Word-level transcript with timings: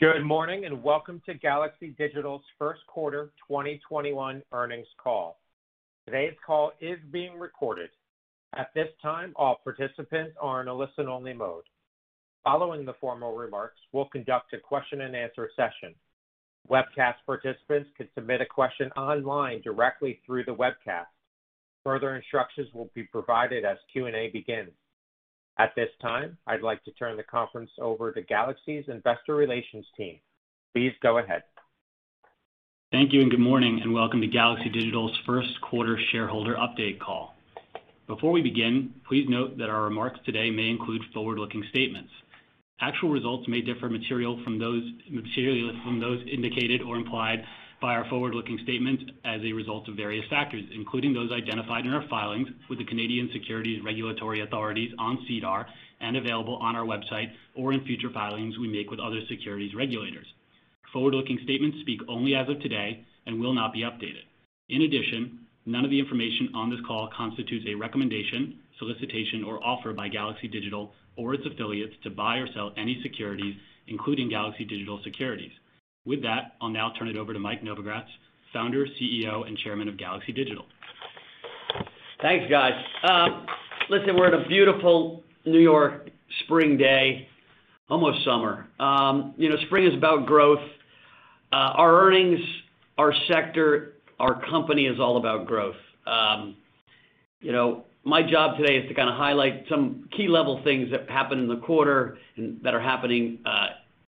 Good 0.00 0.22
morning, 0.22 0.64
and 0.64 0.80
welcome 0.80 1.20
to 1.26 1.34
Galaxy 1.34 1.92
Digital's 1.98 2.44
first 2.56 2.82
quarter 2.86 3.32
2021 3.48 4.44
earnings 4.52 4.86
call. 4.96 5.40
Today's 6.06 6.36
call 6.46 6.70
is 6.80 7.00
being 7.10 7.36
recorded. 7.36 7.90
At 8.56 8.72
this 8.76 8.86
time, 9.02 9.32
all 9.34 9.56
participants 9.64 10.36
are 10.40 10.62
in 10.62 10.68
a 10.68 10.72
listen-only 10.74 11.32
mode. 11.32 11.64
Following 12.44 12.84
the 12.84 12.94
formal 13.00 13.34
remarks, 13.34 13.80
we'll 13.90 14.04
conduct 14.04 14.52
a 14.52 14.58
question 14.58 15.00
and 15.00 15.16
answer 15.16 15.50
session. 15.56 15.96
Webcast 16.70 17.16
participants 17.26 17.90
can 17.96 18.06
submit 18.14 18.40
a 18.40 18.46
question 18.46 18.92
online 18.92 19.62
directly 19.62 20.20
through 20.24 20.44
the 20.44 20.54
webcast. 20.54 21.06
Further 21.82 22.14
instructions 22.14 22.68
will 22.72 22.88
be 22.94 23.02
provided 23.02 23.64
as 23.64 23.78
Q&A 23.92 24.30
begins. 24.32 24.70
At 25.60 25.74
this 25.74 25.88
time, 26.00 26.38
I'd 26.46 26.62
like 26.62 26.84
to 26.84 26.92
turn 26.92 27.16
the 27.16 27.24
conference 27.24 27.70
over 27.80 28.12
to 28.12 28.22
Galaxy's 28.22 28.84
investor 28.86 29.34
relations 29.34 29.84
team. 29.96 30.20
Please 30.72 30.92
go 31.02 31.18
ahead. 31.18 31.42
Thank 32.92 33.12
you, 33.12 33.22
and 33.22 33.30
good 33.30 33.40
morning, 33.40 33.80
and 33.82 33.92
welcome 33.92 34.20
to 34.20 34.28
Galaxy 34.28 34.68
Digital's 34.68 35.18
first 35.26 35.60
quarter 35.60 35.98
shareholder 36.12 36.54
update 36.54 37.00
call. 37.00 37.34
Before 38.06 38.30
we 38.30 38.40
begin, 38.40 38.94
please 39.08 39.28
note 39.28 39.58
that 39.58 39.68
our 39.68 39.82
remarks 39.82 40.20
today 40.24 40.48
may 40.48 40.70
include 40.70 41.02
forward-looking 41.12 41.64
statements. 41.70 42.10
Actual 42.80 43.10
results 43.10 43.48
may 43.48 43.60
differ 43.60 43.88
materially 43.88 44.40
from 44.44 44.60
those 44.60 46.20
indicated 46.32 46.82
or 46.82 46.94
implied 46.94 47.44
by 47.80 47.94
our 47.94 48.08
forward-looking 48.08 48.58
statements 48.64 49.04
as 49.24 49.40
a 49.42 49.52
result 49.52 49.88
of 49.88 49.94
various 49.94 50.26
factors, 50.28 50.64
including 50.74 51.14
those 51.14 51.30
identified 51.30 51.86
in 51.86 51.92
our 51.92 52.06
filings 52.08 52.48
with 52.68 52.78
the 52.78 52.84
Canadian 52.84 53.30
Securities 53.32 53.82
Regulatory 53.84 54.40
Authorities 54.40 54.92
on 54.98 55.24
SEDAR 55.28 55.66
and 56.00 56.16
available 56.16 56.56
on 56.56 56.74
our 56.74 56.84
website 56.84 57.30
or 57.54 57.72
in 57.72 57.84
future 57.84 58.10
filings 58.12 58.58
we 58.58 58.68
make 58.68 58.90
with 58.90 59.00
other 59.00 59.20
securities 59.28 59.74
regulators. 59.74 60.26
Forward-looking 60.92 61.38
statements 61.44 61.78
speak 61.80 62.00
only 62.08 62.34
as 62.34 62.48
of 62.48 62.60
today 62.60 63.04
and 63.26 63.38
will 63.38 63.54
not 63.54 63.72
be 63.72 63.82
updated. 63.82 64.24
In 64.68 64.82
addition, 64.82 65.46
none 65.66 65.84
of 65.84 65.90
the 65.90 66.00
information 66.00 66.48
on 66.54 66.70
this 66.70 66.80
call 66.86 67.10
constitutes 67.16 67.66
a 67.68 67.74
recommendation, 67.74 68.58
solicitation, 68.78 69.44
or 69.44 69.62
offer 69.64 69.92
by 69.92 70.08
Galaxy 70.08 70.48
Digital 70.48 70.92
or 71.16 71.34
its 71.34 71.44
affiliates 71.46 71.94
to 72.02 72.10
buy 72.10 72.38
or 72.38 72.48
sell 72.54 72.72
any 72.76 73.00
securities, 73.02 73.54
including 73.86 74.28
Galaxy 74.28 74.64
Digital 74.64 75.00
securities. 75.04 75.52
With 76.08 76.22
that, 76.22 76.54
I'll 76.62 76.70
now 76.70 76.90
turn 76.98 77.08
it 77.08 77.18
over 77.18 77.34
to 77.34 77.38
Mike 77.38 77.62
Novogratz, 77.62 78.06
Founder, 78.54 78.86
CEO, 78.98 79.46
and 79.46 79.58
Chairman 79.58 79.88
of 79.88 79.98
Galaxy 79.98 80.32
Digital. 80.32 80.64
Thanks, 82.22 82.50
guys. 82.50 82.72
Um, 83.02 83.44
listen, 83.90 84.16
we're 84.16 84.34
in 84.34 84.42
a 84.42 84.48
beautiful 84.48 85.22
New 85.44 85.58
York 85.58 86.08
spring 86.44 86.78
day, 86.78 87.28
almost 87.90 88.24
summer. 88.24 88.66
Um, 88.80 89.34
you 89.36 89.50
know, 89.50 89.56
spring 89.66 89.86
is 89.86 89.92
about 89.92 90.24
growth. 90.24 90.64
Uh, 91.52 91.76
our 91.76 92.00
earnings, 92.00 92.40
our 92.96 93.12
sector, 93.30 93.92
our 94.18 94.40
company 94.48 94.86
is 94.86 94.98
all 94.98 95.18
about 95.18 95.46
growth. 95.46 95.76
Um, 96.06 96.56
you 97.42 97.52
know, 97.52 97.84
my 98.04 98.22
job 98.22 98.56
today 98.56 98.78
is 98.78 98.88
to 98.88 98.94
kind 98.94 99.10
of 99.10 99.16
highlight 99.16 99.66
some 99.68 100.08
key 100.16 100.26
level 100.26 100.62
things 100.64 100.90
that 100.90 101.10
happened 101.10 101.42
in 101.42 101.48
the 101.48 101.62
quarter 101.66 102.16
and 102.36 102.58
that 102.62 102.72
are 102.72 102.80
happening 102.80 103.40
uh, 103.44 103.66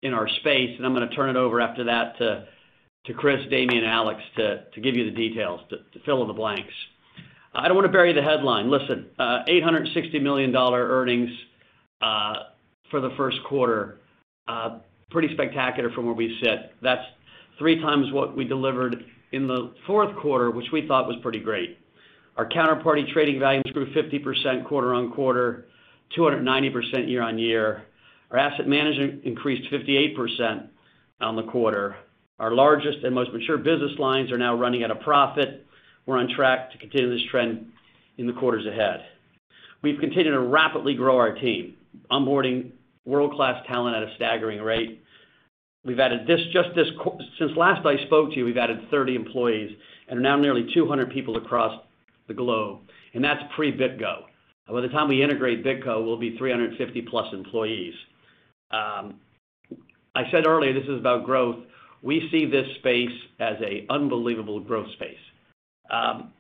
in 0.02 0.14
our 0.14 0.28
space, 0.28 0.76
and 0.78 0.86
I'm 0.86 0.94
going 0.94 1.08
to 1.08 1.16
turn 1.16 1.30
it 1.30 1.36
over 1.36 1.60
after 1.60 1.84
that 1.86 2.18
to 2.18 2.46
Chris, 3.16 3.40
Damien, 3.50 3.84
and 3.84 3.88
Alex 3.92 4.22
to 4.38 4.64
give 4.82 4.96
you 4.96 5.06
the 5.06 5.16
details, 5.16 5.62
to 5.70 6.00
fill 6.06 6.22
in 6.22 6.28
the 6.28 6.34
blanks. 6.34 6.74
I 7.54 7.68
don't 7.68 7.76
want 7.76 7.88
to 7.88 7.92
bury 7.92 8.14
the 8.14 8.22
headline. 8.22 8.70
Listen, 8.70 9.08
uh, 9.18 9.40
$860 9.48 10.22
million 10.22 10.56
earnings 10.56 11.30
uh, 12.02 12.34
for 12.92 13.02
the 13.02 13.10
first 13.18 13.38
quarter. 13.48 13.98
Uh, 14.48 14.80
pretty 15.10 15.34
spectacular 15.34 15.92
from 15.92 16.06
where 16.06 16.14
we 16.14 16.38
sit. 16.42 16.72
That's 16.82 17.04
three 17.58 17.82
times 17.82 18.12
what 18.12 18.38
we 18.38 18.46
delivered 18.46 19.04
in 19.32 19.48
the 19.48 19.74
fourth 19.88 20.16
quarter, 20.18 20.52
which 20.52 20.68
we 20.72 20.88
thought 20.88 21.08
was 21.08 21.18
pretty 21.22 21.40
great. 21.40 21.78
Our 22.38 22.48
counterparty 22.48 23.12
trading 23.12 23.40
volumes 23.40 23.70
grew 23.74 23.92
50% 23.94 24.66
quarter-on-quarter, 24.66 25.66
290% 26.18 27.10
year-on-year. 27.10 27.84
Our 28.32 28.38
asset 28.38 28.68
management 28.68 29.24
increased 29.24 29.72
58% 29.72 30.68
on 31.22 31.36
the 31.36 31.44
quarter. 31.44 31.96
Our 32.40 32.52
largest 32.54 33.04
and 33.04 33.14
most 33.14 33.34
mature 33.34 33.58
business 33.58 33.98
lines 33.98 34.32
are 34.32 34.38
now 34.38 34.56
running 34.56 34.84
at 34.84 34.92
a 34.92 34.96
profit. 34.96 35.66
We're 36.06 36.18
on 36.18 36.30
track 36.36 36.72
to 36.72 36.78
continue 36.78 37.10
this 37.12 37.28
trend 37.30 37.68
in 38.18 38.28
the 38.28 38.34
quarters 38.34 38.66
ahead. 38.66 39.02
We've 39.82 40.00
continued 40.00 40.32
to 40.32 40.40
rapidly 40.40 40.94
grow 40.94 41.18
our 41.18 41.34
team, 41.34 41.76
onboarding 42.12 42.72
world-class 43.06 43.66
talent 43.68 43.96
at 43.96 44.04
a 44.04 44.16
staggering 44.16 44.62
rate. 44.62 45.02
We've 45.86 46.00
added 46.00 46.28
this 46.28 46.42
just 46.54 46.70
this 46.76 46.88
since 47.40 47.52
last 47.56 47.86
I 47.86 48.06
spoke 48.06 48.32
to 48.32 48.36
you, 48.36 48.46
we've 48.46 48.58
added 48.58 48.90
30 48.92 49.16
employees 49.16 49.72
and 50.08 50.20
are 50.20 50.22
now 50.22 50.36
nearly 50.36 50.70
200 50.74 51.10
people 51.12 51.38
across 51.38 51.82
the 52.28 52.34
globe, 52.34 52.82
and 53.14 53.24
that's 53.24 53.42
pre-BitGo. 53.56 54.24
By 54.70 54.82
the 54.82 54.90
time 54.90 55.08
we 55.08 55.24
integrate 55.24 55.66
BitGo, 55.66 56.06
we'll 56.06 56.20
be 56.20 56.38
350+ 56.38 57.34
employees. 57.34 57.94
Um, 58.72 59.20
I 60.16 60.30
said 60.32 60.46
earlier, 60.46 60.74
this 60.74 60.88
is 60.90 61.00
about 61.00 61.26
growth. 61.26 61.58
We 62.02 62.28
see 62.32 62.46
this 62.46 62.68
space 62.80 63.12
as 63.40 63.58
an 63.60 63.88
unbelievable 63.90 64.60
growth 64.60 64.92
space. 64.94 65.18
Um, 65.90 66.32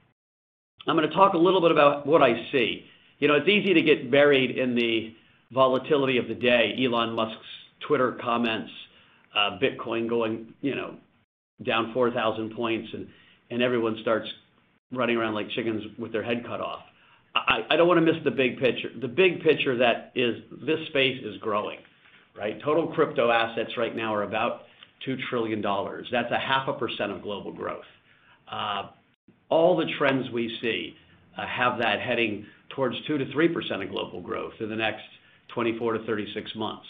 I'm 0.88 0.96
going 0.96 1.08
to 1.08 1.16
talk 1.16 1.34
a 1.34 1.38
little 1.38 1.62
bit 1.62 1.72
about 1.72 2.06
what 2.08 2.22
I 2.22 2.48
see. 2.52 2.86
You 3.20 3.28
know, 3.28 3.36
it's 3.36 3.48
easy 3.48 3.74
to 3.74 3.82
get 3.82 4.10
buried 4.10 4.58
in 4.58 4.76
the 4.76 5.14
volatility 5.52 6.18
of 6.18 6.28
the 6.28 6.36
day, 6.36 6.76
Elon 6.80 7.14
Musk's 7.14 7.46
Twitter 7.88 8.18
comments, 8.22 8.72
uh, 9.36 9.58
Bitcoin 9.62 10.08
going 10.08 10.54
you 10.62 10.76
know, 10.76 10.96
down 11.64 11.92
4,000 11.94 12.56
points, 12.56 12.90
and 13.50 13.62
everyone 13.62 13.98
starts 14.02 14.28
running 14.92 15.18
around 15.18 15.34
like 15.34 15.50
chickens 15.50 15.84
with 15.98 16.12
their 16.12 16.24
head 16.24 16.44
cut 16.46 16.62
off. 16.62 16.82
I 17.36 17.76
don't 17.78 17.88
want 17.88 18.00
to 18.04 18.12
miss 18.12 18.22
the 18.24 18.32
big 18.32 18.60
picture. 18.60 18.90
The 19.00 19.08
big 19.08 19.44
picture 19.44 19.78
that 19.78 20.12
is 20.16 20.42
this 20.66 20.80
space 20.88 21.22
is 21.24 21.38
growing. 21.38 21.78
Total 22.64 22.88
crypto 22.88 23.32
assets 23.32 23.72
right 23.78 23.96
now 23.96 24.14
are 24.14 24.24
about 24.24 24.62
$2 25.08 25.18
trillion. 25.30 25.62
That's 25.62 26.32
a 26.32 26.40
half 26.40 26.68
a 26.68 26.74
percent 26.74 27.12
of 27.12 27.22
global 27.22 27.52
growth. 27.54 27.84
Uh, 28.52 28.90
all 29.50 29.76
the 29.78 29.86
trends 29.98 30.30
we 30.32 30.58
see 30.62 30.96
uh, 31.38 31.46
have 31.48 31.80
that 31.80 32.00
heading 32.02 32.46
towards 32.76 32.96
2%-3% 33.10 33.84
of 33.84 33.90
global 33.90 34.22
growth 34.22 34.54
in 34.60 34.70
the 34.70 34.76
next 34.76 35.04
24-36 35.56 36.56
months. 36.56 36.86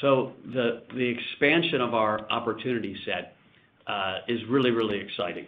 So 0.00 0.32
the 0.52 0.82
the 0.92 1.08
expansion 1.08 1.80
of 1.80 1.94
our 1.94 2.28
opportunity 2.30 2.96
set 3.04 3.36
uh, 3.86 4.18
is 4.26 4.40
really, 4.48 4.70
really 4.70 4.98
exciting. 4.98 5.46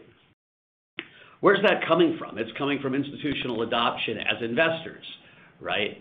Where's 1.40 1.62
that 1.62 1.86
coming 1.86 2.16
from? 2.18 2.38
It's 2.38 2.50
coming 2.56 2.78
from 2.80 2.94
institutional 2.94 3.62
adoption 3.62 4.18
as 4.18 4.42
investors. 4.42 5.04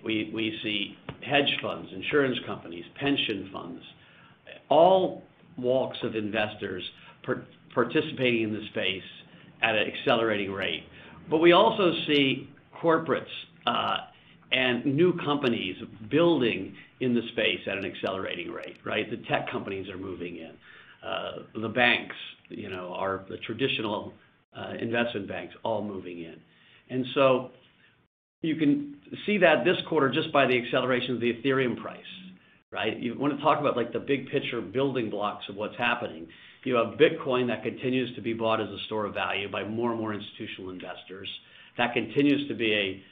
We 0.03 0.31
we 0.33 0.57
see 0.63 0.97
hedge 1.21 1.57
funds, 1.61 1.89
insurance 1.93 2.37
companies, 2.45 2.85
pension 2.99 3.49
funds, 3.51 3.81
all 4.69 5.23
walks 5.57 5.97
of 6.03 6.15
investors 6.15 6.83
participating 7.73 8.43
in 8.43 8.53
the 8.53 8.65
space 8.71 9.03
at 9.61 9.75
an 9.75 9.87
accelerating 9.87 10.51
rate. 10.51 10.83
But 11.29 11.37
we 11.37 11.53
also 11.53 11.93
see 12.07 12.49
corporates 12.81 13.25
uh, 13.65 13.97
and 14.51 14.85
new 14.85 15.13
companies 15.19 15.75
building 16.09 16.75
in 16.99 17.13
the 17.15 17.21
space 17.31 17.59
at 17.67 17.77
an 17.77 17.85
accelerating 17.85 18.51
rate. 18.51 18.77
Right? 18.85 19.09
The 19.09 19.17
tech 19.27 19.49
companies 19.49 19.89
are 19.89 19.97
moving 19.97 20.37
in. 20.37 20.51
Uh, 21.05 21.31
the 21.61 21.69
banks, 21.69 22.15
you 22.49 22.69
know, 22.69 22.93
are 22.95 23.25
the 23.29 23.37
traditional 23.37 24.13
uh, 24.57 24.73
investment 24.79 25.27
banks, 25.27 25.53
all 25.63 25.83
moving 25.83 26.19
in. 26.19 26.35
You 28.45 28.55
can 28.55 28.95
see 29.25 29.37
that 29.39 29.65
this 29.65 29.77
quarter 29.87 30.09
just 30.09 30.31
by 30.31 30.45
the 30.45 30.57
acceleration 30.57 31.15
of 31.15 31.21
the 31.21 31.33
Ethereum 31.33 31.81
price. 31.81 31.99
Right? 32.71 32.97
You 32.97 33.17
want 33.17 33.37
to 33.37 33.41
talk 33.41 33.59
about 33.59 33.77
like, 33.77 33.93
the 33.93 33.99
big 33.99 34.27
picture 34.29 34.59
building 34.59 35.09
blocks 35.09 35.45
of 35.47 35.55
what's 35.55 35.77
happening. 35.77 36.27
You 36.65 36.75
have 36.75 36.97
Bitcoin 36.97 37.47
that 37.47 37.63
continues 37.63 38.13
to 38.15 38.21
be 38.21 38.33
bought 38.33 38.59
as 38.59 38.67
a 38.67 38.79
store 38.87 39.05
of 39.05 39.13
value 39.13 39.49
by 39.49 39.63
more 39.63 39.91
and 39.91 39.99
more 39.99 40.13
institutional 40.13 40.71
investors. 40.71 41.29
That 41.77 41.93
continues 41.93 42.47
to 42.49 42.53
be 42.53 42.73
a 42.73 43.03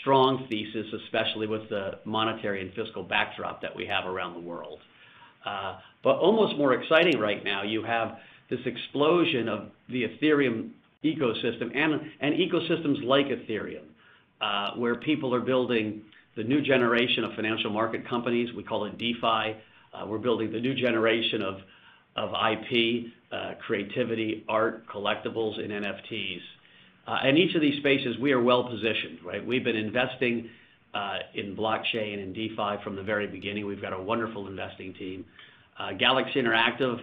strong 0.00 0.46
thesis, 0.48 0.86
especially 1.04 1.46
with 1.46 1.68
the 1.68 1.98
monetary 2.04 2.62
and 2.62 2.72
fiscal 2.72 3.02
backdrop 3.02 3.60
that 3.62 3.76
we 3.76 3.86
have 3.86 4.06
around 4.06 4.34
the 4.34 4.40
world. 4.40 4.80
Uh, 5.44 5.78
but 6.02 6.16
almost 6.16 6.56
more 6.56 6.74
exciting 6.74 7.20
right 7.20 7.44
now, 7.44 7.62
you 7.62 7.84
have 7.84 8.16
this 8.50 8.60
explosion 8.64 9.48
of 9.48 9.68
the 9.88 10.04
Ethereum 10.04 10.70
ecosystem 11.04 11.76
and 11.76 12.34
ecosystems 12.34 13.04
like 13.04 13.26
Ethereum, 13.26 13.84
Uh, 14.38 14.72
where 14.74 14.96
people 14.96 15.34
are 15.34 15.40
building 15.40 16.02
the 16.36 16.44
new 16.44 16.60
generation 16.60 17.24
of 17.24 17.32
financial 17.34 17.70
market 17.70 18.06
companies. 18.06 18.52
We 18.54 18.62
call 18.62 18.84
it 18.84 18.98
DeFi. 18.98 19.22
Uh, 19.24 20.06
we're 20.06 20.18
building 20.18 20.52
the 20.52 20.60
new 20.60 20.74
generation 20.74 21.40
of 21.40 22.30
IP, 22.34 23.06
uh, 23.32 23.54
creativity, 23.66 24.44
art, 24.46 24.86
collectibles, 24.88 25.58
and 25.58 25.70
NFTs. 25.70 26.40
In 27.24 27.38
each 27.38 27.54
of 27.54 27.62
these 27.62 27.78
spaces, 27.78 28.18
we 28.20 28.32
are 28.32 28.42
well-positioned, 28.42 29.20
right? 29.24 29.44
We've 29.44 29.64
been 29.64 29.76
investing 29.76 30.50
in 31.34 31.56
blockchain 31.56 32.22
and 32.22 32.34
DeFi 32.34 32.82
from 32.84 32.94
the 32.94 33.02
very 33.02 33.26
beginning. 33.26 33.64
We've 33.64 33.80
got 33.80 33.94
a 33.94 34.02
wonderful 34.02 34.48
investing 34.48 34.92
team. 34.94 35.24
Galaxy 35.98 36.42
Interactive, 36.42 36.98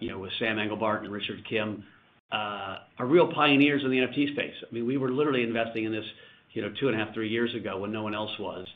you 0.00 0.08
know, 0.08 0.18
with 0.20 0.32
Sam 0.38 0.56
Englebardt 0.56 1.00
and 1.00 1.12
Richard 1.12 1.44
Kim, 1.46 1.84
Uh, 2.32 2.78
are 2.98 3.06
real 3.06 3.32
pioneers 3.32 3.82
in 3.84 3.90
the 3.90 3.98
NFT 3.98 4.32
space. 4.32 4.54
I 4.68 4.74
mean, 4.74 4.86
we 4.86 4.96
were 4.96 5.10
literally 5.10 5.42
investing 5.42 5.84
in 5.84 5.92
this, 5.92 6.04
you 6.52 6.62
know, 6.62 6.72
2.5, 6.82 7.14
three 7.14 7.28
years 7.28 7.54
ago 7.54 7.78
when 7.78 7.92
no 7.92 8.02
one 8.02 8.14
else 8.14 8.36
was. 8.40 8.66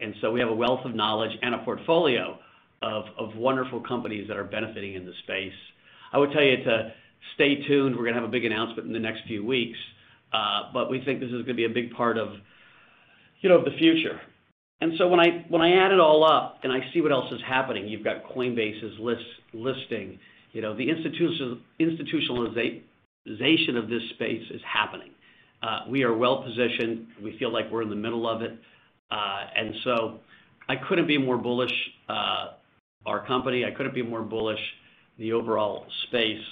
And 0.00 0.14
so 0.20 0.30
we 0.30 0.40
have 0.40 0.48
a 0.48 0.54
wealth 0.54 0.84
of 0.84 0.94
knowledge 0.94 1.32
and 1.42 1.54
a 1.54 1.58
portfolio 1.58 2.38
of 3.18 3.34
wonderful 3.36 3.80
companies 3.80 4.28
that 4.28 4.36
are 4.36 4.44
benefiting 4.44 4.94
in 4.94 5.04
the 5.04 5.12
space. 5.24 5.52
I 6.12 6.18
would 6.18 6.32
tell 6.32 6.42
you 6.42 6.62
to 6.64 6.92
stay 7.34 7.66
tuned. 7.66 7.96
We're 7.96 8.04
gonna 8.04 8.20
have 8.20 8.28
a 8.28 8.32
big 8.32 8.44
announcement 8.44 8.86
in 8.86 8.92
the 8.92 9.00
next 9.00 9.22
few 9.26 9.44
weeks, 9.44 9.78
uh, 10.32 10.72
but 10.72 10.90
we 10.90 11.00
think 11.04 11.20
this 11.20 11.30
is 11.30 11.42
gonna 11.42 11.54
be 11.54 11.64
a 11.64 11.70
big 11.70 11.92
part 11.92 12.18
of, 12.18 12.28
you 13.40 13.48
know, 13.48 13.64
the 13.64 13.76
future. 13.78 14.20
And 14.80 14.92
so 14.96 15.08
when 15.08 15.18
I 15.18 15.44
when 15.48 15.60
I 15.60 15.84
add 15.84 15.90
it 15.92 15.98
all 15.98 16.24
up 16.24 16.60
and 16.62 16.72
I 16.72 16.78
see 16.92 17.00
what 17.00 17.10
else 17.10 17.32
is 17.32 17.40
happening, 17.46 17.88
you've 17.88 18.04
got 18.04 18.24
Coinbase's 18.24 18.98
listing. 19.52 20.20
You 20.52 20.62
know, 20.62 20.74
the 20.74 20.88
institutionalization 23.28 23.76
of 23.76 23.88
this 23.88 24.02
space 24.14 24.42
is 24.50 24.60
happening. 24.70 25.10
Uh, 25.62 25.80
we 25.88 26.04
are 26.04 26.16
well-positioned. 26.16 27.06
We 27.22 27.36
feel 27.38 27.52
like 27.52 27.70
we're 27.70 27.82
in 27.82 27.90
the 27.90 27.96
middle 27.96 28.28
of 28.28 28.42
it. 28.42 28.56
Uh, 29.10 29.40
and 29.56 29.74
so 29.84 30.18
I 30.68 30.76
couldn't 30.76 31.06
be 31.06 31.18
more 31.18 31.36
bullish, 31.36 31.72
uh, 32.08 32.52
our 33.06 33.26
company. 33.26 33.64
I 33.64 33.70
couldn't 33.70 33.94
be 33.94 34.02
more 34.02 34.22
bullish 34.22 34.60
the 35.18 35.32
overall 35.32 35.86
space. 36.08 36.42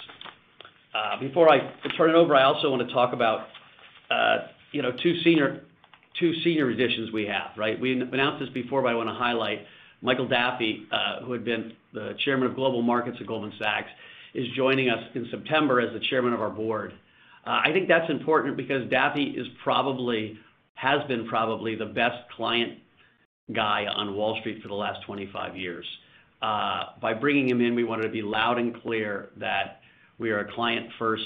Before 1.20 1.52
I 1.52 1.58
turn 1.96 2.10
it 2.10 2.16
over, 2.16 2.34
I 2.34 2.44
also 2.44 2.70
wanna 2.70 2.88
talk 2.92 3.12
about, 3.12 3.48
two 4.98 5.14
senior 5.22 6.70
additions 6.70 7.12
we 7.12 7.26
have, 7.26 7.50
right? 7.56 7.78
We 7.78 8.00
announced 8.00 8.40
this 8.40 8.48
before, 8.54 8.80
but 8.82 8.88
I 8.88 8.94
wanna 8.94 9.14
highlight 9.14 9.66
Michael 10.00 10.26
Daffey, 10.26 10.86
who 11.24 11.32
had 11.32 11.44
been 11.44 11.74
the 11.92 12.16
Chairman 12.24 12.48
of 12.48 12.54
Global 12.54 12.80
Markets 12.82 13.18
at 13.20 13.26
Goldman 13.26 13.52
Sachs, 13.58 13.90
is 14.36 14.46
joining 14.54 14.90
us 14.90 15.02
in 15.14 15.26
September 15.30 15.80
as 15.80 15.92
the 15.92 16.00
Chairman 16.10 16.32
of 16.32 16.40
our 16.40 16.50
board. 16.50 16.92
Uh, 17.46 17.60
I 17.64 17.72
think 17.72 17.88
that's 17.88 18.10
important 18.10 18.56
because 18.56 18.82
Daffey 18.90 19.36
has 20.74 21.02
been 21.08 21.26
probably 21.26 21.74
the 21.74 21.86
best 21.86 22.30
client 22.36 22.78
guy 23.54 23.86
on 23.86 24.14
Wall 24.14 24.36
Street 24.40 24.60
for 24.62 24.68
the 24.68 24.74
last 24.74 25.02
25 25.06 25.56
years. 25.56 25.86
Uh, 26.42 26.86
by 27.00 27.14
bringing 27.14 27.48
him 27.48 27.60
in, 27.60 27.74
we 27.74 27.84
wanted 27.84 28.02
to 28.02 28.10
be 28.10 28.20
loud 28.20 28.58
and 28.58 28.80
clear 28.82 29.30
that 29.38 29.80
we 30.18 30.30
are 30.30 30.40
a 30.40 30.52
client-first 30.52 31.24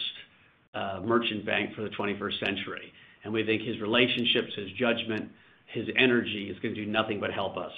uh, 0.74 1.00
merchant 1.02 1.44
bank 1.44 1.74
for 1.74 1.82
the 1.82 1.88
21st 1.90 2.38
century. 2.38 2.92
And 3.24 3.32
we 3.32 3.44
think 3.44 3.62
his 3.62 3.80
relationships, 3.80 4.52
his 4.54 4.70
judgment, 4.78 5.30
his 5.66 5.88
energy 5.96 6.48
is 6.48 6.58
gonna 6.60 6.74
do 6.74 6.86
nothing 6.86 7.18
but 7.18 7.32
help 7.32 7.56
us. 7.56 7.72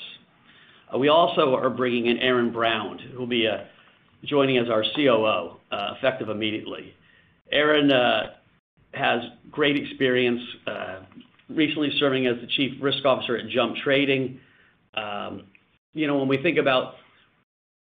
We 0.98 1.08
also 1.08 1.54
are 1.54 1.70
bringing 1.70 2.06
in 2.06 2.18
Erin 2.18 2.52
Brown, 2.52 2.98
who'll 2.98 3.26
be 3.26 3.48
joining 4.24 4.58
as 4.58 4.68
our 4.68 4.84
COO, 4.94 5.56
uh, 5.70 5.94
effective 5.96 6.28
immediately. 6.28 6.94
Erin 7.50 7.90
uh, 7.90 8.30
has 8.94 9.20
great 9.50 9.76
experience, 9.76 10.40
uh, 10.66 11.00
recently 11.48 11.90
serving 11.98 12.26
as 12.26 12.36
the 12.40 12.46
Chief 12.56 12.72
Risk 12.80 13.04
Officer 13.04 13.36
at 13.36 13.48
Jump 13.48 13.76
Trading. 13.82 14.38
Um, 14.94 15.44
you 15.92 16.06
know, 16.06 16.18
when 16.18 16.28
we 16.28 16.38
think 16.38 16.58
about 16.58 16.94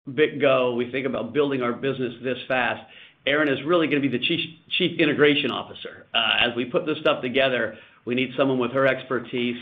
BitGo, 0.09 0.77
we 0.77 0.91
think 0.91 1.07
about 1.07 1.33
building 1.33 1.63
our 1.63 1.73
business 1.73 2.15
this 2.23 2.39
fast, 2.49 2.83
Erin 3.27 3.49
is 3.49 3.59
really 3.65 3.87
gonna 3.87 4.01
be 4.01 4.09
the 4.09 4.19
Chief 4.19 5.01
Integration 5.01 5.51
Officer. 5.51 6.07
As 6.15 6.55
we 6.55 6.67
put 6.67 6.85
this 6.85 6.99
stuff 6.99 7.23
together, 7.23 7.79
we 8.05 8.15
need 8.15 8.33
someone 8.37 8.59
with 8.59 8.73
her 8.73 8.87
expertise, 8.87 9.57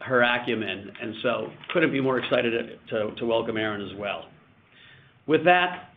her 0.00 0.22
acumen, 0.22 0.90
and 1.02 1.14
so 1.22 1.52
couldn't 1.70 1.92
be 1.92 2.00
more 2.00 2.18
excited 2.18 2.78
to 2.88 3.26
welcome 3.26 3.58
Erin 3.58 3.82
as 3.82 3.94
well. 3.98 4.30
With 5.30 5.44
that, 5.44 5.90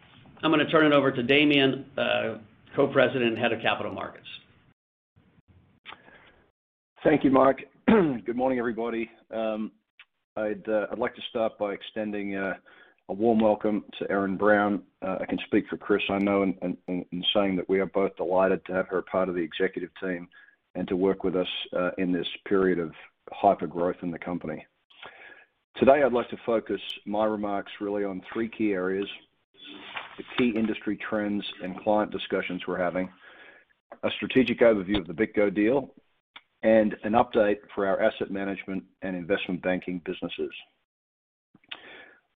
I'm 0.43 0.51
gonna 0.51 0.69
turn 0.69 0.85
it 0.85 0.93
over 0.93 1.11
to 1.11 1.23
Damien, 1.23 1.87
uh, 1.97 2.37
Co-President 2.75 3.31
and 3.31 3.37
Head 3.39 3.51
of 3.51 3.61
Capital 3.63 3.91
Markets. 3.91 4.27
Thank 7.03 7.23
you, 7.23 7.31
Mark. 7.31 7.63
Good 7.87 8.35
morning, 8.35 8.59
everybody. 8.59 9.09
Um, 9.31 9.71
uh, 10.37 10.49
I'd 10.69 10.99
like 10.99 11.15
to 11.15 11.21
start 11.31 11.57
by 11.57 11.73
extending 11.73 12.35
uh, 12.35 12.53
a 13.09 13.13
warm 13.13 13.39
welcome 13.39 13.83
to 13.97 14.11
Erin 14.11 14.37
Brown. 14.37 14.83
I 15.01 15.25
can 15.25 15.39
speak 15.47 15.65
for 15.67 15.77
Chris, 15.77 16.03
I 16.11 16.19
know, 16.19 16.43
in 16.43 17.07
saying 17.33 17.55
that 17.55 17.67
we 17.67 17.79
are 17.79 17.87
both 17.87 18.15
delighted 18.17 18.63
to 18.65 18.73
have 18.73 18.87
her 18.89 19.01
part 19.01 19.29
of 19.29 19.35
the 19.35 19.41
executive 19.41 19.89
team 19.99 20.27
and 20.75 20.87
to 20.89 20.95
work 20.95 21.23
with 21.23 21.35
us 21.35 21.47
in 21.97 22.11
this 22.11 22.27
period 22.47 22.77
of 22.77 22.91
hypergrowth 23.41 24.03
in 24.03 24.11
the 24.11 24.19
company. 24.19 24.63
Today, 25.77 26.03
I'd 26.03 26.13
like 26.13 26.29
to 26.29 26.37
focus 26.45 26.79
my 27.05 27.25
remarks 27.25 27.71
really 27.81 28.03
on 28.03 28.21
three 28.31 28.47
key 28.47 28.73
areas, 28.73 29.07
the 30.17 30.23
key 30.37 30.55
industry 30.55 30.95
trends 31.09 31.43
and 31.63 31.79
client 31.81 32.11
discussions 32.11 32.61
we're 32.67 32.77
having, 32.77 33.09
a 34.03 34.09
strategic 34.11 34.59
overview 34.59 34.99
of 34.99 35.07
the 35.07 35.13
BitGo 35.13 35.53
deal, 35.53 35.89
and 36.61 36.95
an 37.03 37.13
update 37.13 37.57
for 37.73 37.87
our 37.87 37.99
asset 38.03 38.29
management 38.29 38.83
and 39.01 39.15
investment 39.15 39.63
banking 39.63 39.99
businesses. 40.05 40.51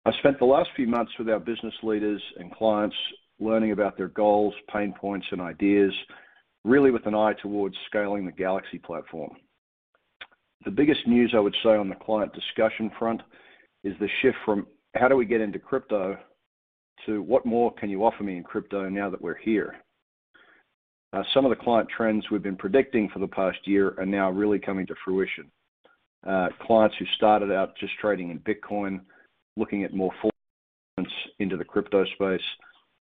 I've 0.08 0.16
spent 0.16 0.40
the 0.40 0.46
last 0.46 0.70
few 0.76 0.88
months 0.88 1.12
with 1.20 1.30
our 1.30 1.40
business 1.40 1.76
leaders 1.84 2.22
and 2.40 2.52
clients 2.52 2.96
learning 3.40 3.72
about 3.72 3.98
their 3.98 4.08
goals, 4.08 4.56
pain 4.74 4.96
points, 5.00 5.28
and 5.32 5.42
ideas, 5.42 5.94
really 6.64 6.90
with 6.90 7.06
an 7.06 7.14
eye 7.14 7.34
towards 7.40 7.76
scaling 7.86 8.26
the 8.26 8.32
Galaxy 8.32 8.80
platform. 8.80 9.38
The 10.66 10.72
biggest 10.72 11.08
news 11.08 11.34
I 11.36 11.40
would 11.40 11.56
say 11.64 11.70
on 11.70 11.90
the 11.90 11.96
client 11.96 12.34
discussion 12.34 12.92
front 12.98 13.22
is 13.84 13.94
the 14.00 14.10
shift 14.22 14.38
from 14.46 14.68
how 14.96 15.08
do 15.08 15.16
we 15.16 15.26
get 15.26 15.42
into 15.42 15.60
crypto 15.60 16.18
to 17.06 17.22
what 17.22 17.46
more 17.46 17.74
can 17.74 17.90
you 17.90 18.04
offer 18.04 18.24
me 18.24 18.38
in 18.38 18.44
crypto 18.44 18.90
now 18.90 19.10
that 19.10 19.22
we're 19.22 19.38
here? 19.38 19.76
Uh, 21.14 21.24
some 21.34 21.46
of 21.46 21.50
the 21.50 21.64
client 21.64 21.88
trends 21.96 22.26
we've 22.30 22.44
been 22.44 22.58
predicting 22.58 23.10
for 23.10 23.20
the 23.20 23.28
past 23.28 23.60
year 23.66 23.94
are 23.98 24.06
now 24.06 24.30
really 24.30 24.60
coming 24.60 24.86
to 24.88 24.96
fruition. 25.06 25.50
Uh, 26.28 26.48
clients 26.62 26.96
who 27.00 27.06
started 27.16 27.52
out 27.52 27.78
just 27.80 27.94
trading 28.02 28.32
in 28.32 28.40
Bitcoin, 28.40 29.00
looking 29.56 29.84
at 29.84 29.94
more 29.94 30.12
into 31.40 31.58
the 31.58 31.64
crypto 31.64 32.04
space 32.16 32.42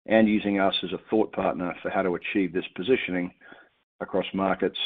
and 0.07 0.29
using 0.29 0.61
us 0.61 0.75
as 0.85 0.93
a 0.93 1.01
thought 1.11 1.33
partner 1.33 1.75
for 1.83 1.91
how 1.91 2.03
to 2.03 2.15
achieve 2.15 2.53
this 2.53 2.65
positioning 2.77 3.33
across 4.01 4.27
markets, 4.35 4.79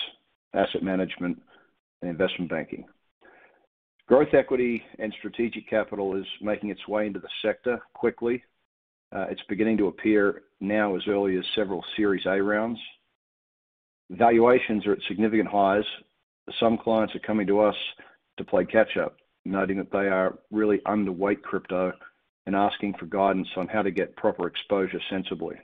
asset 0.55 0.83
management, 0.83 1.41
and 2.03 2.11
investment 2.11 2.51
banking. 2.51 2.85
Growth 4.07 4.35
equity 4.35 4.83
and 4.99 5.15
strategic 5.19 5.69
capital 5.69 6.17
is 6.17 6.27
making 6.41 6.71
its 6.71 6.87
way 6.89 7.07
into 7.07 7.21
the 7.21 7.29
sector 7.43 7.81
quickly. 7.95 8.43
Uh, 9.15 9.27
it's 9.31 9.43
beginning 9.49 9.77
to 9.79 9.87
appear 9.87 10.43
now 10.61 10.97
as 10.97 11.03
early 11.09 11.37
as 11.37 11.45
several 11.55 11.85
Series 11.97 12.27
A 12.27 12.43
rounds. 12.43 12.79
Valuations 14.11 14.87
are 14.87 14.93
at 14.93 15.03
significant 15.07 15.49
highs. 15.49 15.85
Some 16.59 16.77
clients 16.77 17.15
are 17.15 17.21
coming 17.21 17.47
to 17.47 17.61
us 17.61 17.77
to 18.37 18.45
play 18.45 18.65
catch 18.65 18.97
up, 18.97 19.17
noting 19.45 19.77
that 19.79 19.93
they 19.93 20.09
are 20.09 20.39
really 20.51 20.79
underweight 20.87 21.43
crypto 21.43 21.93
and 22.47 22.57
asking 22.57 22.95
for 22.99 23.07
guidance 23.07 23.49
on 23.57 23.69
how 23.69 23.83
to 23.83 23.93
get 23.93 24.17
proper 24.17 24.49
exposure 24.49 25.01
sensibly. 25.09 25.57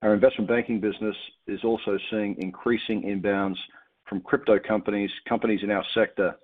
Our 0.00 0.14
investment 0.14 0.48
banking 0.48 0.80
business 0.80 1.16
is 1.46 1.62
also 1.62 1.98
seeing 2.10 2.36
increasing 2.38 3.02
inbounds 3.02 3.58
from 4.12 4.20
crypto 4.20 4.58
companies 4.58 5.10
companies 5.26 5.60
in 5.62 5.70
our 5.70 5.84
sector 5.94 6.36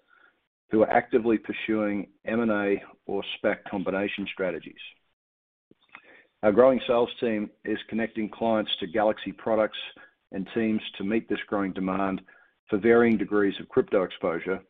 who 0.70 0.80
are 0.80 0.90
actively 0.90 1.36
pursuing 1.36 2.06
M&A 2.24 2.82
or 3.04 3.22
SPAC 3.36 3.56
combination 3.70 4.26
strategies. 4.32 4.80
Our 6.42 6.50
growing 6.50 6.80
sales 6.86 7.10
team 7.20 7.50
is 7.66 7.76
connecting 7.90 8.30
clients 8.30 8.70
to 8.80 8.86
Galaxy 8.86 9.32
products 9.32 9.76
and 10.32 10.48
teams 10.54 10.80
to 10.96 11.04
meet 11.04 11.28
this 11.28 11.40
growing 11.46 11.74
demand 11.74 12.22
for 12.70 12.78
varying 12.78 13.18
degrees 13.18 13.60
of 13.60 13.68
crypto 13.68 14.02
exposure, 14.02 14.60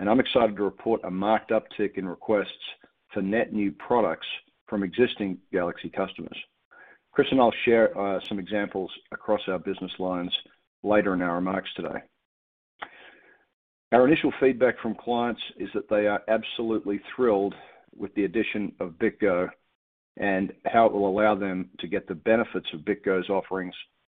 and 0.00 0.10
I'm 0.10 0.18
excited 0.18 0.56
to 0.56 0.64
report 0.64 1.02
a 1.04 1.12
marked 1.12 1.52
uptick 1.52 1.98
in 1.98 2.08
requests 2.08 2.66
for 3.12 3.22
net 3.22 3.52
new 3.52 3.70
products 3.70 4.26
from 4.66 4.82
existing 4.82 5.38
Galaxy 5.52 5.88
customers. 5.88 6.36
Chris 7.12 7.28
and 7.30 7.40
I'll 7.40 7.54
share 7.64 7.96
uh, 7.96 8.18
some 8.28 8.40
examples 8.40 8.90
across 9.12 9.42
our 9.46 9.60
business 9.60 9.92
lines 10.00 10.36
later 10.82 11.14
in 11.14 11.22
our 11.22 11.36
remarks 11.36 11.70
today. 11.76 12.02
Our 13.94 14.08
initial 14.08 14.32
feedback 14.40 14.80
from 14.80 14.96
clients 14.96 15.40
is 15.56 15.68
that 15.72 15.88
they 15.88 16.08
are 16.08 16.20
absolutely 16.26 17.00
thrilled 17.14 17.54
with 17.96 18.12
the 18.16 18.24
addition 18.24 18.72
of 18.80 18.98
BitGo 18.98 19.48
and 20.16 20.52
how 20.66 20.86
it 20.86 20.92
will 20.92 21.08
allow 21.08 21.36
them 21.36 21.70
to 21.78 21.86
get 21.86 22.08
the 22.08 22.14
benefits 22.16 22.66
of 22.72 22.80
BitGo's 22.80 23.30
offerings 23.30 23.74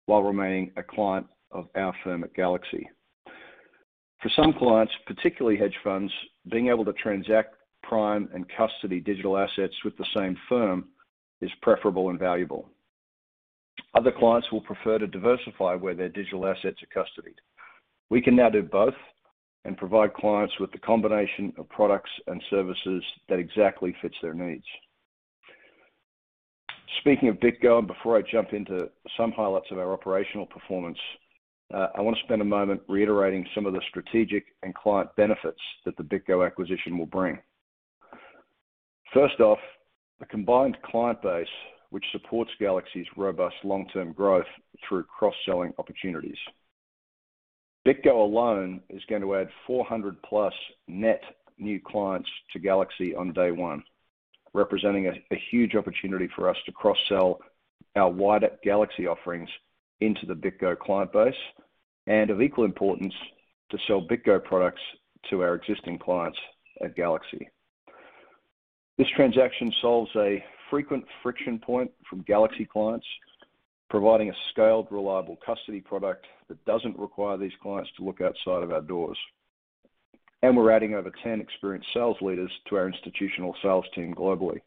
while 0.07 0.23
remaining 0.23 0.71
a 0.77 0.83
client 0.85 1.27
of 1.51 1.67
our 1.75 1.93
firm 2.05 2.23
at 2.23 2.33
Galaxy. 2.35 2.89
For 4.23 4.31
some 4.37 4.53
clients, 4.53 4.93
particularly 5.09 5.59
hedge 5.59 5.77
funds, 5.83 6.13
being 6.53 6.69
able 6.69 6.85
to 6.85 6.93
transact 6.93 7.57
prime 7.83 8.29
and 8.33 8.47
custody 8.57 9.01
digital 9.01 9.37
assets 9.37 9.75
with 9.85 9.97
the 9.97 10.07
same 10.15 10.37
firm 10.49 10.85
is 11.41 11.51
preferable 11.63 12.11
and 12.11 12.19
valuable. 12.21 12.69
Other 13.95 14.13
clients 14.13 14.53
will 14.53 14.61
prefer 14.61 15.01
to 15.01 15.09
diversify 15.09 15.75
where 15.75 15.97
their 15.97 16.11
digital 16.11 16.47
assets 16.47 16.79
are 16.81 17.03
custodied. 17.03 17.41
We 18.09 18.23
can 18.23 18.37
now 18.37 18.51
do 18.51 18.63
both 18.63 18.95
and 19.65 19.77
provide 19.77 20.13
clients 20.15 20.55
with 20.61 20.71
the 20.73 20.79
combination 20.79 21.53
of 21.59 21.69
products 21.69 22.11
and 22.27 22.43
services 22.51 23.03
that 23.29 23.39
exactly 23.39 23.95
fits 24.03 24.17
their 24.21 24.35
needs. 24.35 24.65
Speaking 27.01 27.29
of 27.29 27.37
BitGo, 27.37 27.79
and 27.79 27.87
before 27.87 28.17
I 28.17 28.23
jump 28.23 28.53
into 28.53 28.89
some 29.17 29.33
highlights 29.33 29.71
of 29.71 29.79
our 29.79 29.93
operational 29.93 30.47
performance, 30.47 30.99
uh, 31.73 31.89
I 31.97 32.03
want 32.03 32.17
to 32.17 32.23
spend 32.25 32.43
a 32.43 32.45
moment 32.45 32.83
reiterating 32.89 33.47
some 33.55 33.67
of 33.67 33.73
the 33.73 33.81
strategic 33.89 34.45
and 34.63 34.75
client 34.75 35.09
benefits 35.17 35.61
that 35.85 35.97
the 35.97 36.03
BitGo 36.03 36.47
acquisition 36.47 36.99
will 36.99 37.07
bring. 37.07 37.39
First 39.13 39.41
off, 39.41 39.59
the 40.21 40.27
combined 40.27 40.77
client 40.85 41.21
base, 41.23 41.47
which 41.91 42.05
supports 42.13 42.51
Galaxy's 42.61 43.07
robust 43.17 43.57
long-term 43.65 44.13
growth 44.13 44.47
through 44.87 45.05
cross-selling 45.05 45.73
opportunities. 45.79 46.37
BitGo 47.87 48.15
alone 48.15 48.81
is 48.89 49.03
going 49.11 49.21
to 49.23 49.35
add 49.37 49.51
400+ 49.69 50.51
net 50.89 51.23
new 51.59 51.81
clients 51.81 52.29
to 52.53 52.59
Galaxy 52.59 53.15
on 53.15 53.33
day 53.33 53.51
one, 53.51 53.85
representing 54.55 55.07
a 55.07 55.37
huge 55.51 55.75
opportunity 55.75 56.29
for 56.35 56.49
us 56.49 56.57
to 56.65 56.73
cross-sell 56.73 57.41
our 57.95 58.11
wider 58.11 58.51
Galaxy 58.63 59.07
offerings 59.07 59.51
into 60.01 60.25
the 60.27 60.35
BitGo 60.35 60.79
client 60.79 61.13
base, 61.13 61.35
and 62.07 62.31
of 62.31 62.41
equal 62.41 62.65
importance, 62.65 63.15
to 63.71 63.79
sell 63.87 64.01
BitGo 64.01 64.43
products 64.43 64.83
to 65.31 65.43
our 65.43 65.55
existing 65.55 65.99
clients 65.99 66.39
at 66.83 66.97
Galaxy. 66.97 67.49
This 68.97 69.09
transaction 69.09 69.73
solves 69.81 70.11
a 70.17 70.43
frequent 70.71 71.05
friction 71.23 71.59
point 71.59 71.91
from 72.09 72.23
Galaxy 72.23 72.65
clients, 72.65 73.07
providing 73.91 74.31
a 74.31 74.35
scaled, 74.51 74.89
reliable 74.91 75.39
custody 75.45 75.81
product 75.81 76.27
that 76.49 76.65
doesn't 76.65 76.99
require 76.99 77.37
these 77.37 77.53
clients 77.63 77.91
to 77.97 78.05
look 78.05 78.21
outside 78.21 78.63
of 78.63 78.73
our 78.73 78.81
doors. 78.81 79.19
And 80.43 80.57
we're 80.57 80.71
adding 80.71 80.95
over 80.95 81.11
10 81.23 81.41
experienced 81.41 81.89
sales 81.95 82.17
leaders 82.21 82.51
to 82.69 82.77
our 82.77 82.87
institutional 82.87 83.57
sales 83.63 83.87
team 83.95 84.15
globally. 84.15 84.61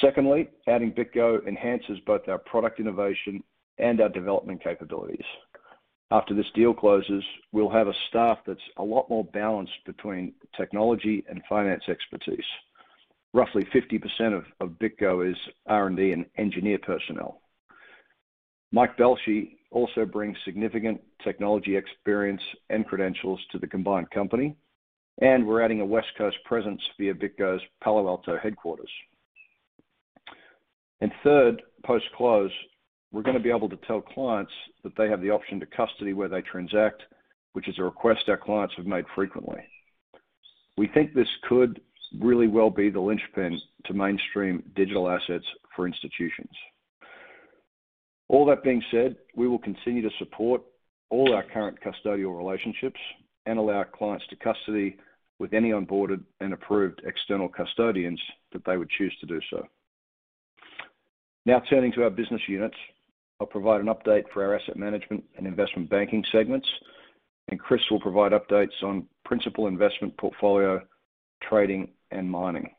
Secondly, 0.00 0.48
adding 0.66 0.92
BitGo 0.92 1.46
enhances 1.46 1.98
both 2.06 2.28
our 2.28 2.38
product 2.38 2.80
innovation 2.80 3.42
and 3.78 4.00
our 4.00 4.08
development 4.08 4.62
capabilities. 4.62 5.24
After 6.10 6.34
this 6.34 6.50
deal 6.54 6.74
closes, 6.74 7.24
we'll 7.52 7.70
have 7.70 7.88
a 7.88 7.94
staff 8.08 8.38
that's 8.46 8.60
a 8.76 8.82
lot 8.82 9.08
more 9.08 9.24
balanced 9.24 9.84
between 9.86 10.34
technology 10.56 11.24
and 11.28 11.42
finance 11.48 11.84
expertise. 11.88 12.44
Roughly 13.34 13.64
50% 13.74 14.44
of 14.60 14.70
BitGo 14.78 15.28
is 15.28 15.36
R&D 15.66 16.12
and 16.12 16.24
engineer 16.38 16.78
personnel. 16.78 17.42
Mike 18.70 18.96
Belshe 18.96 19.56
also 19.72 20.06
brings 20.06 20.36
significant 20.44 21.00
technology 21.22 21.76
experience 21.76 22.40
and 22.70 22.86
credentials 22.86 23.40
to 23.50 23.58
the 23.58 23.66
combined 23.66 24.08
company, 24.12 24.56
and 25.20 25.44
we're 25.44 25.62
adding 25.62 25.80
a 25.80 25.84
West 25.84 26.08
Coast 26.16 26.36
presence 26.44 26.80
via 26.96 27.12
BitGo's 27.12 27.60
Palo 27.82 28.06
Alto 28.06 28.38
headquarters. 28.40 28.90
Third, 31.22 31.62
post-close, 31.84 32.50
we're 33.10 33.22
going 33.22 33.36
to 33.36 33.42
be 33.42 33.50
able 33.50 33.68
to 33.70 33.78
tell 33.86 34.00
clients 34.00 34.52
that 34.82 34.92
they 34.96 35.08
have 35.08 35.22
the 35.22 35.30
option 35.30 35.58
to 35.58 35.66
custody 35.66 36.12
where 36.12 36.28
they 36.28 36.42
transact, 36.42 37.02
which 37.54 37.66
is 37.66 37.78
a 37.78 37.82
request 37.82 38.28
our 38.28 38.36
clients 38.36 38.74
have 38.76 38.86
made 38.86 39.06
frequently. 39.14 39.60
We 40.76 40.86
think 40.88 41.14
this 41.14 41.28
could 41.48 41.80
really 42.20 42.48
well 42.48 42.70
be 42.70 42.90
the 42.90 43.00
linchpin 43.00 43.60
to 43.86 43.94
mainstream 43.94 44.62
digital 44.74 45.08
assets 45.08 45.44
for 45.74 45.86
institutions. 45.86 46.50
All 48.28 48.46
that 48.46 48.62
being 48.62 48.82
said, 48.90 49.16
we 49.36 49.48
will 49.48 49.58
continue 49.58 50.02
to 50.02 50.16
support 50.18 50.62
all 51.10 51.34
our 51.34 51.42
current 51.42 51.78
custodial 51.80 52.36
relationships 52.36 53.00
and 53.46 53.58
allow 53.58 53.74
our 53.74 53.84
clients 53.84 54.24
to 54.28 54.36
custody 54.36 54.96
with 55.38 55.52
any 55.52 55.70
onboarded 55.70 56.22
and 56.40 56.52
approved 56.52 57.02
external 57.04 57.48
custodians 57.48 58.20
that 58.52 58.64
they 58.64 58.76
would 58.76 58.90
choose 58.90 59.14
to 59.20 59.26
do 59.26 59.40
so. 59.50 59.66
Now 61.46 61.60
turning 61.68 61.92
to 61.92 62.04
our 62.04 62.10
business 62.10 62.40
units, 62.48 62.76
I'll 63.40 63.46
provide 63.46 63.80
an 63.80 63.88
update 63.88 64.24
for 64.32 64.44
our 64.44 64.56
asset 64.56 64.76
management 64.76 65.24
and 65.36 65.46
investment 65.46 65.90
banking 65.90 66.24
segments, 66.32 66.68
and 67.48 67.60
Chris 67.60 67.82
will 67.90 68.00
provide 68.00 68.32
updates 68.32 68.82
on 68.82 69.06
principal 69.24 69.66
investment 69.66 70.16
portfolio, 70.16 70.80
trading, 71.42 71.90
and 72.14 72.30
mining. 72.30 72.70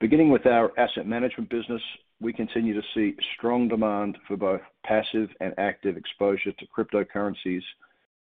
Beginning 0.00 0.30
with 0.30 0.46
our 0.46 0.70
asset 0.78 1.06
management 1.06 1.48
business, 1.50 1.82
we 2.20 2.32
continue 2.32 2.74
to 2.74 2.86
see 2.94 3.16
strong 3.36 3.68
demand 3.68 4.18
for 4.26 4.36
both 4.36 4.60
passive 4.84 5.28
and 5.40 5.54
active 5.58 5.96
exposure 5.96 6.52
to 6.52 6.66
cryptocurrencies, 6.66 7.62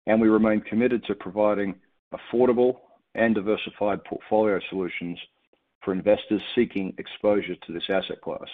and 0.06 0.20
we 0.20 0.28
remain 0.28 0.60
committed 0.60 1.04
to 1.04 1.14
providing 1.14 1.74
affordable 2.14 2.76
and 3.14 3.34
diversified 3.34 4.02
portfolio 4.04 4.60
solutions 4.68 5.18
for 5.82 5.92
investors 5.92 6.42
seeking 6.54 6.94
exposure 6.98 7.54
to 7.66 7.72
this 7.72 7.88
asset 7.88 8.20
class. 8.20 8.48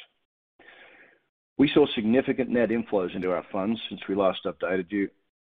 We 1.59 1.71
saw 1.73 1.87
significant 1.95 2.50
net 2.50 2.68
inflows 2.68 3.14
into 3.14 3.33
our 3.33 3.45
funds 3.50 3.80
since 3.88 4.00
we 4.09 4.14
last 4.14 4.45
updated 4.45 4.90
you. 4.90 5.09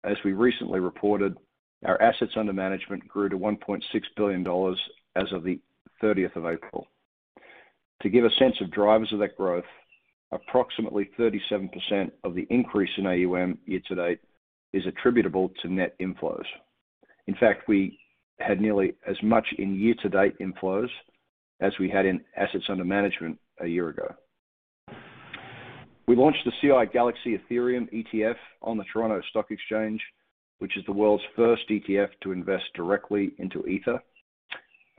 As 0.04 0.16
we 0.24 0.32
recently 0.32 0.80
reported, 0.80 1.36
our 1.84 2.00
assets 2.00 2.32
under 2.36 2.52
management 2.52 3.06
grew 3.08 3.28
to 3.28 3.38
$1.6 3.38 3.82
billion 4.16 4.44
as 5.18 5.32
of 5.32 5.42
the 5.42 5.58
30th 6.02 6.36
of 6.36 6.46
April. 6.46 6.86
To 8.02 8.08
give 8.08 8.24
a 8.24 8.30
sense 8.38 8.54
of 8.60 8.70
drivers 8.70 9.12
of 9.12 9.18
that 9.18 9.36
growth, 9.36 9.64
approximately 10.30 11.10
37% 11.18 12.10
of 12.22 12.34
the 12.34 12.46
increase 12.50 12.90
in 12.96 13.06
AUM 13.06 13.58
year 13.66 13.80
to 13.88 13.94
date 13.94 14.20
is 14.72 14.86
attributable 14.86 15.50
to 15.62 15.72
net 15.72 15.96
inflows. 15.98 16.44
In 17.26 17.34
fact, 17.34 17.68
we 17.68 17.98
had 18.38 18.60
nearly 18.60 18.94
as 19.06 19.16
much 19.22 19.46
in 19.58 19.74
year-to-date 19.74 20.38
inflows 20.38 20.88
as 21.60 21.72
we 21.80 21.90
had 21.90 22.06
in 22.06 22.20
assets 22.36 22.64
under 22.68 22.84
management 22.84 23.38
a 23.60 23.66
year 23.66 23.88
ago. 23.88 24.14
We 26.06 26.16
launched 26.16 26.44
the 26.44 26.52
CI 26.60 26.90
Galaxy 26.92 27.36
Ethereum 27.36 27.92
ETF 27.92 28.36
on 28.62 28.78
the 28.78 28.84
Toronto 28.92 29.20
Stock 29.30 29.50
Exchange, 29.50 30.00
which 30.58 30.76
is 30.76 30.84
the 30.86 30.92
world's 30.92 31.24
first 31.36 31.68
ETF 31.68 32.08
to 32.22 32.32
invest 32.32 32.64
directly 32.74 33.32
into 33.38 33.66
Ether. 33.66 34.00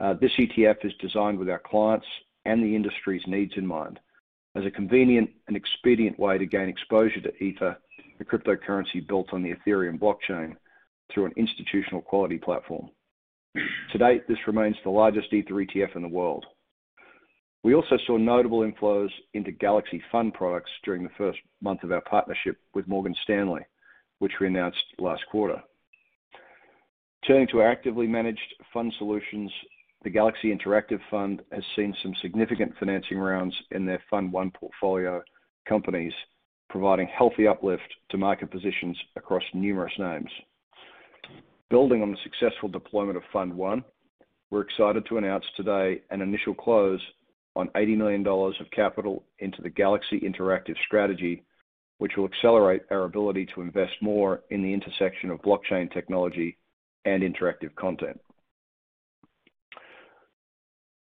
Uh, 0.00 0.14
this 0.14 0.32
ETF 0.38 0.84
is 0.84 0.92
designed 1.00 1.38
with 1.38 1.50
our 1.50 1.58
clients 1.58 2.06
and 2.46 2.62
the 2.62 2.74
industry's 2.74 3.22
needs 3.26 3.52
in 3.56 3.66
mind 3.66 4.00
as 4.56 4.64
a 4.64 4.70
convenient 4.70 5.30
and 5.46 5.56
expedient 5.56 6.18
way 6.18 6.38
to 6.38 6.46
gain 6.46 6.68
exposure 6.68 7.20
to 7.20 7.42
Ether, 7.42 7.76
a 8.18 8.24
cryptocurrency 8.24 9.06
built 9.06 9.32
on 9.32 9.42
the 9.42 9.54
Ethereum 9.54 9.98
blockchain, 9.98 10.56
through 11.12 11.26
an 11.26 11.32
institutional 11.36 12.00
quality 12.00 12.38
platform. 12.38 12.88
To 13.54 13.98
date, 13.98 14.28
this 14.28 14.38
remains 14.46 14.76
the 14.82 14.90
largest 14.90 15.32
Ether 15.32 15.54
ETF 15.54 15.96
in 15.96 16.02
the 16.02 16.08
world. 16.08 16.46
We 17.62 17.74
also 17.74 17.98
saw 18.06 18.16
notable 18.16 18.60
inflows 18.60 19.10
into 19.34 19.52
Galaxy 19.52 20.02
Fund 20.10 20.34
products 20.34 20.70
during 20.84 21.02
the 21.02 21.10
first 21.18 21.38
month 21.60 21.82
of 21.82 21.92
our 21.92 22.00
partnership 22.00 22.56
with 22.74 22.88
Morgan 22.88 23.14
Stanley, 23.22 23.62
which 24.18 24.32
we 24.40 24.46
announced 24.46 24.82
last 24.98 25.22
quarter. 25.30 25.62
Turning 27.26 27.48
to 27.48 27.60
our 27.60 27.70
actively 27.70 28.06
managed 28.06 28.54
fund 28.72 28.92
solutions, 28.98 29.52
the 30.02 30.10
Galaxy 30.10 30.54
Interactive 30.54 31.00
Fund 31.10 31.42
has 31.52 31.62
seen 31.76 31.94
some 32.02 32.14
significant 32.22 32.72
financing 32.78 33.18
rounds 33.18 33.54
in 33.70 33.84
their 33.84 34.02
Fund 34.08 34.34
I 34.36 34.50
portfolio 34.58 35.22
companies, 35.68 36.12
providing 36.70 37.06
healthy 37.06 37.46
uplift 37.46 37.82
to 38.10 38.16
market 38.16 38.50
positions 38.50 38.98
across 39.16 39.42
numerous 39.52 39.92
names. 39.98 40.30
Building 41.68 42.02
on 42.02 42.12
the 42.12 42.18
successful 42.24 42.68
deployment 42.68 43.18
of 43.18 43.22
Fund 43.32 43.52
I, 43.62 43.82
we're 44.50 44.62
excited 44.62 45.04
to 45.06 45.18
announce 45.18 45.44
today 45.56 46.00
an 46.10 46.22
initial 46.22 46.54
close 46.54 47.00
on 47.54 47.68
$80 47.68 47.96
million 47.96 48.26
of 48.26 48.70
capital 48.74 49.24
into 49.40 49.60
the 49.60 49.70
Galaxy 49.70 50.20
Interactive 50.20 50.76
strategy, 50.86 51.44
which 51.98 52.12
will 52.16 52.24
accelerate 52.24 52.82
our 52.90 53.04
ability 53.04 53.46
to 53.54 53.60
invest 53.60 53.92
more 54.00 54.42
in 54.50 54.62
the 54.62 54.72
intersection 54.72 55.30
of 55.30 55.42
blockchain 55.42 55.92
technology 55.92 56.56
and 57.04 57.22
interactive 57.22 57.74
content. 57.74 58.18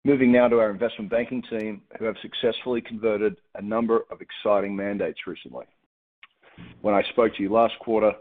Moving 0.05 0.31
now 0.31 0.47
to 0.47 0.59
our 0.59 0.69
investment 0.69 1.11
banking 1.11 1.43
team, 1.49 1.81
who 1.97 2.05
have 2.05 2.15
successfully 2.21 2.79
converted 2.79 3.35
a 3.55 3.61
number 3.61 4.05
of 4.09 4.21
exciting 4.21 4.73
mandates 4.73 5.27
recently. 5.27 5.65
When 6.81 6.95
I 6.95 7.03
spoke 7.09 7.35
to 7.35 7.43
you 7.43 7.51
last 7.51 7.77
quarter, 7.79 8.13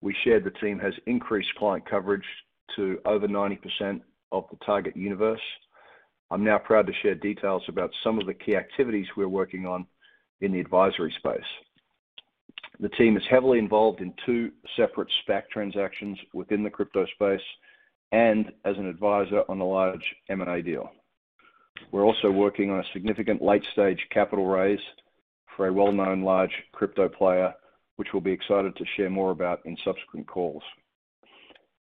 we 0.00 0.14
shared 0.22 0.44
the 0.44 0.50
team 0.52 0.78
has 0.78 0.94
increased 1.06 1.52
client 1.58 1.84
coverage 1.88 2.24
to 2.76 3.00
over 3.04 3.26
90% 3.26 4.02
of 4.30 4.44
the 4.50 4.56
target 4.64 4.96
universe. 4.96 5.40
I'm 6.30 6.44
now 6.44 6.58
proud 6.58 6.86
to 6.86 6.92
share 7.02 7.16
details 7.16 7.62
about 7.66 7.90
some 8.04 8.20
of 8.20 8.26
the 8.26 8.34
key 8.34 8.54
activities 8.54 9.06
we're 9.16 9.26
working 9.26 9.66
on 9.66 9.84
in 10.40 10.52
the 10.52 10.60
advisory 10.60 11.12
space. 11.18 11.40
The 12.78 12.88
team 12.90 13.16
is 13.16 13.22
heavily 13.28 13.58
involved 13.58 14.00
in 14.00 14.14
two 14.24 14.52
separate 14.76 15.08
SPAC 15.26 15.48
transactions 15.50 16.18
within 16.32 16.62
the 16.62 16.70
crypto 16.70 17.04
space 17.14 17.40
and 18.12 18.52
as 18.64 18.76
an 18.76 18.86
advisor 18.86 19.42
on 19.48 19.60
a 19.60 19.66
large 19.66 20.04
M&A 20.28 20.62
deal. 20.62 20.90
We're 21.92 22.04
also 22.04 22.30
working 22.30 22.70
on 22.70 22.80
a 22.80 22.92
significant 22.92 23.42
late-stage 23.42 24.06
capital 24.10 24.46
raise 24.46 24.80
for 25.56 25.68
a 25.68 25.72
well-known 25.72 26.22
large 26.22 26.52
crypto 26.72 27.08
player, 27.08 27.54
which 27.96 28.08
we'll 28.12 28.22
be 28.22 28.32
excited 28.32 28.76
to 28.76 28.84
share 28.96 29.10
more 29.10 29.30
about 29.30 29.60
in 29.64 29.76
subsequent 29.84 30.26
calls. 30.26 30.62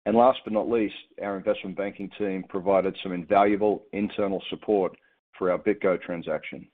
And 0.05 0.17
last 0.17 0.41
but 0.45 0.53
not 0.53 0.69
least, 0.69 0.95
our 1.23 1.37
investment 1.37 1.77
banking 1.77 2.11
team 2.19 2.45
provided 2.49 2.97
some 3.03 3.13
invaluable 3.13 3.85
internal 3.93 4.43
support 4.51 4.97
for 5.39 5.51
our 5.51 5.59
BitGo 5.59 6.01
transaction. 6.03 6.67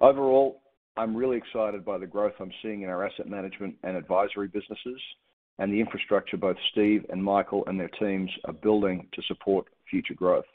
Overall, 0.00 0.62
I'm 0.96 1.16
really 1.16 1.36
excited 1.36 1.84
by 1.84 1.98
the 1.98 2.06
growth 2.06 2.34
I'm 2.40 2.52
seeing 2.62 2.82
in 2.82 2.88
our 2.88 3.06
asset 3.06 3.28
management 3.28 3.76
and 3.84 3.96
advisory 3.96 4.48
businesses 4.48 5.00
and 5.58 5.72
the 5.72 5.80
infrastructure 5.80 6.36
both 6.36 6.56
Steve 6.72 7.04
and 7.10 7.22
Michael 7.22 7.64
and 7.66 7.78
their 7.78 7.90
teams 8.00 8.30
are 8.46 8.52
building 8.52 9.06
to 9.12 9.22
support 9.28 9.66
future 9.88 10.14
growth. 10.14 10.46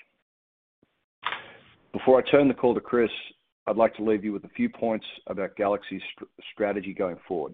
Before 1.95 2.19
I 2.19 2.29
turn 2.29 2.49
the 2.49 2.53
call 2.53 2.73
to 2.73 2.81
Chris, 2.81 3.09
I'd 3.67 3.77
like 3.77 3.95
to 3.95 4.03
leave 4.03 4.25
you 4.25 4.33
with 4.33 4.43
a 4.43 4.49
few 4.49 4.67
points 4.67 5.05
about 5.27 5.55
Galaxy's 5.55 6.01
strategy 6.51 6.93
going 6.93 7.15
forward. 7.25 7.53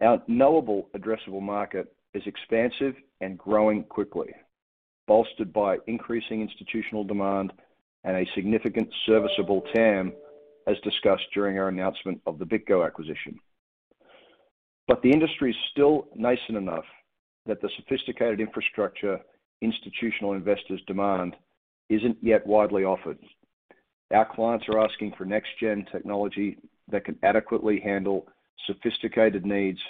Our 0.00 0.22
knowable 0.28 0.88
addressable 0.96 1.42
market 1.42 1.92
is 2.14 2.22
expansive 2.26 2.94
and 3.20 3.36
growing 3.36 3.82
quickly, 3.82 4.28
bolstered 5.08 5.52
by 5.52 5.78
increasing 5.88 6.42
institutional 6.42 7.02
demand 7.02 7.52
and 8.04 8.18
a 8.18 8.30
significant 8.36 8.88
serviceable 9.04 9.62
TAM, 9.74 10.12
as 10.68 10.76
discussed 10.84 11.26
during 11.34 11.58
our 11.58 11.66
announcement 11.66 12.20
of 12.24 12.38
the 12.38 12.46
BitGo 12.46 12.86
acquisition. 12.86 13.40
But 14.86 15.02
the 15.02 15.10
industry 15.10 15.50
is 15.50 15.56
still 15.72 16.06
nascent 16.14 16.56
enough 16.56 16.86
that 17.46 17.60
the 17.60 17.70
sophisticated 17.78 18.38
infrastructure 18.38 19.18
institutional 19.60 20.34
investors 20.34 20.80
demand 20.86 21.34
isn't 21.88 22.16
yet 22.22 22.46
widely 22.46 22.84
offered. 22.84 23.18
Our 24.12 24.24
clients 24.24 24.66
are 24.68 24.78
asking 24.78 25.14
for 25.16 25.24
next-gen 25.24 25.86
technology 25.90 26.58
that 26.88 27.04
can 27.04 27.18
adequately 27.22 27.80
handle 27.80 28.26
sophisticated 28.66 29.44
needs 29.44 29.80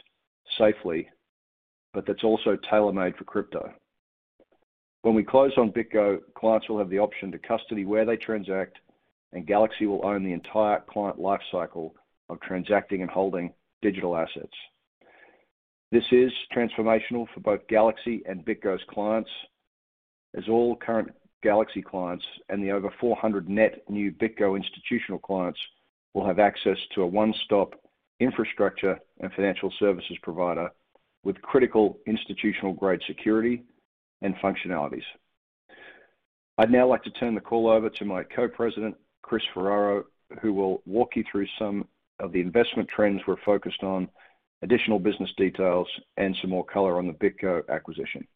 safely, 0.59 1.09
but 1.93 2.07
that's 2.07 2.25
also 2.25 2.57
tailor-made 2.71 3.17
for 3.17 3.25
crypto. 3.25 3.73
When 5.03 5.15
we 5.15 5.23
close 5.23 5.53
on 5.57 5.71
BitGo, 5.73 6.21
clients 6.35 6.69
will 6.69 6.79
have 6.79 6.91
the 6.91 6.99
option 6.99 7.31
to 7.33 7.38
custody 7.38 7.85
where 7.85 8.05
they 8.05 8.17
transact, 8.17 8.79
and 9.33 9.47
Galaxy 9.47 9.87
will 9.87 10.05
own 10.05 10.25
the 10.25 10.33
entire 10.33 10.83
client 10.88 11.19
life 11.19 11.43
cycle 11.53 11.95
of 12.29 12.41
transacting 12.41 13.03
and 13.03 13.11
holding 13.11 13.53
digital 13.83 14.17
assets. 14.17 14.53
This 15.93 16.05
is 16.11 16.33
transformational 16.55 17.26
for 17.33 17.41
both 17.41 17.69
Galaxy 17.69 18.23
and 18.29 18.45
BitGo's 18.45 18.83
clients, 18.91 19.31
as 20.37 20.49
all 20.49 20.75
current 20.76 21.11
Galaxy 21.43 21.83
clients 21.83 22.25
and 22.49 22.62
the 22.62 22.71
over 22.73 22.90
400 23.00 23.49
net 23.49 23.83
new 23.88 24.11
BitGo 24.12 24.57
institutional 24.57 25.19
clients 25.19 25.61
will 26.14 26.26
have 26.26 26.38
access 26.38 26.78
to 26.95 27.02
a 27.02 27.07
one-stop 27.07 27.75
infrastructure 28.21 28.99
and 29.21 29.33
financial 29.35 29.73
services 29.78 30.16
provider 30.23 30.71
with 31.25 31.40
critical 31.43 31.99
institutional-grade 32.07 33.00
security 33.07 33.62
and 34.23 34.35
functionalities. 34.37 35.05
I'd 36.59 36.71
now 36.71 36.88
like 36.88 37.02
to 37.02 37.11
turn 37.11 37.35
the 37.35 37.40
call 37.40 37.69
over 37.69 37.90
to 37.90 38.05
my 38.05 38.23
Co-President, 38.23 38.97
Chris 39.23 39.43
Ferraro, 39.52 40.05
who 40.40 40.55
will 40.55 40.83
walk 40.87 41.16
you 41.16 41.25
through 41.31 41.47
some 41.59 41.87
of 42.19 42.33
the 42.33 42.40
investment 42.40 42.89
trends 42.89 43.21
we're 43.26 43.37
focused 43.45 43.82
on, 43.82 44.08
additional 44.63 44.99
business 44.99 45.30
details, 45.37 45.87
and 46.17 46.34
some 46.41 46.50
more 46.50 46.65
color 46.65 46.97
on 46.97 47.06
the 47.06 47.13
BitGo 47.13 47.69
acquisition. 47.69 48.26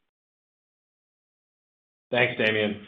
Thanks, 2.11 2.35
Damien. 2.37 2.87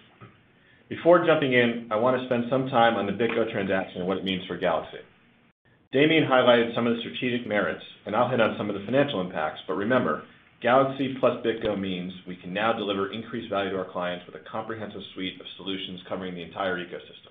Before 0.89 1.25
jumping 1.25 1.53
in, 1.53 1.87
I 1.93 1.97
want 1.97 2.19
to 2.19 2.27
spend 2.27 2.47
some 2.51 2.67
time 2.69 2.97
on 2.97 3.07
the 3.07 3.13
BitGo 3.13 3.53
transaction 3.53 4.01
and 4.01 4.09
what 4.09 4.19
it 4.19 4.25
means 4.25 4.45
for 4.47 4.57
Galaxy. 4.57 4.99
Damien 5.93 6.25
highlighted 6.25 6.75
some 6.75 6.89
of 6.89 6.97
the 6.97 7.01
strategic 7.01 7.47
merits, 7.47 7.85
and 8.05 8.17
I'll 8.17 8.29
hit 8.29 8.41
on 8.41 8.57
some 8.59 8.69
of 8.69 8.75
the 8.75 8.85
financial 8.85 9.21
impacts. 9.21 9.61
But 9.69 9.75
remember, 9.75 10.25
Galaxy 10.61 11.15
plus 11.21 11.39
BitGo 11.47 11.79
means 11.79 12.13
we 12.27 12.35
can 12.35 12.53
now 12.53 12.73
deliver 12.73 13.13
increased 13.13 13.49
value 13.49 13.71
to 13.71 13.79
our 13.79 13.93
clients 13.93 14.27
with 14.27 14.35
a 14.35 14.51
comprehensive 14.51 15.03
suite 15.15 15.41
of 15.41 15.47
solutions 15.57 16.01
covering 16.09 16.35
the 16.35 16.43
entire 16.43 16.79
ecosystem. 16.79 17.31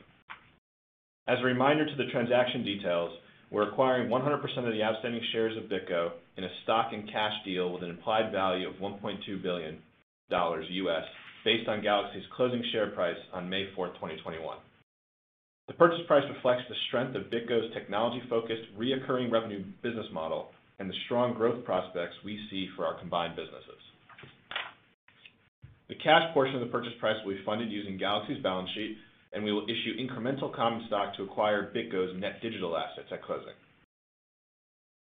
As 1.28 1.40
a 1.42 1.46
reminder 1.46 1.86
to 1.86 1.96
the 1.98 2.10
transaction 2.10 2.64
details, 2.64 3.12
we're 3.52 3.70
acquiring 3.70 4.10
100% 4.10 4.42
of 4.60 4.74
the 4.74 4.84
outstanding 4.84 5.22
shares 5.34 5.58
of 5.58 5.70
BitGo 5.70 6.12
in 6.38 6.46
a 6.46 6.50
stock 6.64 6.94
and 6.94 7.12
cash 7.12 7.34
deal 7.44 7.74
with 7.74 7.84
an 7.84 7.90
implied 7.90 8.32
value 8.32 8.70
of 8.70 8.76
$1.2 8.76 9.44
billion 9.44 9.80
based 11.44 11.68
on 11.68 11.82
Galaxy's 11.82 12.24
closing 12.36 12.64
share 12.72 12.92
price 12.92 13.18
on 13.34 13.50
May 13.50 13.66
4, 13.76 13.88
2021. 13.88 14.58
The 15.68 15.74
purchase 15.74 16.06
price 16.08 16.24
reflects 16.34 16.64
the 16.68 16.76
strength 16.88 17.16
of 17.16 17.32
BitGo's 17.32 17.74
technology-focused 17.74 18.76
recurring 18.78 19.32
revenue 19.32 19.64
business 19.82 20.08
model 20.12 20.50
and 20.80 20.90
the 20.90 20.96
strong 21.06 21.34
growth 21.34 21.64
prospects 21.64 22.16
we 22.26 22.40
see 22.50 22.68
for 22.76 22.86
our 22.86 23.00
combined 23.00 23.36
businesses. 23.36 23.80
The 25.90 25.96
cash 25.96 26.34
portion 26.34 26.56
of 26.56 26.62
the 26.62 26.72
purchase 26.72 26.94
price 27.00 27.18
will 27.24 27.34
be 27.34 27.44
funded 27.46 27.72
using 27.72 27.98
Galaxy's 27.98 28.42
balance 28.42 28.70
sheet, 28.74 28.98
and 29.34 29.44
we 29.44 29.52
will 29.52 29.66
issue 29.66 29.96
incremental 30.00 30.54
common 30.54 30.84
stock 30.88 31.16
to 31.16 31.24
acquire 31.24 31.72
BitGo's 31.76 32.20
net 32.20 32.42
digital 32.42 32.76
assets 32.78 33.08
at 33.12 33.24
closing. 33.24 33.54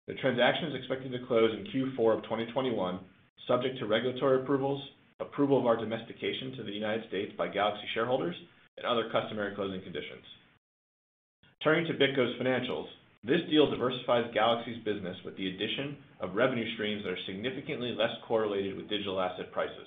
The 0.09 0.15
transaction 0.15 0.69
is 0.69 0.75
expected 0.75 1.13
to 1.13 1.27
close 1.27 1.53
in 1.53 1.65
Q4 1.73 2.19
of 2.19 2.23
2021, 2.25 2.99
subject 3.47 3.79
to 3.79 3.87
regulatory 3.87 4.43
approvals, 4.43 4.83
approval 5.23 5.59
of 5.59 5.67
our 5.67 5.77
domestication 5.77 6.53
to 6.57 6.63
the 6.63 6.73
United 6.73 7.09
States 7.09 7.33
by 7.39 7.49
Galaxy 7.49 7.87
shareholders, 7.95 8.37
and 8.77 8.87
other 8.87 9.11
customary 9.13 9.55
closing 9.55 9.83
conditions. 9.83 10.25
Turning 11.63 11.87
to 11.87 11.95
BitGo's 11.95 12.41
financials, 12.41 12.87
this 13.25 13.41
deal 13.51 13.71
diversifies 13.71 14.33
Galaxy's 14.35 14.83
business 14.85 15.17
with 15.25 15.37
the 15.37 15.49
addition 15.49 15.97
of 16.21 16.35
revenue 16.35 16.67
streams 16.75 17.05
that 17.05 17.13
are 17.13 17.27
significantly 17.27 17.95
less 17.97 18.11
correlated 18.27 18.77
with 18.77 18.89
digital 18.89 19.21
asset 19.21 19.53
prices. 19.53 19.87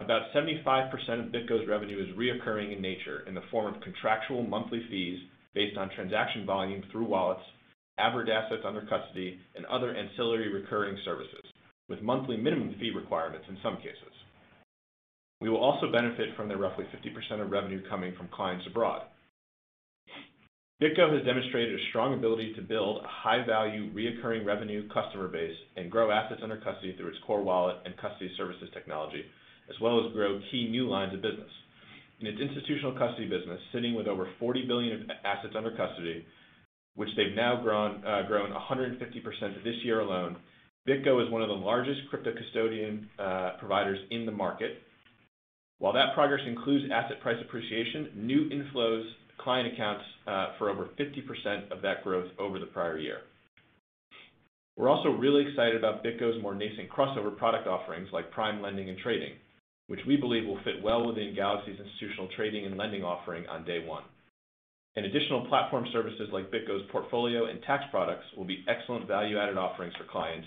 About 0.00 0.30
75% 0.34 0.92
of 0.92 1.32
BitGo's 1.32 1.66
revenue 1.66 2.02
is 2.02 2.16
recurring 2.16 2.72
in 2.72 2.82
nature 2.82 3.24
in 3.26 3.34
the 3.34 3.48
form 3.50 3.74
of 3.74 3.80
contractual 3.80 4.42
monthly 4.42 4.82
fees 4.90 5.18
based 5.54 5.78
on 5.78 5.88
transaction 5.94 6.44
volume 6.44 6.82
through 6.92 7.06
wallets, 7.06 7.40
average 7.96 8.28
assets 8.28 8.62
under 8.66 8.82
custody, 8.82 9.40
and 9.54 9.64
other 9.66 9.96
ancillary 9.96 10.52
recurring 10.52 10.98
services, 11.06 11.44
with 11.88 12.02
monthly 12.02 12.36
minimum 12.36 12.74
fee 12.78 12.92
requirements 12.94 13.46
in 13.48 13.56
some 13.62 13.76
cases. 13.78 14.12
We 15.40 15.50
will 15.50 15.62
also 15.62 15.92
benefit 15.92 16.34
from 16.36 16.48
the 16.48 16.56
roughly 16.56 16.84
50% 16.84 17.40
of 17.40 17.50
revenue 17.50 17.82
coming 17.88 18.14
from 18.16 18.28
clients 18.28 18.66
abroad. 18.66 19.02
BitGo 20.82 21.12
has 21.16 21.24
demonstrated 21.24 21.74
a 21.74 21.84
strong 21.88 22.12
ability 22.12 22.52
to 22.54 22.60
build 22.60 23.02
a 23.02 23.08
high-value 23.08 23.92
recurring 23.94 24.44
revenue 24.44 24.86
customer 24.88 25.26
base 25.26 25.56
and 25.76 25.90
grow 25.90 26.10
assets 26.10 26.40
under 26.42 26.58
custody 26.58 26.94
through 26.96 27.08
its 27.08 27.18
core 27.26 27.42
wallet 27.42 27.76
and 27.86 27.96
custody 27.96 28.30
services 28.36 28.68
technology, 28.74 29.24
as 29.70 29.76
well 29.80 30.04
as 30.04 30.12
grow 30.12 30.38
key 30.50 30.68
new 30.70 30.86
lines 30.86 31.14
of 31.14 31.22
business. 31.22 31.48
In 32.20 32.26
its 32.26 32.40
institutional 32.40 32.92
custody 32.92 33.28
business, 33.28 33.60
sitting 33.72 33.94
with 33.94 34.06
over 34.06 34.28
40 34.38 34.66
billion 34.66 35.00
of 35.00 35.10
assets 35.24 35.54
under 35.56 35.74
custody, 35.76 36.26
which 36.94 37.10
they've 37.16 37.34
now 37.34 37.62
grown 37.62 38.04
uh, 38.04 38.28
150% 38.28 39.64
this 39.64 39.74
year 39.82 40.00
alone, 40.00 40.36
BitGo 40.86 41.24
is 41.24 41.32
one 41.32 41.42
of 41.42 41.48
the 41.48 41.54
largest 41.54 42.00
crypto 42.10 42.32
custodian 42.32 43.08
uh, 43.18 43.52
providers 43.58 43.98
in 44.10 44.26
the 44.26 44.32
market. 44.32 44.82
While 45.78 45.92
that 45.92 46.14
progress 46.14 46.40
includes 46.46 46.90
asset 46.92 47.20
price 47.20 47.36
appreciation, 47.42 48.10
new 48.16 48.48
inflows 48.48 49.04
client 49.38 49.72
accounts 49.72 50.04
uh, 50.26 50.48
for 50.58 50.70
over 50.70 50.88
50% 50.98 51.70
of 51.70 51.82
that 51.82 52.02
growth 52.02 52.30
over 52.38 52.58
the 52.58 52.66
prior 52.66 52.98
year. 52.98 53.18
We're 54.76 54.88
also 54.88 55.10
really 55.10 55.46
excited 55.48 55.76
about 55.76 56.04
BitGo's 56.04 56.42
more 56.42 56.54
nascent 56.54 56.90
crossover 56.90 57.36
product 57.36 57.66
offerings 57.66 58.08
like 58.12 58.30
Prime 58.30 58.60
Lending 58.60 58.88
and 58.90 58.98
Trading, 58.98 59.32
which 59.86 60.00
we 60.06 60.16
believe 60.16 60.46
will 60.46 60.60
fit 60.64 60.82
well 60.82 61.06
within 61.06 61.34
Galaxy's 61.34 61.78
institutional 61.78 62.28
trading 62.36 62.66
and 62.66 62.76
lending 62.76 63.02
offering 63.02 63.46
on 63.46 63.64
day 63.64 63.84
one. 63.86 64.02
And 64.96 65.04
additional 65.06 65.46
platform 65.46 65.86
services 65.92 66.28
like 66.32 66.50
BitGo's 66.50 66.90
portfolio 66.90 67.46
and 67.46 67.62
tax 67.62 67.84
products 67.90 68.24
will 68.36 68.44
be 68.44 68.64
excellent 68.68 69.06
value-added 69.06 69.58
offerings 69.58 69.94
for 69.96 70.04
clients 70.10 70.46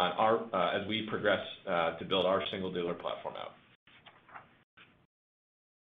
uh, 0.00 0.70
as 0.74 0.86
we 0.88 1.06
progress 1.08 1.40
uh, 1.68 1.96
to 1.98 2.04
build 2.04 2.26
our 2.26 2.42
single 2.50 2.72
dealer 2.72 2.94
platform 2.94 3.34
out. 3.40 3.52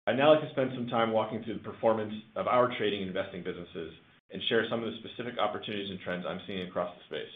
I'd 0.08 0.16
now 0.16 0.32
like 0.32 0.40
to 0.40 0.50
spend 0.52 0.70
some 0.74 0.86
time 0.86 1.12
walking 1.12 1.44
through 1.44 1.58
the 1.60 1.68
performance 1.70 2.14
of 2.34 2.46
our 2.46 2.74
trading 2.78 3.02
and 3.02 3.08
investing 3.08 3.44
businesses 3.44 3.92
and 4.32 4.40
share 4.48 4.64
some 4.70 4.82
of 4.82 4.90
the 4.90 4.96
specific 5.04 5.38
opportunities 5.38 5.90
and 5.90 6.00
trends 6.00 6.24
I'm 6.26 6.40
seeing 6.46 6.66
across 6.66 6.94
the 6.96 7.14
space. 7.14 7.32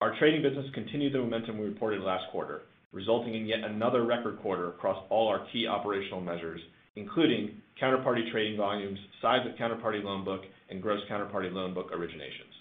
Our 0.00 0.16
trading 0.16 0.42
business 0.42 0.66
continued 0.74 1.12
the 1.12 1.18
momentum 1.18 1.58
we 1.58 1.66
reported 1.66 2.02
last 2.02 2.30
quarter, 2.30 2.62
resulting 2.92 3.34
in 3.34 3.46
yet 3.46 3.64
another 3.64 4.06
record 4.06 4.38
quarter 4.38 4.68
across 4.68 5.04
all 5.10 5.26
our 5.26 5.44
key 5.52 5.66
operational 5.66 6.20
measures, 6.20 6.60
including 6.94 7.60
counterparty 7.82 8.30
trading 8.30 8.56
volumes, 8.56 9.00
size 9.20 9.44
of 9.44 9.58
counterparty 9.58 10.04
loan 10.04 10.24
book, 10.24 10.42
and 10.70 10.80
gross 10.80 11.00
counterparty 11.10 11.52
loan 11.52 11.74
book 11.74 11.90
originations. 11.90 12.54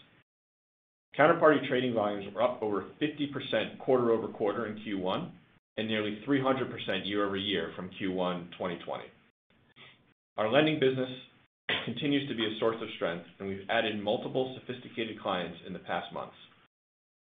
Counterparty 1.15 1.67
trading 1.67 1.93
volumes 1.93 2.25
were 2.33 2.41
up 2.41 2.57
over 2.63 2.85
50% 2.99 3.77
quarter-over-quarter 3.77 4.65
in 4.65 4.79
Q1 4.79 5.29
and 5.77 5.88
nearly 5.88 6.19
300% 6.27 7.05
year-over-year 7.05 7.71
from 7.75 7.89
Q1 8.01 8.51
2020. 8.51 9.03
Our 10.38 10.51
lending 10.51 10.79
business 10.79 11.09
continues 11.85 12.27
to 12.29 12.35
be 12.35 12.45
a 12.45 12.59
source 12.59 12.77
of 12.81 12.88
strength, 12.95 13.25
and 13.39 13.47
we've 13.47 13.67
added 13.69 14.01
multiple 14.01 14.57
sophisticated 14.59 15.21
clients 15.21 15.57
in 15.67 15.73
the 15.73 15.79
past 15.79 16.13
months. 16.13 16.35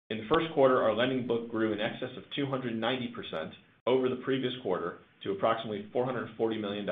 In 0.10 0.18
the 0.18 0.28
first 0.34 0.48
quarter, 0.54 0.82
our 0.82 0.94
lending 0.94 1.26
book 1.26 1.50
grew 1.50 1.72
in 1.74 1.80
excess 1.80 2.10
of 2.18 2.24
290% 2.38 3.52
over 3.88 4.10
the 4.10 4.18
previous 4.18 4.54
quarter 4.62 5.00
to 5.24 5.32
approximately 5.32 5.88
$440 5.94 6.60
million, 6.60 6.88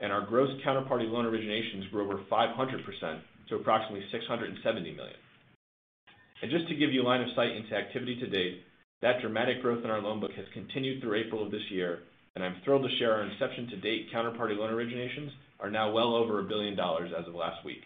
and 0.00 0.12
our 0.12 0.26
gross 0.26 0.50
counterparty 0.64 1.10
loan 1.10 1.24
originations 1.24 1.90
grew 1.90 2.04
over 2.04 2.22
500% 2.30 3.20
to 3.48 3.56
approximately 3.56 4.04
670 4.12 4.94
million. 4.94 5.16
And 6.42 6.50
Just 6.50 6.68
to 6.68 6.74
give 6.74 6.92
you 6.92 7.02
line 7.02 7.20
of 7.20 7.28
sight 7.36 7.50
into 7.50 7.74
activity 7.74 8.18
to 8.20 8.26
date, 8.26 8.62
that 9.02 9.20
dramatic 9.20 9.62
growth 9.62 9.84
in 9.84 9.90
our 9.90 10.00
loan 10.00 10.20
book 10.20 10.32
has 10.36 10.46
continued 10.52 11.00
through 11.00 11.20
April 11.20 11.44
of 11.44 11.50
this 11.50 11.70
year, 11.70 12.00
and 12.34 12.44
I'm 12.44 12.56
thrilled 12.64 12.88
to 12.88 12.96
share 12.98 13.14
our 13.14 13.22
inception 13.22 13.68
to 13.68 13.76
date 13.80 14.08
counterparty 14.14 14.56
loan 14.56 14.72
originations 14.72 15.30
are 15.58 15.70
now 15.70 15.90
well 15.90 16.14
over 16.14 16.42
$1 16.42 16.48
billion 16.48 16.78
as 16.78 17.26
of 17.26 17.34
last 17.34 17.64
week. 17.64 17.82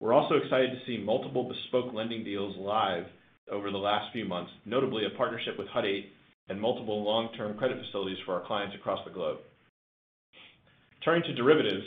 We're 0.00 0.12
also 0.12 0.34
excited 0.34 0.70
to 0.70 0.86
see 0.86 1.02
multiple 1.02 1.48
bespoke 1.48 1.94
lending 1.94 2.24
deals 2.24 2.56
live 2.58 3.04
over 3.50 3.70
the 3.70 3.78
last 3.78 4.12
few 4.12 4.24
months, 4.24 4.50
notably 4.64 5.04
a 5.04 5.16
partnership 5.16 5.58
with 5.58 5.68
Hut 5.68 5.84
8 5.84 6.06
and 6.48 6.60
multiple 6.60 7.04
long-term 7.04 7.56
credit 7.56 7.78
facilities 7.84 8.18
for 8.24 8.34
our 8.34 8.46
clients 8.46 8.74
across 8.74 9.04
the 9.04 9.12
globe. 9.12 9.38
Turning 11.04 11.22
to 11.24 11.34
derivatives, 11.34 11.84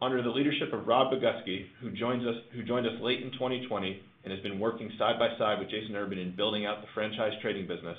under 0.00 0.22
the 0.22 0.28
leadership 0.28 0.72
of 0.72 0.86
Rob 0.86 1.12
Bogucki, 1.12 1.66
who 1.80 1.90
joined 1.90 2.26
us 2.26 3.00
late 3.00 3.22
in 3.22 3.30
2020 3.32 4.02
and 4.24 4.32
has 4.32 4.42
been 4.42 4.60
working 4.60 4.90
side 4.98 5.18
by 5.18 5.28
side 5.38 5.58
with 5.58 5.70
Jason 5.70 5.96
Urban 5.96 6.18
in 6.18 6.36
building 6.36 6.66
out 6.66 6.80
the 6.80 6.88
franchise 6.94 7.32
trading 7.40 7.66
business, 7.66 7.98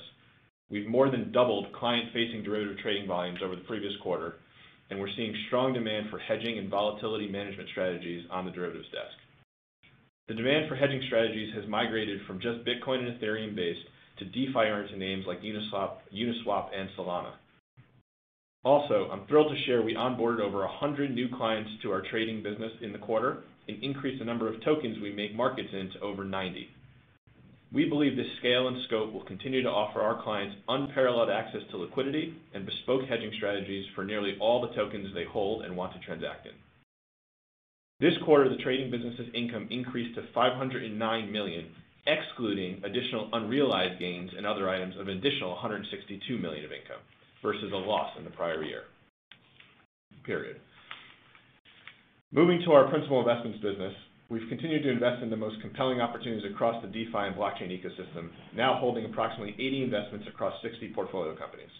we've 0.70 0.86
more 0.86 1.10
than 1.10 1.32
doubled 1.32 1.72
client-facing 1.72 2.42
derivative 2.42 2.78
trading 2.78 3.06
volumes 3.06 3.40
over 3.44 3.56
the 3.56 3.62
previous 3.62 3.92
quarter, 4.02 4.36
and 4.90 4.98
we're 4.98 5.14
seeing 5.16 5.34
strong 5.46 5.72
demand 5.72 6.10
for 6.10 6.18
hedging 6.18 6.58
and 6.58 6.70
volatility 6.70 7.28
management 7.28 7.68
strategies 7.70 8.24
on 8.30 8.44
the 8.44 8.50
derivatives 8.50 8.86
desk. 8.86 9.16
The 10.28 10.34
demand 10.34 10.68
for 10.68 10.76
hedging 10.76 11.02
strategies 11.06 11.54
has 11.54 11.68
migrated 11.68 12.20
from 12.26 12.40
just 12.40 12.64
Bitcoin 12.64 13.06
and 13.06 13.20
Ethereum 13.20 13.54
based 13.54 13.86
to 14.18 14.24
DeFi-oriented 14.24 14.98
names 14.98 15.24
like 15.26 15.42
Uniswap 15.42 16.68
and 16.74 16.88
Solana. 16.96 17.32
Also, 18.64 19.10
I'm 19.12 19.26
thrilled 19.26 19.54
to 19.54 19.64
share 19.66 19.82
we 19.82 19.94
onboarded 19.94 20.40
over 20.40 20.60
100 20.60 21.14
new 21.14 21.28
clients 21.36 21.70
to 21.82 21.92
our 21.92 22.02
trading 22.10 22.42
business 22.42 22.72
in 22.80 22.92
the 22.92 22.98
quarter 22.98 23.42
and 23.68 23.82
increase 23.82 24.18
the 24.18 24.24
number 24.24 24.48
of 24.48 24.62
tokens 24.62 24.98
we 25.00 25.12
make 25.12 25.34
markets 25.34 25.70
in 25.72 25.90
to 25.90 26.00
over 26.00 26.24
90. 26.24 26.68
We 27.72 27.88
believe 27.88 28.16
this 28.16 28.36
scale 28.38 28.68
and 28.68 28.80
scope 28.84 29.12
will 29.12 29.24
continue 29.24 29.62
to 29.62 29.68
offer 29.68 30.00
our 30.00 30.22
clients 30.22 30.56
unparalleled 30.68 31.30
access 31.30 31.62
to 31.70 31.76
liquidity 31.76 32.34
and 32.54 32.64
bespoke 32.64 33.02
hedging 33.08 33.32
strategies 33.36 33.86
for 33.94 34.04
nearly 34.04 34.36
all 34.40 34.60
the 34.60 34.74
tokens 34.74 35.12
they 35.12 35.24
hold 35.24 35.64
and 35.64 35.76
want 35.76 35.92
to 35.94 35.98
transact 36.00 36.46
in. 36.46 36.52
This 38.00 38.14
quarter, 38.24 38.48
the 38.48 38.62
trading 38.62 38.90
business's 38.90 39.28
income 39.34 39.66
increased 39.70 40.14
to 40.16 40.26
509 40.32 41.32
million, 41.32 41.66
excluding 42.06 42.82
additional 42.84 43.28
unrealized 43.32 43.98
gains 43.98 44.30
and 44.36 44.46
other 44.46 44.68
items 44.68 44.96
of 44.98 45.08
additional 45.08 45.50
162 45.50 46.38
million 46.38 46.64
of 46.64 46.72
income 46.72 47.00
versus 47.42 47.72
a 47.72 47.76
loss 47.76 48.12
in 48.18 48.24
the 48.24 48.30
prior 48.30 48.62
year 48.62 48.84
period. 50.24 50.60
Moving 52.34 52.60
to 52.64 52.72
our 52.72 52.88
principal 52.88 53.20
investments 53.20 53.60
business, 53.62 53.94
we've 54.28 54.48
continued 54.48 54.82
to 54.82 54.90
invest 54.90 55.22
in 55.22 55.30
the 55.30 55.36
most 55.36 55.60
compelling 55.60 56.00
opportunities 56.00 56.50
across 56.50 56.82
the 56.82 56.88
DeFi 56.88 57.30
and 57.30 57.36
blockchain 57.36 57.70
ecosystem, 57.70 58.30
now 58.56 58.76
holding 58.80 59.04
approximately 59.04 59.54
80 59.56 59.84
investments 59.84 60.26
across 60.26 60.52
60 60.60 60.92
portfolio 60.96 61.36
companies. 61.36 61.70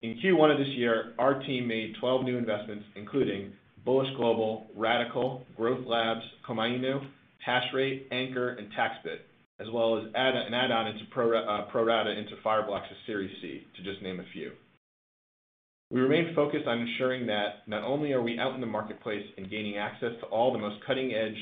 In 0.00 0.16
Q1 0.24 0.52
of 0.52 0.58
this 0.58 0.68
year, 0.68 1.12
our 1.18 1.42
team 1.42 1.68
made 1.68 1.96
12 2.00 2.24
new 2.24 2.38
investments, 2.38 2.86
including 2.96 3.52
Bullish 3.84 4.08
Global, 4.16 4.68
Radicle, 4.74 5.42
Growth 5.54 5.86
Labs, 5.86 6.24
Komainu, 6.48 7.06
Hashrate, 7.46 8.04
Anchor, 8.10 8.54
and 8.54 8.72
TaxBit, 8.72 9.18
as 9.60 9.66
well 9.70 9.98
as 9.98 10.04
an 10.14 10.54
add-on 10.54 10.86
into 10.86 11.04
uh, 11.36 11.66
pro 11.70 11.84
rata 11.84 12.18
into 12.18 12.36
Fireblocks' 12.42 12.86
Series 13.04 13.36
C, 13.42 13.66
to 13.76 13.82
just 13.82 14.00
name 14.00 14.18
a 14.18 14.24
few. 14.32 14.52
We 15.90 16.00
remain 16.00 16.34
focused 16.34 16.66
on 16.66 16.80
ensuring 16.80 17.26
that 17.26 17.66
not 17.66 17.82
only 17.82 18.12
are 18.12 18.22
we 18.22 18.38
out 18.38 18.54
in 18.54 18.60
the 18.60 18.66
marketplace 18.66 19.24
and 19.38 19.50
gaining 19.50 19.78
access 19.78 20.12
to 20.20 20.26
all 20.26 20.52
the 20.52 20.58
most 20.58 20.84
cutting-edge 20.86 21.36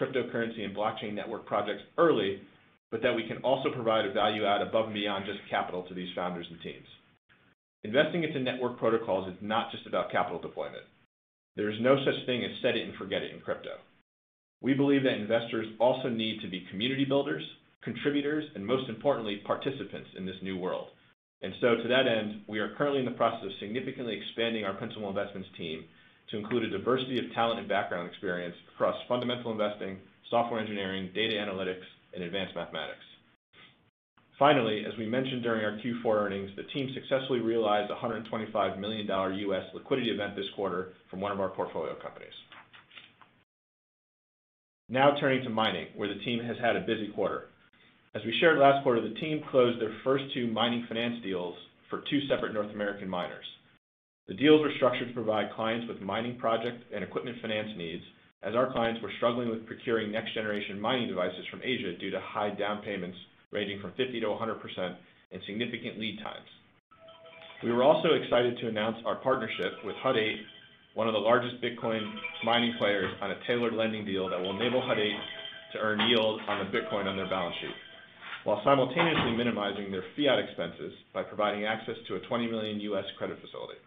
cryptocurrency 0.00 0.64
and 0.64 0.74
blockchain 0.74 1.14
network 1.14 1.44
projects 1.44 1.82
early, 1.98 2.40
but 2.90 3.02
that 3.02 3.14
we 3.14 3.28
can 3.28 3.36
also 3.38 3.70
provide 3.70 4.06
a 4.06 4.12
value 4.12 4.46
add 4.46 4.62
above 4.62 4.86
and 4.86 4.94
beyond 4.94 5.26
just 5.26 5.38
capital 5.50 5.82
to 5.82 5.94
these 5.94 6.08
founders 6.14 6.46
and 6.50 6.60
teams. 6.62 6.86
Investing 7.84 8.24
into 8.24 8.40
network 8.40 8.78
protocols 8.78 9.28
is 9.28 9.38
not 9.42 9.70
just 9.70 9.86
about 9.86 10.10
capital 10.10 10.40
deployment. 10.40 10.84
There 11.56 11.70
is 11.70 11.80
no 11.80 11.96
such 12.04 12.26
thing 12.26 12.42
as 12.44 12.50
set 12.62 12.76
it 12.76 12.86
and 12.86 12.96
forget 12.96 13.22
it 13.22 13.34
in 13.34 13.40
crypto. 13.40 13.76
We 14.62 14.74
believe 14.74 15.02
that 15.02 15.14
investors 15.18 15.66
also 15.78 16.08
need 16.08 16.40
to 16.40 16.48
be 16.48 16.66
community 16.70 17.04
builders, 17.04 17.42
contributors, 17.82 18.44
and 18.54 18.64
most 18.66 18.88
importantly, 18.88 19.42
participants 19.46 20.10
in 20.16 20.26
this 20.26 20.36
new 20.42 20.56
world. 20.56 20.88
And 21.42 21.54
so 21.60 21.74
to 21.76 21.88
that 21.88 22.06
end, 22.06 22.42
we 22.46 22.58
are 22.58 22.74
currently 22.76 23.00
in 23.00 23.06
the 23.06 23.12
process 23.12 23.46
of 23.46 23.52
significantly 23.60 24.16
expanding 24.16 24.64
our 24.64 24.74
principal 24.74 25.08
investments 25.08 25.48
team 25.56 25.84
to 26.30 26.38
include 26.38 26.64
a 26.64 26.70
diversity 26.70 27.18
of 27.18 27.32
talent 27.34 27.58
and 27.58 27.68
background 27.68 28.08
experience 28.08 28.54
across 28.74 28.96
fundamental 29.08 29.50
investing, 29.50 29.98
software 30.28 30.60
engineering, 30.60 31.10
data 31.14 31.36
analytics, 31.36 31.86
and 32.14 32.22
advanced 32.22 32.54
mathematics. 32.54 33.04
Finally, 34.38 34.86
as 34.86 34.96
we 34.96 35.06
mentioned 35.06 35.42
during 35.42 35.64
our 35.64 35.78
Q4 35.78 36.14
earnings, 36.16 36.50
the 36.56 36.62
team 36.74 36.88
successfully 36.94 37.40
realized 37.40 37.90
a 37.90 37.94
$125 37.94 38.78
million 38.78 39.06
U.S. 39.06 39.64
liquidity 39.74 40.10
event 40.10 40.34
this 40.34 40.46
quarter 40.56 40.94
from 41.10 41.20
one 41.20 41.30
of 41.30 41.40
our 41.40 41.50
portfolio 41.50 41.94
companies. 42.02 42.32
Now 44.88 45.14
turning 45.20 45.44
to 45.44 45.50
mining, 45.50 45.88
where 45.94 46.08
the 46.08 46.20
team 46.24 46.42
has 46.42 46.56
had 46.58 46.74
a 46.74 46.80
busy 46.80 47.08
quarter. 47.14 47.48
As 48.12 48.22
we 48.24 48.36
shared 48.40 48.58
last 48.58 48.82
quarter, 48.82 49.00
the 49.00 49.14
team 49.20 49.40
closed 49.52 49.80
their 49.80 49.94
first 50.02 50.24
two 50.34 50.48
mining 50.48 50.84
finance 50.88 51.22
deals 51.22 51.54
for 51.88 52.02
two 52.10 52.20
separate 52.28 52.52
North 52.52 52.74
American 52.74 53.08
miners. 53.08 53.44
The 54.26 54.34
deals 54.34 54.62
were 54.62 54.72
structured 54.76 55.08
to 55.08 55.14
provide 55.14 55.52
clients 55.54 55.86
with 55.86 56.00
mining 56.00 56.36
project 56.36 56.82
and 56.92 57.04
equipment 57.04 57.36
finance 57.40 57.70
needs, 57.76 58.02
as 58.42 58.56
our 58.56 58.72
clients 58.72 59.00
were 59.00 59.12
struggling 59.18 59.48
with 59.48 59.64
procuring 59.64 60.10
next-generation 60.10 60.80
mining 60.80 61.06
devices 61.06 61.46
from 61.52 61.62
Asia 61.62 61.96
due 62.00 62.10
to 62.10 62.20
high 62.20 62.50
down 62.50 62.82
payments 62.82 63.16
ranging 63.52 63.80
from 63.80 63.92
50%-100% 63.92 64.96
and 65.30 65.42
significant 65.46 66.00
lead 66.00 66.18
times. 66.18 66.48
We 67.62 67.70
were 67.70 67.84
also 67.84 68.14
excited 68.14 68.58
to 68.58 68.68
announce 68.68 68.96
our 69.06 69.16
partnership 69.16 69.84
with 69.84 69.94
Hut 70.02 70.16
8, 70.16 70.36
one 70.94 71.06
of 71.06 71.12
the 71.12 71.20
largest 71.20 71.62
Bitcoin 71.62 72.10
mining 72.42 72.74
players, 72.76 73.12
on 73.20 73.30
a 73.30 73.38
tailored 73.46 73.74
lending 73.74 74.04
deal 74.04 74.28
that 74.30 74.40
will 74.40 74.56
enable 74.56 74.80
Hut 74.80 74.98
8 74.98 75.12
to 75.74 75.78
earn 75.78 76.00
yield 76.08 76.40
on 76.48 76.66
the 76.66 76.76
Bitcoin 76.76 77.06
on 77.06 77.16
their 77.16 77.28
balance 77.28 77.54
sheet, 77.60 77.74
while 78.44 78.62
simultaneously 78.64 79.36
minimizing 79.36 79.90
their 79.90 80.04
fiat 80.16 80.38
expenses 80.38 80.92
by 81.12 81.22
providing 81.22 81.64
access 81.64 81.96
to 82.08 82.16
a 82.16 82.20
20 82.20 82.50
million 82.50 82.80
U.S. 82.80 83.04
credit 83.18 83.38
facility. 83.40 83.78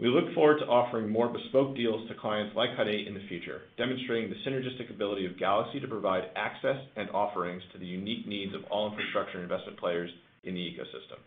We 0.00 0.08
look 0.08 0.34
forward 0.34 0.58
to 0.58 0.66
offering 0.66 1.08
more 1.08 1.28
bespoke 1.28 1.76
deals 1.76 2.08
to 2.08 2.14
clients 2.16 2.56
like 2.56 2.74
Hut 2.74 2.88
8 2.88 3.06
in 3.06 3.14
the 3.14 3.26
future, 3.28 3.62
demonstrating 3.78 4.28
the 4.28 4.36
synergistic 4.44 4.90
ability 4.90 5.24
of 5.24 5.38
Galaxy 5.38 5.78
to 5.78 5.86
provide 5.86 6.30
access 6.34 6.76
and 6.96 7.08
offerings 7.10 7.62
to 7.72 7.78
the 7.78 7.86
unique 7.86 8.26
needs 8.26 8.54
of 8.54 8.64
all 8.70 8.90
infrastructure 8.90 9.40
investment 9.40 9.78
players 9.78 10.10
in 10.42 10.54
the 10.54 10.60
ecosystem. 10.60 11.22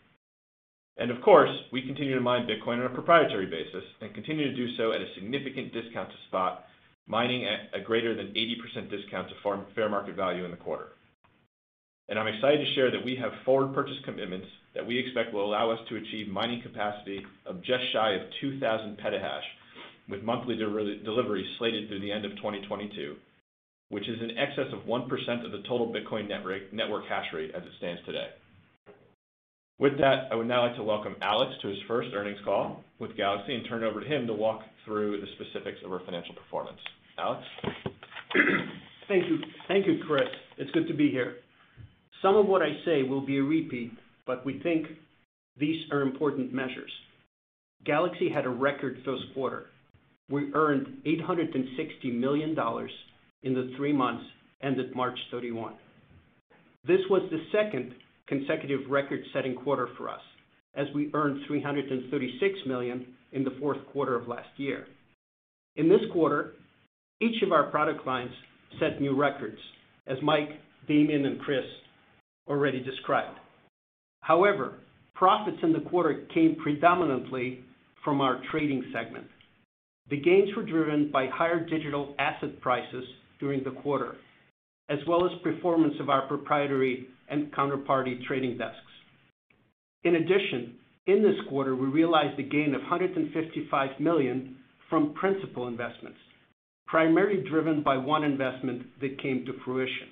And 0.97 1.11
of 1.11 1.21
course, 1.21 1.49
we 1.71 1.81
continue 1.81 2.15
to 2.15 2.21
mine 2.21 2.45
Bitcoin 2.45 2.79
on 2.79 2.91
a 2.91 2.93
proprietary 2.93 3.45
basis 3.45 3.83
and 4.01 4.13
continue 4.13 4.49
to 4.49 4.55
do 4.55 4.75
so 4.75 4.91
at 4.91 5.01
a 5.01 5.13
significant 5.15 5.71
discount 5.71 6.09
to 6.09 6.15
spot, 6.27 6.65
mining 7.07 7.45
at 7.45 7.73
a 7.73 7.83
greater 7.83 8.15
than 8.15 8.33
80% 8.33 8.89
discount 8.89 9.29
to 9.29 9.63
fair 9.75 9.89
market 9.89 10.15
value 10.15 10.43
in 10.43 10.51
the 10.51 10.57
quarter. 10.57 10.89
I'm 12.15 12.27
excited 12.27 12.65
to 12.65 12.73
share 12.73 12.89
that 12.91 13.03
we 13.03 13.15
have 13.17 13.31
forward 13.45 13.73
purchase 13.73 13.97
commitments 14.05 14.47
that 14.73 14.85
we 14.85 14.97
expect 14.97 15.33
will 15.33 15.45
allow 15.45 15.71
us 15.71 15.79
to 15.89 15.97
achieve 15.97 16.27
mining 16.27 16.61
capacity 16.61 17.25
of 17.45 17.61
just 17.63 17.83
shy 17.93 18.13
of 18.13 18.21
2,000 18.41 18.97
petahash, 18.97 19.41
with 20.09 20.23
monthly 20.23 20.55
delivery 20.55 21.45
slated 21.59 21.89
through 21.89 21.99
the 21.99 22.11
end 22.11 22.25
of 22.25 22.31
2022, 22.37 23.15
which 23.89 24.07
is 24.07 24.21
in 24.21 24.37
excess 24.37 24.71
of 24.71 24.87
1% 24.87 25.45
of 25.45 25.51
the 25.51 25.63
total 25.67 25.93
Bitcoin 25.93 26.27
network 26.71 27.05
hash 27.07 27.27
rate 27.33 27.51
as 27.55 27.63
it 27.63 27.71
stands 27.77 28.01
today. 28.05 28.27
With 29.79 29.97
that, 29.99 30.29
I 30.31 30.35
would 30.35 30.47
now 30.47 30.65
like 30.65 30.75
to 30.77 30.83
welcome 30.83 31.15
Alex 31.21 31.51
to 31.61 31.67
his 31.67 31.77
first 31.87 32.09
earnings 32.15 32.39
call 32.43 32.83
with 32.99 33.15
Galaxy 33.15 33.53
and 33.53 33.63
turn 33.67 33.83
it 33.83 33.87
over 33.87 33.99
to 33.99 34.07
him 34.07 34.25
to 34.27 34.33
walk 34.33 34.61
through 34.85 35.21
the 35.21 35.27
specifics 35.35 35.79
of 35.85 35.91
our 35.91 35.99
financial 36.05 36.33
performance. 36.33 36.79
Alex? 37.19 37.43
Thank 39.07 39.25
you. 39.25 39.39
Thank 39.67 39.85
you, 39.85 39.99
Chris. 40.07 40.27
It's 40.57 40.71
good 40.71 40.87
to 40.87 40.93
be 40.93 41.11
here. 41.11 41.35
Some 42.21 42.35
of 42.35 42.47
what 42.47 42.61
I 42.61 42.77
say 42.85 43.03
will 43.03 43.25
be 43.25 43.37
a 43.37 43.43
repeat 43.43 43.91
but 44.27 44.45
we 44.45 44.59
think 44.59 44.85
these 45.57 45.81
are 45.91 46.01
important 46.01 46.53
measures. 46.53 46.91
Galaxy 47.85 48.29
had 48.29 48.45
a 48.45 48.49
record 48.49 48.99
first 49.03 49.23
quarter. 49.33 49.67
We 50.29 50.53
earned 50.53 50.87
$860 51.05 52.13
million 52.13 52.55
in 53.43 53.53
the 53.53 53.73
three 53.77 53.93
months 53.93 54.25
ended 54.61 54.93
March 54.95 55.17
31. 55.31 55.73
This 56.85 56.99
was 57.09 57.21
the 57.31 57.39
second 57.51 57.93
consecutive 58.27 58.89
record-setting 58.89 59.55
quarter 59.55 59.87
for 59.97 60.09
us, 60.09 60.21
as 60.75 60.87
we 60.93 61.09
earned 61.13 61.41
336 61.47 62.59
million 62.65 63.05
in 63.31 63.43
the 63.43 63.55
fourth 63.59 63.77
quarter 63.93 64.15
of 64.15 64.27
last 64.27 64.49
year. 64.57 64.87
In 65.75 65.87
this 65.87 66.01
quarter, 66.11 66.53
each 67.21 67.41
of 67.43 67.51
our 67.51 67.69
product 67.69 68.05
lines 68.05 68.31
set 68.79 68.99
new 68.99 69.15
records, 69.15 69.59
as 70.07 70.17
Mike, 70.21 70.49
Damien, 70.87 71.25
and 71.25 71.39
Chris 71.39 71.63
already 72.47 72.83
described. 72.83 73.39
However, 74.21 74.79
profits 75.15 75.57
in 75.63 75.73
the 75.73 75.89
quarter 75.89 76.25
came 76.33 76.55
predominantly 76.61 77.61
from 78.03 78.21
our 78.21 78.41
trading 78.51 78.83
segment. 78.93 79.27
The 80.09 80.21
gains 80.21 80.55
were 80.55 80.65
driven 80.65 81.11
by 81.11 81.27
higher 81.27 81.59
digital 81.59 82.15
asset 82.17 82.61
prices 82.61 83.03
during 83.39 83.63
the 83.63 83.71
quarter, 83.81 84.15
as 84.89 84.99
well 85.07 85.25
as 85.25 85.31
performance 85.43 85.95
of 85.99 86.09
our 86.09 86.27
proprietary 86.27 87.07
and 87.29 87.51
counterparty 87.53 88.23
trading 88.25 88.57
desks. 88.57 88.79
In 90.03 90.15
addition, 90.15 90.75
in 91.07 91.21
this 91.21 91.35
quarter, 91.49 91.75
we 91.75 91.87
realized 91.87 92.39
a 92.39 92.43
gain 92.43 92.75
of 92.75 92.81
$155 92.81 93.99
million 93.99 94.55
from 94.89 95.13
principal 95.13 95.67
investments, 95.67 96.19
primarily 96.85 97.43
driven 97.49 97.83
by 97.83 97.97
one 97.97 98.23
investment 98.23 98.83
that 99.01 99.21
came 99.21 99.45
to 99.45 99.53
fruition. 99.65 100.07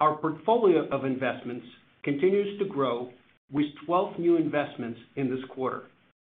Our 0.00 0.16
portfolio 0.16 0.88
of 0.88 1.04
investments 1.04 1.66
continues 2.02 2.58
to 2.58 2.64
grow 2.66 3.10
with 3.52 3.66
12 3.86 4.18
new 4.18 4.36
investments 4.36 4.98
in 5.16 5.30
this 5.30 5.44
quarter. 5.50 5.84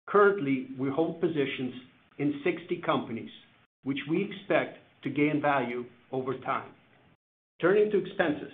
Currently, 0.08 0.68
we 0.78 0.90
hold 0.90 1.20
positions 1.20 1.72
in 2.18 2.40
60 2.44 2.82
companies, 2.84 3.30
which 3.84 3.98
we 4.10 4.24
expect 4.24 4.78
to 5.04 5.10
gain 5.10 5.40
value 5.40 5.84
over 6.12 6.36
time. 6.38 6.68
Turning 7.60 7.90
to 7.90 7.98
expenses. 7.98 8.52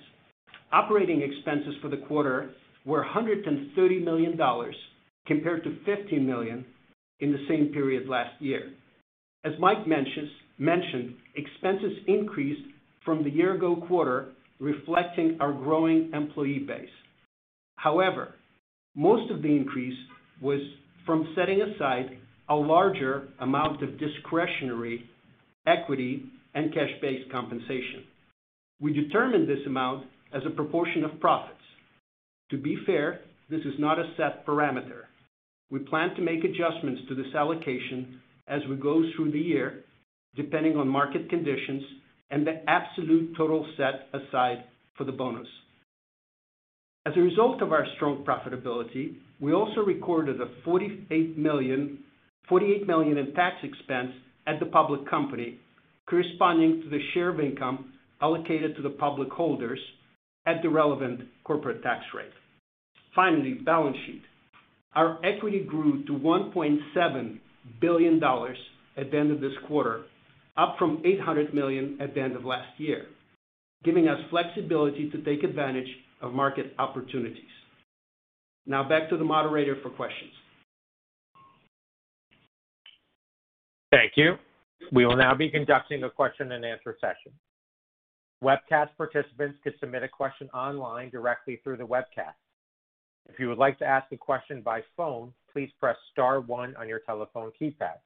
Operating 0.72 1.22
expenses 1.22 1.74
for 1.80 1.88
the 1.88 1.96
quarter 1.96 2.50
were 2.84 3.04
$130 3.04 4.04
million 4.04 4.38
compared 5.26 5.64
to 5.64 5.76
15 5.84 6.26
million 6.26 6.64
in 7.20 7.32
the 7.32 7.44
same 7.48 7.68
period 7.68 8.08
last 8.08 8.40
year. 8.40 8.72
As 9.44 9.52
Mike 9.58 9.86
mentioned, 9.86 11.14
expenses 11.34 11.92
increased 12.06 12.62
from 13.04 13.24
the 13.24 13.30
year 13.30 13.54
ago 13.54 13.82
quarter, 13.88 14.32
reflecting 14.60 15.38
our 15.40 15.52
growing 15.52 16.10
employee 16.12 16.64
base. 16.66 16.88
However, 17.76 18.34
most 18.94 19.30
of 19.30 19.42
the 19.42 19.48
increase 19.48 19.96
was 20.40 20.60
from 21.06 21.32
setting 21.34 21.62
aside 21.62 22.18
a 22.48 22.54
larger 22.54 23.28
amount 23.40 23.82
of 23.82 23.98
discretionary 23.98 25.08
equity 25.66 26.24
and 26.54 26.74
cash-based 26.74 27.30
compensation. 27.30 28.04
We 28.80 28.92
determined 28.92 29.48
this 29.48 29.64
amount 29.66 30.06
as 30.34 30.42
a 30.46 30.50
proportion 30.50 31.04
of 31.04 31.20
profits. 31.20 31.56
To 32.50 32.58
be 32.58 32.76
fair, 32.84 33.20
this 33.48 33.60
is 33.60 33.74
not 33.78 33.98
a 33.98 34.12
set 34.16 34.46
parameter. 34.46 35.02
We 35.70 35.80
plan 35.80 36.14
to 36.16 36.22
make 36.22 36.44
adjustments 36.44 37.02
to 37.08 37.14
this 37.14 37.32
allocation 37.34 38.20
as 38.48 38.60
we 38.68 38.76
go 38.76 39.02
through 39.14 39.30
the 39.30 39.38
year, 39.38 39.84
depending 40.34 40.76
on 40.76 40.88
market 40.88 41.30
conditions 41.30 41.82
and 42.30 42.46
the 42.46 42.62
absolute 42.68 43.36
total 43.36 43.66
set 43.76 44.08
aside 44.12 44.64
for 44.96 45.04
the 45.04 45.12
bonus. 45.12 45.48
As 47.06 47.14
a 47.16 47.20
result 47.20 47.62
of 47.62 47.72
our 47.72 47.86
strong 47.96 48.24
profitability, 48.24 49.16
we 49.40 49.52
also 49.52 49.80
recorded 49.80 50.40
a 50.40 50.68
$48 50.68 51.36
million 51.36 51.98
in 52.50 53.32
tax 53.34 53.56
expense 53.62 54.12
at 54.46 54.60
the 54.60 54.66
public 54.66 55.08
company, 55.08 55.58
corresponding 56.08 56.82
to 56.82 56.90
the 56.90 57.00
share 57.14 57.30
of 57.30 57.40
income 57.40 57.92
allocated 58.20 58.76
to 58.76 58.82
the 58.82 58.90
public 58.90 59.30
holders 59.30 59.78
at 60.46 60.62
the 60.62 60.68
relevant 60.68 61.20
corporate 61.44 61.82
tax 61.82 62.04
rate. 62.14 62.32
Finally, 63.14 63.54
balance 63.54 63.96
sheet. 64.06 64.22
Our 64.94 65.24
equity 65.24 65.64
grew 65.64 66.04
to 66.04 66.12
$1.7 66.12 67.38
billion 67.80 68.22
at 68.96 69.10
the 69.10 69.18
end 69.18 69.30
of 69.30 69.40
this 69.40 69.52
quarter, 69.66 70.02
up 70.56 70.76
from 70.78 71.02
800 71.04 71.54
million 71.54 71.98
at 72.00 72.14
the 72.14 72.20
end 72.20 72.36
of 72.36 72.44
last 72.44 72.68
year, 72.78 73.06
giving 73.84 74.08
us 74.08 74.18
flexibility 74.30 75.10
to 75.10 75.22
take 75.22 75.42
advantage 75.42 75.88
of 76.20 76.32
market 76.32 76.74
opportunities. 76.78 77.44
Now 78.66 78.88
back 78.88 79.08
to 79.10 79.16
the 79.16 79.24
moderator 79.24 79.76
for 79.82 79.90
questions. 79.90 80.32
Thank 83.90 84.12
you. 84.16 84.36
We 84.92 85.06
will 85.06 85.16
now 85.16 85.34
be 85.34 85.50
conducting 85.50 86.04
a 86.04 86.10
question-and-answer 86.10 86.96
session. 87.00 87.32
Webcast 88.42 88.90
participants 88.96 89.58
can 89.62 89.74
submit 89.80 90.02
a 90.02 90.08
question 90.08 90.48
online 90.54 91.10
directly 91.10 91.60
through 91.62 91.76
the 91.76 91.86
webcast. 91.86 92.34
If 93.28 93.38
you 93.38 93.48
would 93.48 93.58
like 93.58 93.78
to 93.80 93.84
ask 93.84 94.10
a 94.12 94.16
question 94.16 94.62
by 94.62 94.82
phone, 94.96 95.32
please 95.52 95.70
press 95.78 95.96
star 96.10 96.40
one 96.40 96.74
on 96.76 96.88
your 96.88 97.00
telephone 97.00 97.52
keypad. 97.60 97.98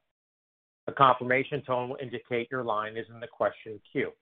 A 0.86 0.92
confirmation 0.92 1.62
tone 1.62 1.88
will 1.88 1.98
indicate 2.00 2.48
your 2.50 2.62
line 2.62 2.96
is 2.96 3.06
in 3.12 3.20
the 3.20 3.26
question 3.26 3.80
queue. 3.90 4.12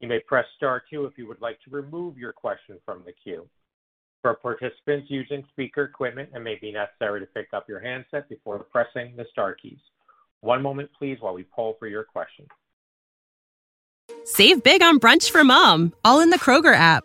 You 0.00 0.08
may 0.08 0.20
press 0.20 0.44
star 0.56 0.82
two 0.88 1.06
if 1.06 1.18
you 1.18 1.26
would 1.26 1.40
like 1.40 1.58
to 1.64 1.70
remove 1.70 2.16
your 2.16 2.32
question 2.32 2.78
from 2.84 3.02
the 3.04 3.12
queue. 3.24 3.48
For 4.22 4.34
participants 4.34 5.10
using 5.10 5.44
speaker 5.50 5.84
equipment, 5.84 6.30
it 6.34 6.40
may 6.40 6.56
be 6.60 6.72
necessary 6.72 7.20
to 7.20 7.26
pick 7.26 7.48
up 7.52 7.68
your 7.68 7.80
handset 7.80 8.28
before 8.28 8.58
pressing 8.58 9.14
the 9.16 9.24
star 9.32 9.54
keys. 9.54 9.78
One 10.40 10.62
moment 10.62 10.90
please 10.96 11.18
while 11.20 11.34
we 11.34 11.44
poll 11.44 11.76
for 11.78 11.88
your 11.88 12.04
question. 12.04 12.46
Save 14.24 14.62
big 14.62 14.82
on 14.82 15.00
brunch 15.00 15.30
for 15.30 15.42
mom, 15.42 15.92
all 16.04 16.20
in 16.20 16.30
the 16.30 16.38
Kroger 16.38 16.74
app. 16.74 17.04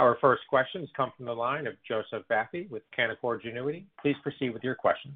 Our 0.00 0.16
first 0.18 0.40
questions 0.48 0.88
come 0.96 1.12
from 1.14 1.26
the 1.26 1.34
line 1.34 1.66
of 1.66 1.74
Joseph 1.86 2.26
Vafi 2.30 2.70
with 2.70 2.82
Canaccord 2.98 3.42
Genuity. 3.42 3.84
Please 4.00 4.16
proceed 4.22 4.48
with 4.54 4.64
your 4.64 4.74
questions. 4.74 5.12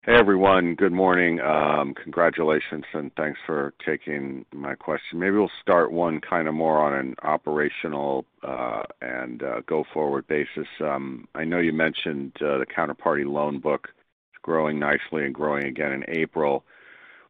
Hey, 0.00 0.14
everyone. 0.14 0.76
Good 0.76 0.90
morning. 0.90 1.40
Um, 1.40 1.92
congratulations, 1.92 2.84
and 2.94 3.14
thanks 3.18 3.38
for 3.44 3.74
taking 3.84 4.46
my 4.54 4.76
question. 4.76 5.18
Maybe 5.18 5.36
we'll 5.36 5.50
start 5.60 5.92
one 5.92 6.22
kind 6.22 6.48
of 6.48 6.54
more 6.54 6.78
on 6.78 6.94
an 6.94 7.16
operational 7.22 8.24
uh, 8.42 8.84
and 9.02 9.42
uh, 9.42 9.60
go-forward 9.66 10.26
basis. 10.26 10.66
Um, 10.80 11.28
I 11.34 11.44
know 11.44 11.58
you 11.58 11.74
mentioned 11.74 12.32
uh, 12.40 12.56
the 12.56 12.66
counterparty 12.66 13.30
loan 13.30 13.60
book 13.60 13.88
growing 14.40 14.78
nicely 14.78 15.26
and 15.26 15.34
growing 15.34 15.66
again 15.66 15.92
in 15.92 16.04
April. 16.08 16.64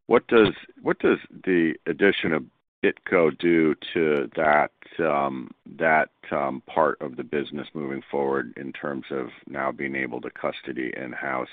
What 0.06 0.28
does 0.28 0.52
the 0.84 1.74
addition 1.86 2.34
of 2.34 2.44
BitGo 2.84 3.38
do 3.38 3.74
to 3.94 4.30
that 4.36 4.70
um, 4.98 5.50
that 5.78 6.10
um, 6.32 6.62
part 6.66 7.00
of 7.00 7.16
the 7.16 7.24
business 7.24 7.66
moving 7.74 8.02
forward 8.10 8.52
in 8.56 8.72
terms 8.72 9.04
of 9.10 9.28
now 9.46 9.70
being 9.70 9.94
able 9.94 10.20
to 10.20 10.30
custody 10.30 10.92
in-house 10.96 11.48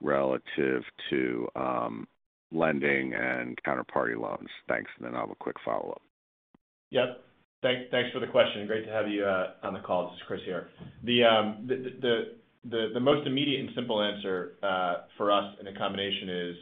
relative 0.00 0.82
to 1.08 1.48
um, 1.56 2.06
lending 2.52 3.14
and 3.14 3.58
counterparty 3.66 4.18
loans? 4.18 4.48
Thanks. 4.68 4.90
And 4.98 5.06
then 5.06 5.14
I'll 5.14 5.22
have 5.22 5.30
a 5.30 5.34
quick 5.34 5.56
follow-up. 5.64 6.02
Yep. 6.90 7.24
Thanks 7.62 8.10
for 8.12 8.20
the 8.20 8.26
question. 8.26 8.66
Great 8.66 8.86
to 8.86 8.92
have 8.92 9.06
you 9.08 9.24
uh, 9.24 9.52
on 9.62 9.74
the 9.74 9.80
call. 9.80 10.06
This 10.06 10.16
is 10.16 10.22
Chris 10.26 10.40
here. 10.46 10.68
The 11.04 13.00
most 13.00 13.26
immediate 13.26 13.60
and 13.60 13.70
simple 13.74 14.02
answer 14.02 14.52
uh, 14.62 14.94
for 15.16 15.30
us 15.30 15.54
in 15.60 15.66
a 15.66 15.74
combination 15.76 16.28
is 16.28 16.56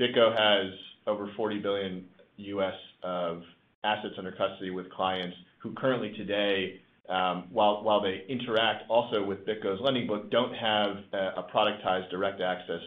BitGo 0.00 0.36
has 0.36 0.72
over 1.06 1.30
$40 1.38 1.62
billion 1.62 2.04
of 3.06 3.42
assets 3.84 4.14
under 4.18 4.32
custody 4.32 4.70
with 4.70 4.90
clients 4.90 5.36
who 5.62 5.72
currently 5.74 6.12
today, 6.16 6.80
um, 7.08 7.44
while 7.52 8.00
they 8.02 8.24
interact 8.28 8.90
also 8.90 9.24
with 9.24 9.46
BitGo's 9.46 9.80
lending 9.80 10.08
book, 10.08 10.28
don't 10.30 10.52
have 10.54 10.96
a 11.12 11.44
productized 11.54 12.10
direct 12.10 12.40
access 12.40 12.82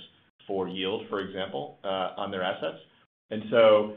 for 0.46 0.68
yield, 0.68 1.04
for 1.10 1.22
example, 1.22 1.78
uh, 1.86 2.14
on 2.18 2.32
their 2.32 2.44
assets. 2.44 2.80
And 3.32 3.44
so 3.50 3.96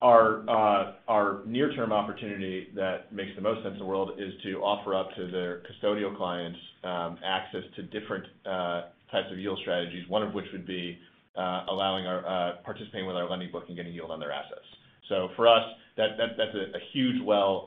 our 0.00 0.48
uh 0.48 0.92
our 1.08 1.42
near-term 1.44 1.92
opportunity 1.92 2.68
that 2.74 3.12
makes 3.12 3.34
the 3.34 3.42
most 3.42 3.64
sense 3.64 3.72
in 3.72 3.80
the 3.80 3.84
world 3.84 4.12
is 4.16 4.32
to 4.44 4.62
offer 4.62 4.94
up 4.94 5.08
to 5.16 5.28
their 5.28 5.62
custodial 5.66 6.16
clients 6.16 6.58
um, 6.84 7.18
access 7.24 7.64
to 7.74 7.82
different 7.82 8.24
uh, 8.46 8.82
types 9.10 9.26
of 9.32 9.38
yield 9.38 9.58
strategies, 9.62 10.08
one 10.08 10.22
of 10.22 10.34
which 10.34 10.46
would 10.52 10.66
be 10.66 10.98
uh, 11.36 11.64
allowing 11.68 12.06
our 12.06 12.58
participating 12.64 13.06
with 13.06 13.16
our 13.16 13.28
lending 13.28 13.50
book 13.50 13.64
and 13.68 13.76
getting 13.76 13.92
yield 13.92 14.10
on 14.10 14.20
their 14.20 14.32
assets. 14.32 14.66
So 15.08 15.30
for 15.36 15.48
us, 15.48 15.64
that's 15.96 16.54
a 16.54 16.78
huge 16.92 17.22
well 17.24 17.64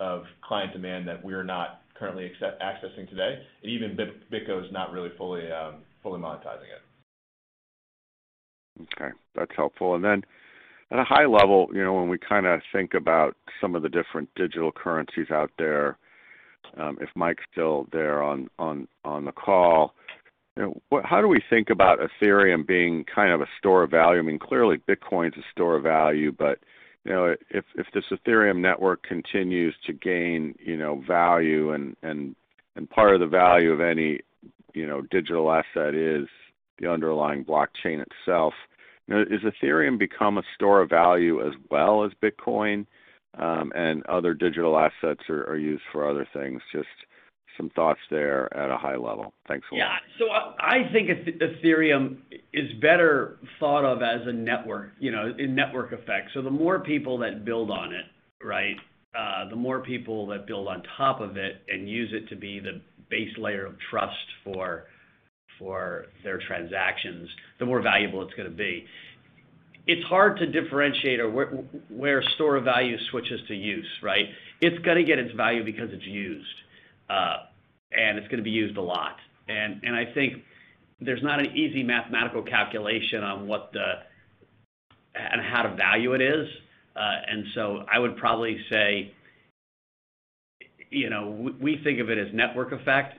of 0.00 0.24
client 0.42 0.72
demand 0.72 1.08
that 1.08 1.24
we're 1.24 1.44
not 1.44 1.82
currently 1.94 2.30
accessing 2.62 3.08
today. 3.08 3.42
And 3.62 3.72
even 3.72 3.96
BitGo 4.32 4.64
is 4.64 4.72
not 4.72 4.92
really 4.92 5.10
um, 5.50 5.76
fully 6.02 6.20
monetizing 6.20 6.70
it. 6.70 6.82
Okay, 8.94 9.10
that's 9.34 9.50
helpful. 9.56 9.96
And 9.96 10.04
then 10.04 10.22
at 10.90 11.00
a 11.00 11.04
high 11.04 11.26
level, 11.26 11.68
you 11.74 11.82
know, 11.82 11.94
when 11.94 12.08
we 12.08 12.18
kinda 12.18 12.62
think 12.72 12.94
about 12.94 13.36
some 13.60 13.74
of 13.74 13.82
the 13.82 13.88
different 13.88 14.28
digital 14.36 14.70
currencies 14.72 15.30
out 15.30 15.50
there, 15.58 15.98
um, 16.76 16.98
if 17.00 17.08
Mike's 17.14 17.44
still 17.50 17.88
there 17.92 18.22
on 18.22 18.48
on 18.58 18.86
on 19.04 19.24
the 19.24 19.32
call, 19.32 19.94
how 21.04 21.20
do 21.20 21.28
we 21.28 21.40
think 21.48 21.70
about 21.70 22.00
Ethereum 22.00 22.66
being 22.66 23.04
kind 23.04 23.32
of 23.32 23.40
a 23.40 23.48
store 23.58 23.82
of 23.84 23.90
value? 23.90 24.18
I 24.18 24.22
mean, 24.22 24.38
clearly 24.38 24.78
Bitcoin's 24.88 25.36
a 25.36 25.42
store 25.52 25.76
of 25.76 25.82
value, 25.82 26.32
but, 26.32 26.58
you 27.04 27.12
know, 27.12 27.34
if 27.50 27.64
this 27.94 28.04
Ethereum 28.10 28.58
network 28.58 29.02
continues 29.02 29.74
to 29.86 29.92
gain, 29.92 30.54
you 30.58 30.76
know, 30.76 31.02
value 31.06 31.72
and 31.72 31.96
part 32.90 33.14
of 33.14 33.20
the 33.20 33.26
value 33.26 33.72
of 33.72 33.80
any, 33.80 34.20
you 34.74 34.86
know, 34.86 35.02
digital 35.10 35.50
asset 35.50 35.94
is 35.94 36.26
the 36.78 36.90
underlying 36.90 37.44
blockchain 37.44 38.04
itself, 38.04 38.54
you 39.06 39.14
know, 39.14 39.24
does 39.24 39.40
Ethereum 39.40 39.98
become 39.98 40.38
a 40.38 40.42
store 40.54 40.82
of 40.82 40.90
value 40.90 41.46
as 41.46 41.54
well 41.70 42.04
as 42.04 42.12
Bitcoin, 42.22 42.86
um, 43.38 43.72
and 43.74 44.04
other 44.06 44.34
digital 44.34 44.78
assets 44.78 45.22
are 45.28 45.56
used 45.56 45.82
for 45.92 46.08
other 46.08 46.26
things? 46.32 46.60
Just 46.72 46.88
some 47.58 47.70
thoughts 47.74 48.00
there 48.10 48.48
at 48.56 48.70
a 48.70 48.78
high 48.78 48.96
level. 48.96 49.34
Thanks 49.46 49.66
a 49.70 49.74
lot. 49.74 49.80
Yeah. 49.80 49.96
So 50.18 50.30
I 50.30 50.90
think 50.90 51.10
Ethereum 51.10 52.18
is 52.54 52.72
better 52.80 53.38
thought 53.60 53.84
of 53.84 54.00
as 54.00 54.26
a 54.26 54.32
network, 54.32 54.92
you 54.98 55.10
know, 55.12 55.34
a 55.36 55.46
network 55.46 55.92
effect. 55.92 56.30
So 56.32 56.40
the 56.40 56.50
more 56.50 56.80
people 56.80 57.18
that 57.18 57.44
build 57.44 57.70
on 57.70 57.92
it, 57.92 58.06
right, 58.42 58.76
uh, 59.18 59.50
the 59.50 59.56
more 59.56 59.80
people 59.80 60.26
that 60.28 60.46
build 60.46 60.68
on 60.68 60.82
top 60.96 61.20
of 61.20 61.36
it 61.36 61.62
and 61.68 61.88
use 61.88 62.10
it 62.12 62.28
to 62.28 62.36
be 62.36 62.60
the 62.60 62.80
base 63.10 63.36
layer 63.36 63.66
of 63.66 63.74
trust 63.90 64.14
for 64.44 64.86
their 66.24 66.38
transactions, 66.46 67.28
the 67.58 67.66
more 67.66 67.82
valuable 67.82 68.22
it's 68.22 68.32
gonna 68.34 68.48
be. 68.48 68.86
It's 69.86 70.06
hard 70.06 70.38
to 70.38 70.46
differentiate 70.46 71.20
where 71.88 72.22
store 72.34 72.56
of 72.56 72.64
value 72.64 72.96
switches 73.10 73.40
to 73.48 73.54
use, 73.54 73.88
right? 74.02 74.26
It's 74.60 74.78
gonna 74.84 75.02
get 75.02 75.18
its 75.18 75.34
value 75.34 75.64
because 75.64 75.88
it's 75.92 76.06
used, 76.06 76.46
and 77.08 78.18
it's 78.18 78.28
gonna 78.28 78.42
be 78.42 78.50
used 78.50 78.76
a 78.76 78.82
lot. 78.82 79.16
And 79.48 79.80
and 79.82 79.94
I 79.94 80.12
think 80.12 80.42
there's 81.00 81.22
not 81.22 81.40
an 81.40 81.56
easy 81.56 81.82
mathematical 81.82 82.42
calculation 82.42 83.22
on 83.22 83.46
what 83.46 83.72
the 83.72 84.00
and 85.14 85.40
how 85.40 85.62
to 85.62 85.74
value 85.74 86.14
it 86.14 86.20
is. 86.20 86.48
Uh 86.96 87.16
and 87.26 87.44
so 87.54 87.84
I 87.92 87.98
would 87.98 88.16
probably 88.16 88.58
say, 88.70 89.12
you 90.90 91.10
know, 91.10 91.52
we 91.60 91.80
think 91.82 92.00
of 92.00 92.10
it 92.10 92.18
as 92.18 92.32
network 92.34 92.72
effect, 92.72 93.18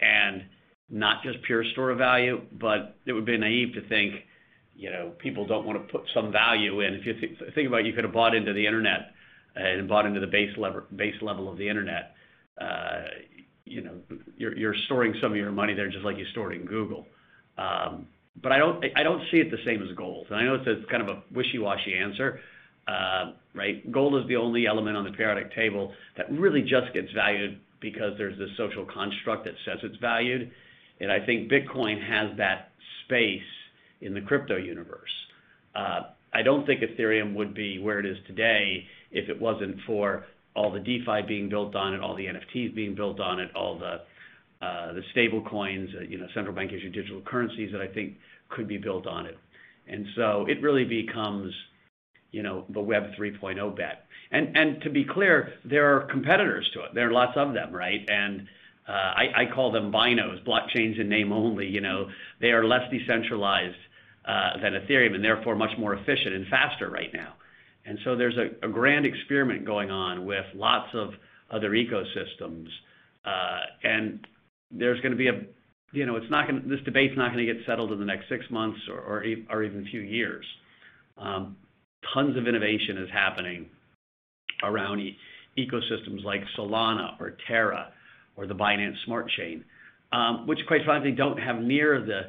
and 0.00 0.44
not 0.90 1.22
just 1.22 1.42
pure 1.42 1.64
store 1.72 1.94
value, 1.94 2.40
but 2.58 2.96
it 3.04 3.12
would 3.12 3.26
be 3.26 3.36
naive 3.36 3.74
to 3.74 3.86
think, 3.88 4.14
you 4.74 4.90
know, 4.90 5.12
people 5.18 5.46
don't 5.46 5.66
wanna 5.66 5.80
put 5.80 6.02
some 6.14 6.32
value 6.32 6.80
in. 6.80 6.94
If 6.94 7.04
you 7.04 7.14
think 7.54 7.68
about 7.68 7.80
it, 7.80 7.86
you 7.86 7.92
could 7.92 8.04
have 8.04 8.12
bought 8.12 8.34
into 8.34 8.52
the 8.52 8.66
internet 8.66 9.12
and 9.54 9.88
bought 9.88 10.06
into 10.06 10.20
the 10.20 10.26
base 10.26 10.56
level 10.56 11.50
of 11.50 11.58
the 11.58 11.68
internet. 11.68 12.14
Uh, 12.60 13.02
you 13.64 13.82
know, 13.82 13.94
you're 14.36 14.74
storing 14.86 15.14
some 15.20 15.32
of 15.32 15.36
your 15.36 15.52
money 15.52 15.74
there 15.74 15.88
just 15.88 16.04
like 16.04 16.16
you 16.16 16.24
stored 16.32 16.54
in 16.54 16.64
Google. 16.64 17.06
Um, 17.58 18.06
but 18.40 18.52
I 18.52 18.58
don't 18.58 18.82
see 19.30 19.38
it 19.38 19.50
the 19.50 19.58
same 19.64 19.82
as 19.82 19.94
gold. 19.96 20.26
And 20.30 20.36
I 20.36 20.44
know 20.44 20.62
it's 20.64 20.90
kind 20.90 21.02
of 21.02 21.08
a 21.08 21.22
wishy-washy 21.34 21.94
answer, 21.94 22.40
uh, 22.86 23.32
right? 23.54 23.90
Gold 23.90 24.14
is 24.22 24.28
the 24.28 24.36
only 24.36 24.66
element 24.66 24.96
on 24.96 25.04
the 25.04 25.10
periodic 25.10 25.54
table 25.54 25.92
that 26.16 26.30
really 26.30 26.62
just 26.62 26.92
gets 26.94 27.10
valued 27.12 27.60
because 27.80 28.12
there's 28.16 28.38
this 28.38 28.50
social 28.56 28.84
construct 28.84 29.44
that 29.44 29.54
says 29.64 29.78
it's 29.82 29.96
valued. 29.96 30.50
And 31.00 31.12
I 31.12 31.24
think 31.24 31.50
Bitcoin 31.50 32.00
has 32.04 32.36
that 32.38 32.70
space 33.04 33.42
in 34.00 34.14
the 34.14 34.20
crypto 34.20 34.56
universe. 34.56 35.10
Uh, 35.74 36.00
I 36.32 36.42
don't 36.42 36.66
think 36.66 36.82
Ethereum 36.82 37.34
would 37.34 37.54
be 37.54 37.78
where 37.78 37.98
it 37.98 38.06
is 38.06 38.18
today 38.26 38.86
if 39.10 39.28
it 39.28 39.40
wasn't 39.40 39.80
for 39.86 40.26
all 40.54 40.72
the 40.72 40.80
DeFi 40.80 41.22
being 41.26 41.48
built 41.48 41.74
on 41.74 41.94
it, 41.94 42.00
all 42.00 42.14
the 42.14 42.26
NFTs 42.26 42.74
being 42.74 42.94
built 42.94 43.20
on 43.20 43.40
it, 43.40 43.54
all 43.54 43.78
the 43.78 44.00
uh, 44.60 44.92
the 44.92 45.02
stable 45.12 45.40
coins, 45.48 45.88
uh, 45.96 46.02
you 46.02 46.18
know, 46.18 46.26
central 46.34 46.54
bank 46.54 46.72
issued 46.72 46.92
digital 46.92 47.20
currencies 47.20 47.70
that 47.70 47.80
I 47.80 47.86
think 47.86 48.16
could 48.48 48.66
be 48.66 48.76
built 48.76 49.06
on 49.06 49.26
it. 49.26 49.38
And 49.86 50.04
so 50.16 50.46
it 50.48 50.60
really 50.60 50.84
becomes, 50.84 51.54
you 52.32 52.42
know, 52.42 52.64
the 52.68 52.80
Web 52.80 53.12
3.0 53.16 53.76
bet. 53.76 54.06
And 54.32 54.56
and 54.56 54.82
to 54.82 54.90
be 54.90 55.04
clear, 55.04 55.54
there 55.64 55.96
are 55.96 56.00
competitors 56.06 56.68
to 56.74 56.80
it. 56.80 56.94
There 56.94 57.08
are 57.08 57.12
lots 57.12 57.36
of 57.36 57.54
them, 57.54 57.72
right? 57.72 58.04
And 58.08 58.48
uh, 58.88 58.92
I 58.92 59.44
call 59.54 59.70
them 59.70 59.92
BINOs, 59.92 60.44
blockchains 60.46 60.98
in 60.98 61.08
name 61.08 61.30
only. 61.30 61.66
You 61.66 61.82
know, 61.82 62.08
they 62.40 62.48
are 62.48 62.64
less 62.64 62.90
decentralized 62.90 63.76
uh, 64.24 64.58
than 64.62 64.72
Ethereum, 64.72 65.14
and 65.14 65.22
therefore 65.22 65.56
much 65.56 65.76
more 65.78 65.94
efficient 65.94 66.34
and 66.34 66.46
faster 66.48 66.90
right 66.90 67.12
now. 67.12 67.34
And 67.88 67.98
so 68.04 68.16
there's 68.16 68.36
a 68.62 68.68
grand 68.68 69.06
experiment 69.06 69.64
going 69.64 69.90
on 69.90 70.26
with 70.26 70.44
lots 70.54 70.88
of 70.92 71.08
other 71.50 71.70
ecosystems. 71.70 72.66
Uh, 73.24 73.60
and 73.82 74.26
there's 74.70 75.00
gonna 75.00 75.16
be 75.16 75.28
a, 75.28 75.40
you 75.92 76.04
know, 76.04 76.16
it's 76.16 76.30
not 76.30 76.46
going 76.46 76.62
to, 76.62 76.68
this 76.68 76.84
debate's 76.84 77.16
not 77.16 77.30
gonna 77.30 77.46
get 77.46 77.56
settled 77.66 77.90
in 77.92 77.98
the 77.98 78.04
next 78.04 78.28
six 78.28 78.44
months 78.50 78.78
or 78.90 79.24
or 79.48 79.62
even 79.64 79.86
a 79.86 79.90
few 79.90 80.00
years. 80.00 80.44
Tons 82.14 82.36
of 82.36 82.46
innovation 82.46 82.98
is 82.98 83.08
happening 83.10 83.66
around 84.62 85.00
ecosystems 85.56 86.22
like 86.24 86.42
Solana 86.58 87.18
or 87.20 87.36
Terra 87.46 87.92
or 88.36 88.46
the 88.46 88.54
Binance 88.54 88.96
Smart 89.06 89.30
Chain, 89.30 89.64
which 90.46 90.58
quite 90.66 90.84
frankly 90.84 91.12
don't 91.12 91.38
have 91.38 91.60
near 91.60 92.00
the, 92.04 92.20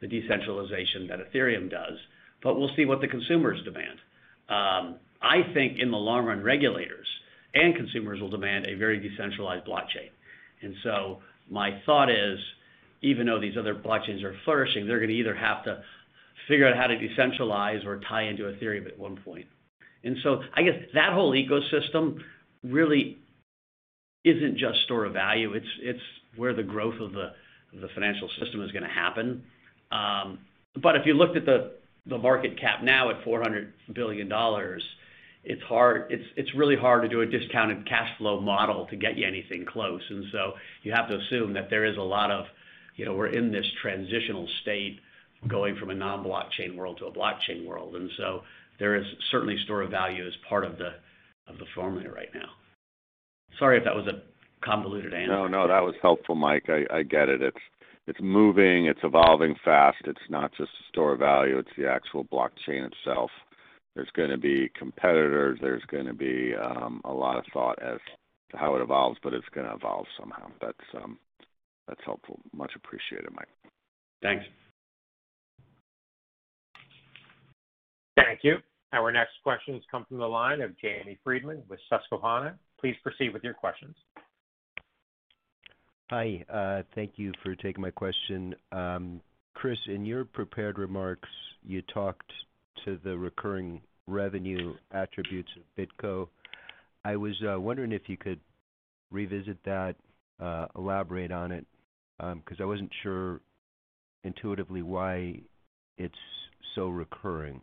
the 0.00 0.08
decentralization 0.08 1.06
that 1.08 1.20
Ethereum 1.20 1.70
does. 1.70 1.98
But 2.42 2.58
we'll 2.58 2.74
see 2.76 2.84
what 2.84 3.00
the 3.00 3.08
consumers 3.08 3.62
demand. 3.64 3.98
I 4.48 5.42
think 5.54 5.78
in 5.78 5.90
the 5.90 5.96
long 5.96 6.26
run, 6.26 6.42
regulators 6.42 7.06
and 7.54 7.74
consumers 7.74 8.20
will 8.20 8.30
demand 8.30 8.66
a 8.66 8.74
very 8.74 8.98
decentralized 9.00 9.66
blockchain. 9.66 10.10
And 10.62 10.74
so 10.82 11.20
my 11.50 11.80
thought 11.86 12.10
is, 12.10 12.38
even 13.02 13.26
though 13.26 13.40
these 13.40 13.56
other 13.58 13.74
blockchains 13.74 14.22
are 14.24 14.34
flourishing, 14.44 14.86
they're 14.86 15.00
gonna 15.00 15.12
either 15.12 15.34
have 15.34 15.64
to 15.64 15.82
figure 16.48 16.66
out 16.66 16.76
how 16.76 16.86
to 16.86 16.96
decentralize 16.96 17.84
or 17.84 18.00
tie 18.08 18.24
into 18.24 18.44
Ethereum 18.44 18.86
at 18.86 18.98
one 18.98 19.16
point. 19.16 19.46
And 20.02 20.16
so 20.22 20.42
I 20.54 20.62
guess 20.62 20.74
that 20.94 21.12
whole 21.12 21.32
ecosystem 21.32 22.18
really 22.62 23.18
isn't 24.24 24.58
just 24.58 24.82
store 24.84 25.04
of 25.04 25.12
value. 25.12 25.52
It's 25.54 25.66
it's 25.80 26.00
where 26.36 26.54
the 26.54 26.62
growth 26.62 27.00
of 27.00 27.12
the 27.12 27.32
financial 27.94 28.28
system 28.40 28.62
is 28.62 28.72
gonna 28.72 28.88
happen. 28.88 29.44
Um, 29.92 30.38
but 30.82 30.96
if 30.96 31.06
you 31.06 31.14
looked 31.14 31.36
at 31.36 31.44
the 31.44 31.72
market 32.06 32.60
cap 32.60 32.82
now 32.82 33.10
at 33.10 33.24
$400 33.24 33.70
billion, 33.94 34.30
it's 35.44 35.62
hard. 35.62 36.10
It's 36.10 36.54
really 36.54 36.76
hard 36.76 37.02
to 37.02 37.08
do 37.08 37.20
a 37.20 37.26
discounted 37.26 37.86
cash 37.88 38.08
flow 38.18 38.40
model 38.40 38.86
to 38.86 38.96
get 38.96 39.16
you 39.16 39.26
anything 39.26 39.64
close. 39.66 40.02
And 40.08 40.24
so 40.32 40.52
you 40.82 40.92
have 40.92 41.08
to 41.08 41.16
assume 41.18 41.52
that 41.54 41.68
there 41.70 41.84
is 41.84 41.96
a 41.96 42.02
lot 42.02 42.30
of, 42.30 42.46
you 42.96 43.04
know, 43.04 43.14
we're 43.14 43.28
in 43.28 43.52
this 43.52 43.66
transitional 43.82 44.48
state 44.62 45.00
going 45.48 45.76
from 45.76 45.90
a 45.90 45.94
non-blockchain 45.94 46.76
world 46.76 46.98
to 46.98 47.06
a 47.06 47.12
blockchain 47.12 47.66
world. 47.66 47.96
And 47.96 48.10
so 48.16 48.42
there 48.78 48.96
is 48.96 49.04
certainly 49.30 49.58
store 49.64 49.82
of 49.82 49.90
value 49.90 50.26
as 50.26 50.32
part 50.48 50.64
of 50.64 50.78
the 50.78 50.94
formula 51.74 52.10
right 52.10 52.30
now. 52.34 52.48
Sorry 53.58 53.76
if 53.76 53.84
that 53.84 53.94
was 53.94 54.06
a 54.06 54.22
convoluted 54.64 55.12
answer. 55.12 55.32
No, 55.32 55.46
no, 55.46 55.68
that 55.68 55.82
was 55.82 55.94
helpful, 56.00 56.34
Mike. 56.34 56.68
I 56.68 57.02
get 57.02 57.28
it. 57.28 57.42
It's 57.42 57.56
moving, 58.20 58.86
it's 58.86 59.00
evolving 59.02 59.54
fast. 59.64 59.98
It's 60.04 60.18
not 60.28 60.50
just 60.56 60.70
a 60.70 60.88
store 60.90 61.12
of 61.12 61.20
value, 61.20 61.58
it's 61.58 61.70
the 61.76 61.88
actual 61.88 62.24
blockchain 62.24 62.88
itself. 62.90 63.30
There's 63.94 64.10
gonna 64.16 64.38
be 64.38 64.70
competitors, 64.76 65.58
there's 65.62 65.84
gonna 65.90 66.14
be 66.14 66.54
um, 66.54 67.00
a 67.04 67.12
lot 67.12 67.38
of 67.38 67.44
thought 67.52 67.80
as 67.82 67.98
to 68.50 68.56
how 68.56 68.74
it 68.76 68.82
evolves, 68.82 69.18
but 69.22 69.32
it's 69.34 69.48
gonna 69.54 69.74
evolve 69.74 70.06
somehow. 70.18 70.50
That's 70.60 71.02
um, 71.02 71.18
that's 71.88 72.00
helpful. 72.04 72.40
Much 72.52 72.72
appreciated, 72.76 73.28
Mike. 73.34 73.48
Thanks. 74.22 74.44
Thank 78.16 78.40
you. 78.42 78.56
Our 78.92 79.10
next 79.12 79.32
question 79.42 79.80
comes 79.90 80.06
from 80.08 80.18
the 80.18 80.26
line 80.26 80.60
of 80.60 80.78
Jamie 80.78 81.18
Friedman 81.24 81.62
with 81.68 81.80
Susquehanna. 81.88 82.56
Please 82.80 82.94
proceed 83.02 83.32
with 83.32 83.42
your 83.42 83.54
questions. 83.54 83.96
Hi. 86.10 86.44
Uh, 86.52 86.82
thank 86.94 87.12
you 87.16 87.32
for 87.42 87.54
taking 87.56 87.80
my 87.80 87.90
question. 87.90 88.54
Um, 88.72 89.20
Chris, 89.54 89.78
in 89.86 90.04
your 90.04 90.24
prepared 90.24 90.78
remarks, 90.78 91.28
you 91.66 91.80
talked 91.82 92.30
to 92.84 92.98
the 93.02 93.16
recurring 93.16 93.80
revenue 94.06 94.74
attributes 94.92 95.48
of 95.56 95.62
BitGo. 95.78 96.28
I 97.04 97.16
was 97.16 97.34
uh, 97.42 97.58
wondering 97.58 97.92
if 97.92 98.02
you 98.06 98.16
could 98.18 98.40
revisit 99.10 99.56
that, 99.64 99.96
uh, 100.40 100.66
elaborate 100.76 101.32
on 101.32 101.52
it, 101.52 101.66
um, 102.20 102.42
'cause 102.42 102.60
I 102.60 102.64
wasn't 102.64 102.92
sure 103.02 103.40
intuitively 104.24 104.82
why 104.82 105.40
it's 105.96 106.18
so 106.74 106.88
recurring. 106.88 107.62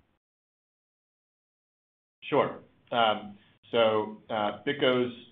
Sure. 2.22 2.60
Um, 2.92 3.38
BitGo's 4.66 5.31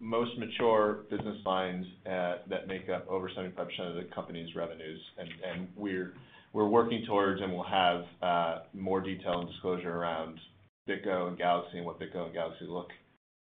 most 0.00 0.36
mature 0.38 1.04
business 1.10 1.36
lines 1.44 1.86
uh, 2.06 2.36
that 2.48 2.66
make 2.66 2.88
up 2.88 3.06
over 3.08 3.28
75% 3.28 3.56
of 3.88 3.94
the 3.94 4.08
company's 4.14 4.54
revenues, 4.54 5.00
and 5.18 5.68
we're 5.76 6.12
working 6.52 7.04
towards, 7.06 7.40
and 7.40 7.52
we'll 7.52 7.62
have 7.62 8.04
uh, 8.22 8.58
more 8.74 9.00
detail 9.00 9.40
and 9.40 9.48
disclosure 9.48 9.94
around 9.94 10.38
BitGo 10.88 11.28
and 11.28 11.38
Galaxy 11.38 11.78
and 11.78 11.86
what 11.86 12.00
BitGo 12.00 12.26
and 12.26 12.34
Galaxy 12.34 12.66
look 12.68 12.88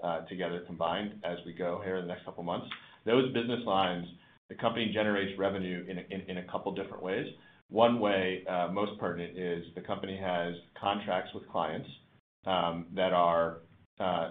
uh, 0.04 0.22
together 0.26 0.64
combined 0.68 1.14
as 1.24 1.38
we 1.46 1.54
go 1.54 1.82
here 1.84 1.98
in 1.98 2.08
the 2.08 2.14
next 2.14 2.26
couple 2.26 2.42
of 2.42 2.46
months. 2.46 2.68
Those 3.06 3.34
business 3.34 3.62
lines, 3.66 4.06
the 4.50 4.56
company 4.56 4.92
generates 4.94 5.38
revenue 5.40 5.86
in 5.88 6.38
a 6.38 6.52
couple 6.52 6.74
different 6.74 7.02
ways. 7.02 7.26
One 7.70 8.00
way, 8.00 8.44
most 8.72 9.00
pertinent 9.00 9.38
is 9.38 9.64
the 9.76 9.82
company 9.82 10.18
has 10.22 10.54
contracts 10.80 11.32
with 11.34 11.48
clients 11.50 11.88
um, 12.46 12.86
that 12.96 13.14
are 13.14 13.58
Uh, 14.00 14.30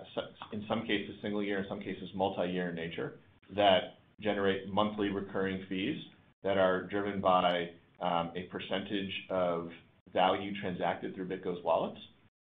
in 0.53 0.65
some 0.69 0.83
cases 0.83 1.15
single 1.21 1.43
year, 1.43 1.59
in 1.59 1.67
some 1.69 1.81
cases 1.81 2.09
multi-year 2.15 2.71
in 2.71 2.75
nature, 2.75 3.19
that 3.55 3.99
generate 4.21 4.69
monthly 4.73 5.11
recurring 5.11 5.65
fees 5.69 5.99
that 6.43 6.57
are 6.57 6.85
driven 6.85 7.21
by 7.21 7.69
um, 8.01 8.31
a 8.35 8.43
percentage 8.51 9.13
of 9.31 9.69
value 10.13 10.53
transacted 10.61 11.15
through 11.15 11.29
BitGo's 11.29 11.63
wallets. 11.63 12.01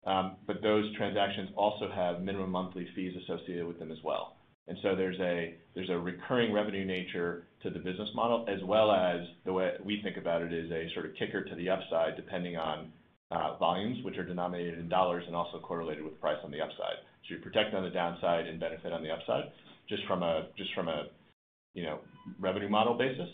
Um, 0.06 0.36
but 0.46 0.62
those 0.62 0.94
transactions 0.96 1.50
also 1.56 1.90
have 1.94 2.22
minimum 2.22 2.50
monthly 2.50 2.88
fees 2.94 3.14
associated 3.24 3.66
with 3.66 3.78
them 3.78 3.92
as 3.92 3.98
well. 4.02 4.36
And 4.68 4.78
so 4.82 4.94
there's 4.96 5.18
a 5.20 5.54
there's 5.74 5.90
a 5.90 5.98
recurring 5.98 6.52
revenue 6.52 6.84
nature 6.84 7.44
to 7.62 7.70
the 7.70 7.78
business 7.78 8.08
model, 8.14 8.46
as 8.48 8.62
well 8.64 8.92
as 8.92 9.20
the 9.44 9.52
way 9.52 9.72
we 9.84 10.00
think 10.02 10.16
about 10.16 10.42
it 10.42 10.52
is 10.52 10.70
a 10.70 10.88
sort 10.94 11.06
of 11.06 11.12
kicker 11.18 11.44
to 11.44 11.54
the 11.56 11.68
upside, 11.68 12.16
depending 12.16 12.56
on 12.56 12.92
Uh, 13.32 13.56
volumes, 13.56 14.04
which 14.04 14.18
are 14.18 14.26
denominated 14.26 14.78
in 14.78 14.90
dollars 14.90 15.24
and 15.26 15.34
also 15.34 15.58
correlated 15.58 16.04
with 16.04 16.20
price 16.20 16.36
on 16.44 16.50
the 16.50 16.60
upside. 16.60 17.00
You 17.28 17.38
protect 17.38 17.74
on 17.74 17.82
the 17.82 17.88
downside 17.88 18.46
and 18.46 18.60
benefit 18.60 18.92
on 18.92 19.02
the 19.02 19.10
upside, 19.10 19.44
just 19.88 20.02
from 20.06 20.22
a 20.22 20.48
just 20.58 20.68
from 20.74 20.88
a, 20.88 21.04
you 21.72 21.82
know, 21.82 22.00
revenue 22.38 22.68
model 22.68 22.92
basis. 22.92 23.28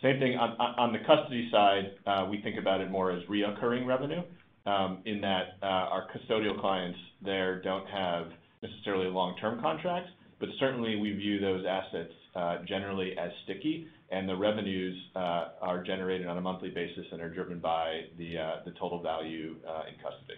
Same 0.00 0.18
thing 0.18 0.38
on, 0.38 0.56
on 0.78 0.94
the 0.94 1.00
custody 1.00 1.50
side, 1.52 1.92
uh, 2.06 2.26
we 2.30 2.40
think 2.40 2.58
about 2.58 2.80
it 2.80 2.90
more 2.90 3.10
as 3.10 3.20
recurring 3.28 3.86
revenue, 3.86 4.22
um, 4.64 5.02
in 5.04 5.20
that 5.20 5.58
uh, 5.62 5.66
our 5.66 6.06
custodial 6.08 6.58
clients 6.58 6.98
there 7.22 7.60
don't 7.60 7.86
have 7.88 8.28
necessarily 8.62 9.08
long-term 9.08 9.60
contracts, 9.60 10.08
but 10.40 10.48
certainly 10.58 10.96
we 10.96 11.12
view 11.12 11.38
those 11.38 11.66
assets 11.68 12.12
Uh, 12.34 12.58
generally 12.66 13.12
as 13.16 13.30
sticky, 13.44 13.86
and 14.10 14.28
the 14.28 14.34
revenues 14.34 14.96
uh, 15.14 15.50
are 15.60 15.84
generated 15.84 16.26
on 16.26 16.36
a 16.36 16.40
monthly 16.40 16.68
basis 16.70 17.04
and 17.12 17.20
are 17.20 17.32
driven 17.32 17.60
by 17.60 18.00
the 18.18 18.36
uh, 18.36 18.70
total 18.78 19.00
value 19.00 19.54
in 19.88 19.94
custody. 20.02 20.34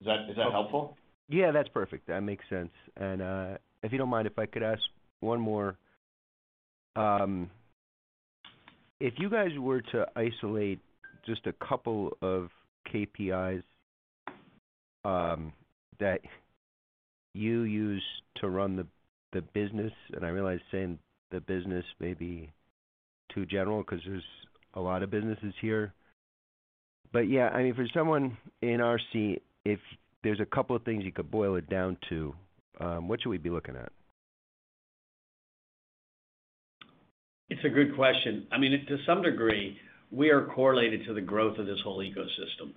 Is 0.00 0.36
that 0.36 0.52
helpful? 0.52 0.96
Yeah, 1.28 1.50
that's 1.50 1.68
perfect. 1.68 2.06
That 2.06 2.20
makes 2.20 2.44
sense. 2.48 2.70
And 2.96 3.22
uh 3.22 3.58
if 3.82 3.90
you 3.90 3.98
don't 3.98 4.08
mind, 4.08 4.26
if 4.26 4.38
I 4.38 4.46
could 4.46 4.62
ask 4.62 4.80
one 5.20 5.40
more. 5.40 5.76
Um, 6.94 7.50
if 9.00 9.14
you 9.18 9.28
guys 9.28 9.50
were 9.58 9.80
to 9.80 10.06
isolate 10.14 10.80
just 11.26 11.46
a 11.46 11.52
couple 11.66 12.16
of 12.22 12.50
KPIs 12.92 13.62
um, 15.04 15.52
that 15.98 16.20
you 17.34 17.62
use 17.62 18.02
to 18.36 18.48
run 18.48 18.76
the 18.76 18.86
business, 19.40 19.92
and 20.12 20.26
I 20.26 20.28
realize 20.28 20.60
saying 20.70 20.98
the 21.30 21.40
business 21.40 21.84
may 21.98 22.12
be 22.12 22.50
too 23.34 23.46
general 23.46 23.78
because 23.82 24.00
there's 24.06 24.22
a 24.74 24.80
lot 24.80 25.02
of 25.02 25.10
businesses 25.10 25.54
here. 25.60 25.94
But 27.12 27.28
yeah, 27.28 27.48
I 27.48 27.62
mean, 27.62 27.74
for 27.74 27.86
someone 27.94 28.36
in 28.60 28.80
our 28.80 29.00
seat, 29.12 29.42
if 29.64 29.78
there's 30.22 30.40
a 30.40 30.46
couple 30.46 30.76
of 30.76 30.82
things 30.82 31.04
you 31.04 31.12
could 31.12 31.30
boil 31.30 31.56
it 31.56 31.68
down 31.70 31.96
to, 32.10 32.34
what 32.78 33.22
should 33.22 33.30
we 33.30 33.38
be 33.38 33.50
looking 33.50 33.76
at? 33.76 33.92
It's 37.48 37.64
a 37.64 37.68
good 37.68 37.94
question. 37.94 38.46
I 38.50 38.58
mean, 38.58 38.72
to 38.88 38.96
some 39.06 39.22
degree, 39.22 39.76
we 40.10 40.30
are 40.30 40.46
correlated 40.46 41.04
to 41.06 41.14
the 41.14 41.20
growth 41.20 41.58
of 41.58 41.66
this 41.66 41.78
whole 41.84 41.98
ecosystem. 41.98 42.72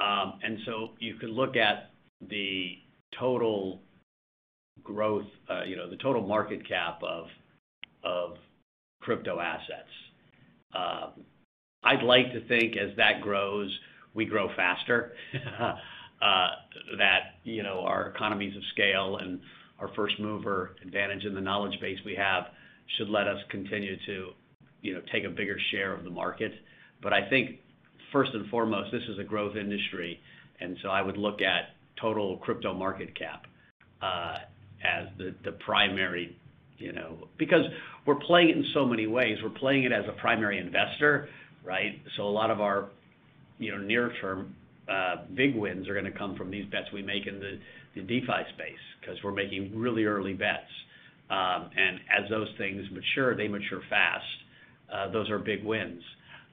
Um, 0.00 0.38
and 0.42 0.58
so 0.66 0.90
you 0.98 1.14
could 1.14 1.30
look 1.30 1.56
at 1.56 1.90
the 2.28 2.76
total 3.18 3.80
growth, 4.88 5.26
uh, 5.50 5.64
you 5.64 5.76
know, 5.76 5.88
the 5.88 5.96
total 5.96 6.26
market 6.26 6.66
cap 6.66 7.00
of 7.04 7.26
crypto 9.00 9.38
assets. 9.38 9.92
Um, 10.74 11.24
I'd 11.84 12.02
like 12.02 12.32
to 12.32 12.46
think 12.48 12.76
as 12.76 12.96
that 12.96 13.20
grows, 13.20 13.70
we 14.14 14.24
grow 14.24 14.48
faster. 14.56 15.12
Uh, 16.20 16.48
that, 16.98 17.36
you 17.44 17.62
know, 17.62 17.78
our 17.86 18.08
economies 18.08 18.56
of 18.56 18.62
scale 18.72 19.18
and 19.18 19.38
our 19.78 19.88
first 19.94 20.18
mover 20.18 20.74
advantage 20.82 21.24
and 21.24 21.36
the 21.36 21.40
knowledge 21.40 21.78
base 21.80 21.96
we 22.04 22.16
have 22.16 22.46
should 22.96 23.08
let 23.08 23.28
us 23.28 23.38
continue 23.50 23.94
to, 24.04 24.30
you 24.82 24.94
know, 24.94 25.00
take 25.12 25.22
a 25.22 25.28
bigger 25.28 25.56
share 25.70 25.94
of 25.94 26.02
the 26.02 26.10
market. 26.10 26.50
But 27.00 27.12
I 27.12 27.30
think 27.30 27.60
first 28.10 28.32
and 28.34 28.50
foremost, 28.50 28.90
this 28.90 29.04
is 29.08 29.20
a 29.20 29.22
growth 29.22 29.54
industry, 29.54 30.18
and 30.60 30.76
so 30.82 30.88
I 30.88 31.02
would 31.02 31.16
look 31.16 31.40
at 31.40 31.76
total 32.00 32.38
crypto 32.38 32.74
market 32.74 33.16
cap 33.16 33.46
uh, 34.02 34.38
as 34.82 35.08
the 35.18 35.52
primary, 35.52 36.36
you 36.78 36.92
know. 36.92 37.28
Because 37.36 37.66
we're 38.06 38.14
playing 38.14 38.50
it 38.50 38.56
in 38.56 38.64
so 38.72 38.86
many 38.86 39.06
ways. 39.06 39.42
We're 39.42 39.50
playing 39.50 39.84
it 39.84 39.92
as 39.92 40.06
a 40.08 40.12
primary 40.12 40.58
investor, 40.58 41.28
right? 41.64 42.00
So 42.16 42.24
a 42.24 42.30
lot 42.30 42.50
of 42.50 42.60
our, 42.60 42.88
you 43.58 43.70
know, 43.72 43.78
near 43.78 44.12
term 44.20 44.54
uh, 44.88 45.16
big 45.34 45.54
wins 45.54 45.88
are 45.88 45.94
gonna 45.94 46.10
come 46.10 46.34
from 46.34 46.50
these 46.50 46.66
bets 46.66 46.90
we 46.92 47.02
make 47.02 47.26
in 47.26 47.40
the 47.40 47.58
the 47.94 48.02
DeFi 48.02 48.44
space 48.54 48.78
'cause 49.02 49.22
we're 49.22 49.32
making 49.32 49.76
really 49.78 50.04
early 50.04 50.34
bets. 50.34 50.70
Um, 51.30 51.70
and 51.76 52.00
as 52.10 52.28
those 52.30 52.50
things 52.56 52.90
mature, 52.90 53.34
they 53.34 53.48
mature 53.48 53.82
fast, 53.88 54.26
Uh, 54.90 55.08
those 55.08 55.28
are 55.30 55.38
big 55.38 55.64
wins. 55.64 56.02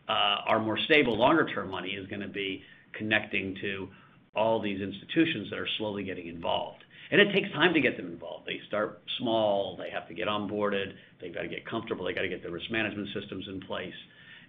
Uh, 0.09 0.41
Our 0.45 0.59
more 0.59 0.77
stable 0.77 1.15
longer 1.17 1.45
term 1.47 1.69
money 1.69 1.91
is 1.91 2.07
gonna 2.07 2.27
be 2.27 2.63
connecting 2.93 3.55
to 3.55 3.89
all 4.35 4.59
these 4.59 4.81
institutions 4.81 5.49
that 5.49 5.59
are 5.59 5.67
slowly 5.77 6.03
getting 6.03 6.27
involved. 6.27 6.83
And 7.11 7.21
it 7.21 7.31
takes 7.33 7.51
time 7.51 7.73
to 7.73 7.81
get 7.81 7.97
them 7.97 8.07
involved. 8.07 8.47
They 8.47 8.59
start 8.67 9.01
small, 9.19 9.77
they 9.77 9.89
have 9.91 10.07
to 10.07 10.13
get 10.13 10.27
onboarded, 10.27 10.93
they've 11.21 11.33
got 11.33 11.43
to 11.43 11.47
get 11.47 11.65
comfortable, 11.65 12.05
they've 12.05 12.15
got 12.15 12.23
to 12.23 12.29
get 12.29 12.41
their 12.41 12.51
risk 12.51 12.71
management 12.71 13.09
systems 13.13 13.45
in 13.47 13.61
place. 13.61 13.93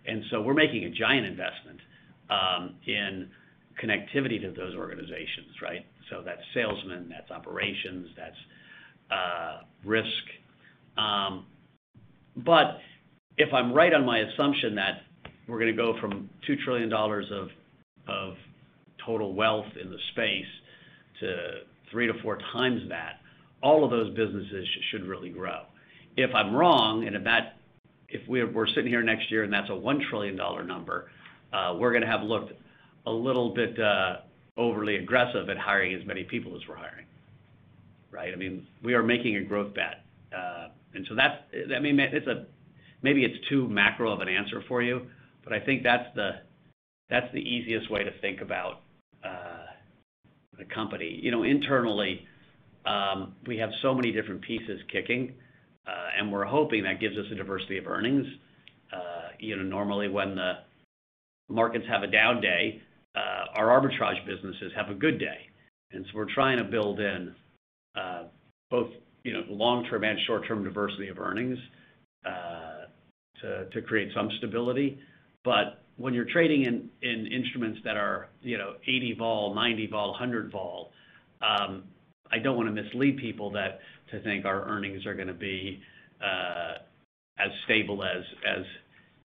And 0.07 0.23
so 0.31 0.41
we're 0.41 0.55
making 0.55 0.85
a 0.85 0.91
giant 0.91 1.27
investment 1.27 1.81
in 2.87 3.29
connectivity 3.83 4.41
to 4.41 4.53
those 4.57 4.75
organizations, 4.75 5.61
right? 5.63 5.85
So 6.11 6.23
that's 6.25 6.41
salesmen, 6.55 7.09
that's 7.11 7.31
operations, 7.31 8.09
that's 8.17 8.37
risk. 9.85 10.09
Um, 10.97 11.47
but 12.37 12.79
if 13.37 13.53
I'm 13.53 13.73
right 13.73 13.93
on 13.93 14.07
my 14.07 14.21
assumption 14.21 14.75
that 14.77 15.03
we're 15.47 15.59
gonna 15.59 15.73
go 15.73 15.95
from 16.01 16.31
$2 16.49 16.57
trillion 16.65 16.93
of, 16.93 17.49
of 18.09 18.35
total 19.05 19.35
wealth 19.35 19.67
in 19.81 19.91
the 19.91 19.99
space 20.13 20.47
to 21.21 21.61
3-4 21.97 22.39
times 22.53 22.83
that, 22.91 23.21
all 23.63 23.85
of 23.85 23.91
those 23.91 24.15
businesses 24.15 24.69
should 24.91 25.07
really 25.07 25.31
grow. 25.31 25.63
If 26.17 26.35
I'm 26.35 26.55
wrong, 26.55 27.07
and 27.07 27.17
if 28.09 28.29
we're 28.29 28.67
sitting 28.69 28.89
here 28.89 29.03
next 29.03 29.31
year 29.31 29.45
and 29.45 29.53
that's 29.53 29.69
a 29.71 29.73
$1 29.73 30.09
trillion 30.11 30.37
number, 30.37 31.11
uh, 31.53 31.75
we're 31.79 31.93
gonna 31.93 32.07
have 32.07 32.23
looked 32.23 32.53
a 33.07 33.11
little 33.11 33.55
bit 33.55 33.79
uh, 33.81 34.17
overly 34.57 34.97
aggressive 34.97 35.49
at 35.49 35.57
hiring 35.57 35.95
as 35.95 36.07
many 36.07 36.25
people 36.25 36.55
as 36.57 36.63
we're 36.69 36.77
hiring, 36.77 37.07
right? 38.11 38.33
I 38.33 38.37
mean, 38.37 38.67
we 38.83 38.95
are 38.95 39.03
making 39.03 39.37
a 39.37 39.45
growth 39.45 39.75
bet. 39.75 40.05
Uh, 40.37 40.69
and 40.95 41.07
so 41.09 41.15
that's, 41.15 41.37
I 41.75 41.79
mean, 41.79 41.99
it's 42.01 42.27
a 42.27 42.47
maybe 43.03 43.25
it's 43.25 43.37
too 43.49 43.69
macro 43.69 44.13
of 44.13 44.21
an 44.21 44.29
answer 44.29 44.63
for 44.67 44.83
you, 44.83 45.07
but 45.45 45.53
I 45.53 45.61
think 45.61 45.83
that's 45.83 46.07
the 46.15 46.31
that's 47.09 47.33
the 47.33 47.41
easiest 47.41 47.91
way 47.91 48.03
to 48.03 48.11
think 48.21 48.41
about 48.41 48.81
the 50.59 50.65
company. 50.65 51.19
You 51.23 51.31
know, 51.31 51.43
internally, 51.43 52.27
um, 52.85 53.35
we 53.47 53.59
have 53.59 53.71
so 53.83 53.95
many 53.95 54.13
different 54.13 54.43
pieces 54.43 54.81
kicking, 54.91 55.35
uh, 55.87 56.19
and 56.19 56.33
we're 56.33 56.45
hoping 56.45 56.85
that 56.85 57.01
gives 57.01 57.17
us 57.17 57.27
a 57.33 57.35
diversity 57.35 57.79
of 57.79 57.87
earnings. 57.87 58.27
Uh, 58.93 59.29
you 59.39 59.57
know, 59.57 59.63
normally 59.63 60.09
when 60.09 60.35
the 60.35 60.53
markets 61.49 61.85
have 61.89 62.03
a 62.03 62.07
down 62.07 62.41
day, 62.41 62.81
uh, 63.15 63.59
our 63.59 63.69
arbitrage 63.69 64.25
businesses 64.27 64.73
have 64.77 64.91
a 64.91 64.95
good 64.95 65.19
day. 65.19 65.49
And 65.93 66.05
so 66.07 66.19
we're 66.19 66.33
trying 66.33 66.59
to 66.59 66.65
build 66.65 67.01
in 67.01 67.35
both, 68.71 68.91
you 69.25 69.33
know, 69.33 69.43
long-term 69.49 70.05
and 70.05 70.19
short-term 70.27 70.65
diversity 70.65 71.09
of 71.09 71.19
earnings 71.19 71.59
uh 72.25 72.87
to 73.73 73.83
create 73.83 74.11
some 74.15 74.31
stability. 74.39 74.99
When 75.97 76.13
you're 76.13 76.27
trading 76.31 76.91
in 77.03 77.27
instruments 77.27 77.81
that 77.85 77.97
are, 77.97 78.29
you 78.43 78.59
know, 78.59 78.75
80 78.83 79.17
vol, 79.19 79.55
90 79.55 79.87
vol, 79.87 80.11
100 80.11 80.53
vol, 80.53 80.93
um, 81.43 81.85
I 82.31 82.39
don't 82.39 82.57
wanna 82.57 82.73
mislead 82.73 83.19
people 83.19 83.51
that 83.53 83.81
to 84.11 84.21
think 84.23 84.45
our 84.45 84.69
earnings 84.69 85.07
are 85.07 85.15
gonna 85.15 85.33
be 85.33 85.81
uh, 86.23 86.79
as 87.39 87.51
stable 87.65 88.03
as, 88.05 88.65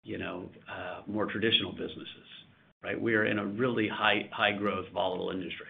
you 0.04 0.18
know, 0.18 0.50
uh, 0.72 1.02
more 1.08 1.26
traditional 1.26 1.72
businesses, 1.72 2.28
right? 2.84 3.00
We 3.00 3.16
are 3.16 3.26
in 3.26 3.40
a 3.40 3.46
really 3.46 3.88
high 3.88 4.54
growth, 4.58 4.88
volatile 4.94 5.32
industry. 5.32 5.68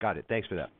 Got 0.00 0.18
it. 0.18 0.26
Thanks 0.28 0.46
for 0.48 0.56
that. 0.56 0.70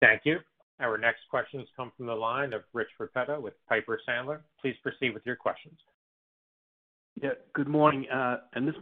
Thank 0.00 0.22
you. 0.24 0.38
Our 0.82 0.98
next 0.98 1.20
questions 1.30 1.68
come 1.76 1.92
from 1.96 2.06
the 2.06 2.14
line 2.14 2.52
of 2.52 2.62
Rich 2.72 2.88
Repetto 3.00 3.40
with 3.40 3.54
Piper 3.68 4.00
Sandler. 4.08 4.40
Please 4.60 4.74
proceed 4.82 5.14
with 5.14 5.24
your 5.24 5.36
questions. 5.36 5.78
Yeah, 7.22 7.30
good 7.54 7.68
morning. 7.68 8.06
Uh, 8.12 8.38
and 8.54 8.68
uh, 8.68 8.72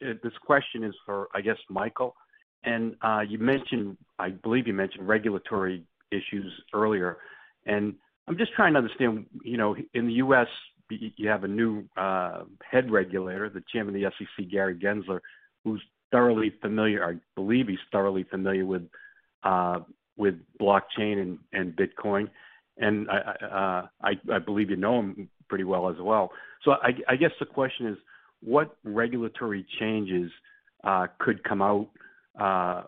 this 0.00 0.32
question 0.44 0.82
is 0.82 0.94
for, 1.06 1.28
I 1.32 1.40
guess, 1.40 1.58
Michael. 1.70 2.16
And 2.64 2.96
uh, 3.02 3.20
you 3.20 3.38
mentioned, 3.38 3.96
I 4.18 4.30
believe 4.30 4.66
you 4.66 4.72
mentioned 4.72 5.06
regulatory 5.06 5.84
issues 6.10 6.52
earlier. 6.72 7.18
And 7.66 7.94
I'm 8.26 8.36
just 8.36 8.52
trying 8.54 8.72
to 8.72 8.78
understand, 8.78 9.26
you 9.44 9.56
know, 9.56 9.76
in 9.92 10.06
the 10.06 10.14
U.S., 10.14 10.48
you 10.90 11.28
have 11.28 11.44
a 11.44 11.48
new 11.48 11.84
head 11.96 12.90
regulator, 12.90 13.48
the 13.48 13.62
chairman 13.72 13.94
of 13.94 14.00
the 14.00 14.10
SEC, 14.18 14.50
Gary 14.50 14.74
Gensler, 14.74 15.20
who's 15.62 15.82
thoroughly 16.10 16.52
familiar, 16.60 17.04
I 17.04 17.14
believe 17.36 17.68
he's 17.68 17.78
thoroughly 17.92 18.24
familiar 18.24 18.66
with 18.66 18.82
blockchain 20.60 21.38
and 21.52 21.76
Bitcoin. 21.76 22.28
And 22.76 23.08
uh, 23.08 23.82
I 24.02 24.38
believe 24.44 24.70
you 24.70 24.76
know 24.76 24.98
him 25.00 25.28
pretty 25.48 25.64
well 25.64 25.88
as 25.88 25.96
well. 26.00 26.30
So 26.64 26.72
I 26.82 27.16
guess 27.16 27.32
the 27.38 27.46
question 27.46 27.86
is, 27.86 27.98
what 28.40 28.76
regulatory 28.84 29.64
changes 29.78 30.30
uh, 30.82 31.06
could 31.18 31.42
come 31.44 31.62
out 31.62 31.88
uh, 32.38 32.82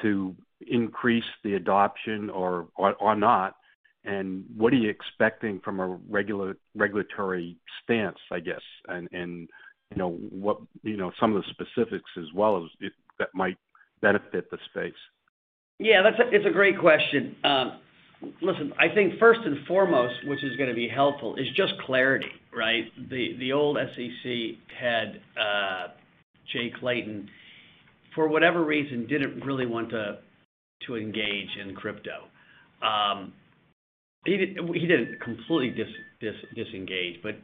to 0.00 0.34
increase 0.66 1.24
the 1.44 1.54
adoption 1.54 2.30
or 2.30 2.68
not? 3.16 3.56
And 4.04 4.44
what 4.56 4.72
are 4.72 4.76
you 4.76 4.88
expecting 4.88 5.60
from 5.60 5.80
a 5.80 5.98
regulatory 6.74 7.56
stance, 7.82 8.18
I 8.30 8.40
guess? 8.40 8.62
And 8.88 9.48
you 9.90 9.96
know, 9.96 10.12
what, 10.12 10.58
you 10.82 10.96
know, 10.96 11.10
some 11.20 11.34
of 11.34 11.42
the 11.42 11.48
specifics 11.50 12.10
as 12.16 12.32
well 12.34 12.64
as 12.64 12.90
that 13.18 13.28
might 13.34 13.56
benefit 14.00 14.50
the 14.50 14.58
space. 14.70 14.92
Yeah, 15.80 16.02
that's 16.02 16.16
it's 16.30 16.44
a 16.44 16.50
great 16.50 16.78
question. 16.78 17.34
Um, 17.42 17.78
listen, 18.42 18.74
I 18.78 18.94
think 18.94 19.18
first 19.18 19.40
and 19.46 19.66
foremost, 19.66 20.14
which 20.26 20.44
is 20.44 20.54
gonna 20.58 20.74
be 20.74 20.86
helpful, 20.86 21.36
is 21.36 21.46
just 21.56 21.72
clarity, 21.86 22.28
right? 22.54 22.84
The 23.08 23.52
old 23.52 23.78
SEC 23.78 24.58
head, 24.78 25.22
uh, 25.40 25.88
Jay 26.52 26.70
Clayton, 26.78 27.30
for 28.14 28.28
whatever 28.28 28.62
reason, 28.62 29.06
didn't 29.06 29.42
really 29.42 29.64
want 29.64 29.88
to 29.90 30.18
engage 30.90 31.56
in 31.62 31.74
crypto. 31.74 32.24
Um, 32.82 33.32
he 34.26 34.36
didn't 34.36 35.20
completely 35.20 35.74
disengage, 36.54 37.22
but 37.22 37.36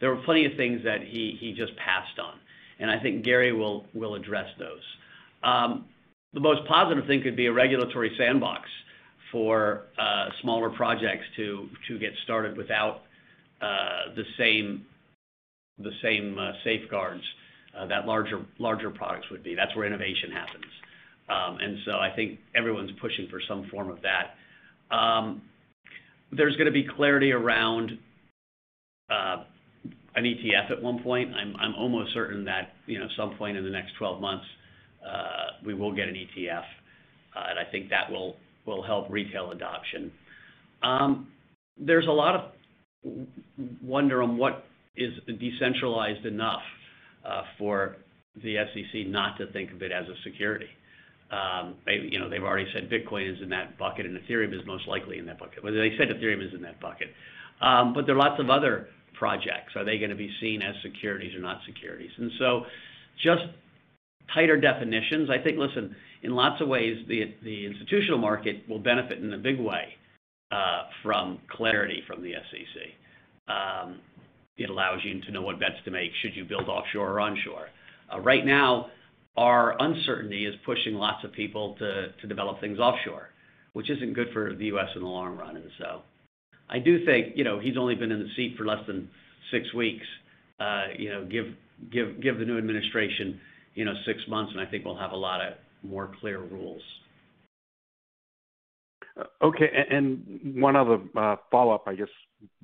there 0.00 0.14
were 0.14 0.22
plenty 0.24 0.46
of 0.46 0.52
things 0.56 0.80
that 0.84 1.02
he 1.02 1.52
just 1.58 1.76
passed 1.76 2.18
on, 2.18 2.38
and 2.78 2.90
I 2.90 2.98
think 3.02 3.22
Gary 3.22 3.52
will 3.52 4.14
address 4.14 4.48
those. 4.58 4.80
Um, 5.42 5.86
The 6.34 6.40
most 6.40 6.66
positive 6.66 7.06
thing 7.06 7.22
could 7.22 7.36
be 7.36 7.46
a 7.46 7.52
regulatory 7.52 8.14
sandbox 8.16 8.68
for 9.30 9.84
uh, 9.98 10.28
smaller 10.40 10.70
projects 10.70 11.24
to 11.36 11.68
get 11.98 12.12
started 12.24 12.56
without 12.56 13.02
uh, 13.60 14.14
the 14.16 14.24
same 14.38 14.86
uh, 16.38 16.52
safeguards 16.64 17.22
that 17.88 18.06
larger 18.06 18.90
products 18.90 19.30
would 19.30 19.42
be. 19.42 19.54
That's 19.54 19.74
where 19.74 19.86
innovation 19.86 20.30
happens. 20.30 20.64
Um 21.28 21.58
and 21.60 21.78
so 21.84 21.92
I 21.92 22.10
think 22.14 22.40
everyone's 22.54 22.90
pushing 23.00 23.28
for 23.28 23.40
some 23.48 23.68
form 23.70 23.90
of 23.90 23.98
that. 24.02 24.34
Um, 24.94 25.42
there's 26.32 26.56
gonna 26.56 26.72
be 26.72 26.84
clarity 26.84 27.32
around 27.32 27.98
an 30.14 30.24
ETF 30.24 30.70
at 30.70 30.82
one 30.82 31.02
point. 31.02 31.32
I'm 31.34 31.74
almost 31.74 32.12
certain 32.12 32.44
that, 32.44 32.74
you 32.86 32.98
know, 32.98 33.06
some 33.16 33.36
point 33.36 33.56
in 33.56 33.64
the 33.64 33.70
next 33.70 33.92
12 33.98 34.20
months, 34.20 34.44
Uh, 35.06 35.64
we 35.64 35.74
will 35.74 35.94
get 35.94 36.08
an 36.08 36.14
ETF, 36.14 36.60
uh, 37.36 37.44
and 37.50 37.58
I 37.58 37.64
think 37.70 37.90
that 37.90 38.10
will 38.10 38.36
help 38.82 39.10
retail 39.10 39.50
adoption. 39.50 40.12
Um, 40.82 41.28
there's 41.78 42.06
a 42.06 42.12
lot 42.12 42.34
of 42.36 42.52
wonder 43.82 44.22
on 44.22 44.36
what 44.36 44.64
is 44.96 45.12
decentralized 45.26 46.26
enough 46.26 46.62
uh, 47.24 47.42
for 47.58 47.96
the 48.42 48.56
SEC 48.72 49.06
not 49.06 49.36
to 49.38 49.50
think 49.52 49.72
of 49.72 49.82
it 49.82 49.92
as 49.92 50.06
a 50.06 50.14
security. 50.24 50.68
Um, 51.30 51.76
you 51.86 52.18
know, 52.18 52.28
they've 52.28 52.42
already 52.42 52.70
said 52.74 52.90
Bitcoin 52.90 53.32
is 53.32 53.42
in 53.42 53.48
that 53.50 53.78
bucket, 53.78 54.04
and 54.04 54.18
Ethereum 54.18 54.52
is 54.52 54.60
most 54.66 54.86
likely 54.86 55.18
in 55.18 55.26
that 55.26 55.38
bucket. 55.38 55.64
Well, 55.64 55.72
they 55.72 55.92
said 55.98 56.08
Ethereum 56.08 56.46
is 56.46 56.52
in 56.54 56.62
that 56.62 56.78
bucket. 56.80 57.08
Um, 57.60 57.94
but 57.94 58.06
there 58.06 58.14
are 58.14 58.18
lots 58.18 58.40
of 58.40 58.50
other 58.50 58.88
projects. 59.14 59.74
Are 59.76 59.84
they 59.84 59.98
gonna 59.98 60.14
be 60.14 60.30
seen 60.40 60.60
as 60.62 60.74
securities 60.82 61.34
or 61.34 61.40
not 61.40 61.60
securities? 61.64 62.10
Just 63.22 63.44
tighter 64.32 64.60
definitions. 64.60 65.30
I 65.30 65.42
think, 65.42 65.58
listen, 65.58 65.94
in 66.22 66.34
lots 66.34 66.60
of 66.60 66.68
ways, 66.68 67.04
the 67.08 67.66
institutional 67.66 68.18
market 68.18 68.68
will 68.68 68.78
benefit 68.78 69.18
in 69.18 69.32
a 69.32 69.38
big 69.38 69.58
way 69.58 69.94
uh, 70.50 70.84
from 71.02 71.38
clarity 71.50 72.02
from 72.06 72.22
the 72.22 72.32
SEC. 72.32 73.54
Um, 73.54 74.00
it 74.56 74.70
allows 74.70 75.00
you 75.02 75.20
to 75.20 75.30
know 75.32 75.42
what 75.42 75.58
bets 75.58 75.76
to 75.84 75.90
make 75.90 76.10
should 76.20 76.36
you 76.36 76.44
build 76.44 76.68
offshore 76.68 77.12
or 77.12 77.20
onshore. 77.20 77.68
Uh, 78.12 78.20
right 78.20 78.44
now, 78.44 78.90
our 79.36 79.76
uncertainty 79.80 80.44
is 80.44 80.54
pushing 80.66 80.94
lots 80.94 81.24
of 81.24 81.32
people 81.32 81.74
to 81.78 82.26
develop 82.28 82.60
things 82.60 82.78
offshore, 82.78 83.30
which 83.72 83.88
isn't 83.90 84.12
good 84.12 84.28
for 84.32 84.54
the 84.54 84.66
U.S. 84.66 84.88
in 84.94 85.02
the 85.02 85.08
long 85.08 85.36
run. 85.36 85.56
And 85.56 85.70
so 85.78 86.02
I 86.68 86.78
do 86.78 87.04
think, 87.06 87.34
you 87.34 87.44
know, 87.44 87.58
he's 87.58 87.76
only 87.78 87.94
been 87.94 88.12
in 88.12 88.20
the 88.20 88.28
seat 88.36 88.56
for 88.58 88.66
less 88.66 88.86
than 88.86 89.08
six 89.50 89.72
weeks. 89.72 90.06
Uh, 90.60 90.84
you 90.98 91.08
know, 91.08 91.24
give 91.24 91.46
the 92.38 92.44
new 92.44 92.58
administration, 92.58 93.40
you 93.74 93.84
know, 93.84 93.94
six 94.06 94.20
months, 94.28 94.52
and 94.52 94.60
I 94.60 94.70
think 94.70 94.84
we'll 94.84 94.98
have 94.98 95.12
a 95.12 95.16
lot 95.16 95.40
of 95.40 95.54
more 95.82 96.10
clear 96.20 96.40
rules. 96.40 96.82
Uh, 99.18 99.24
okay. 99.42 99.68
And 99.90 100.56
one 100.56 100.76
other 100.76 100.98
uh, 101.16 101.36
follow-up, 101.50 101.84
I 101.86 101.94
guess, 101.94 102.08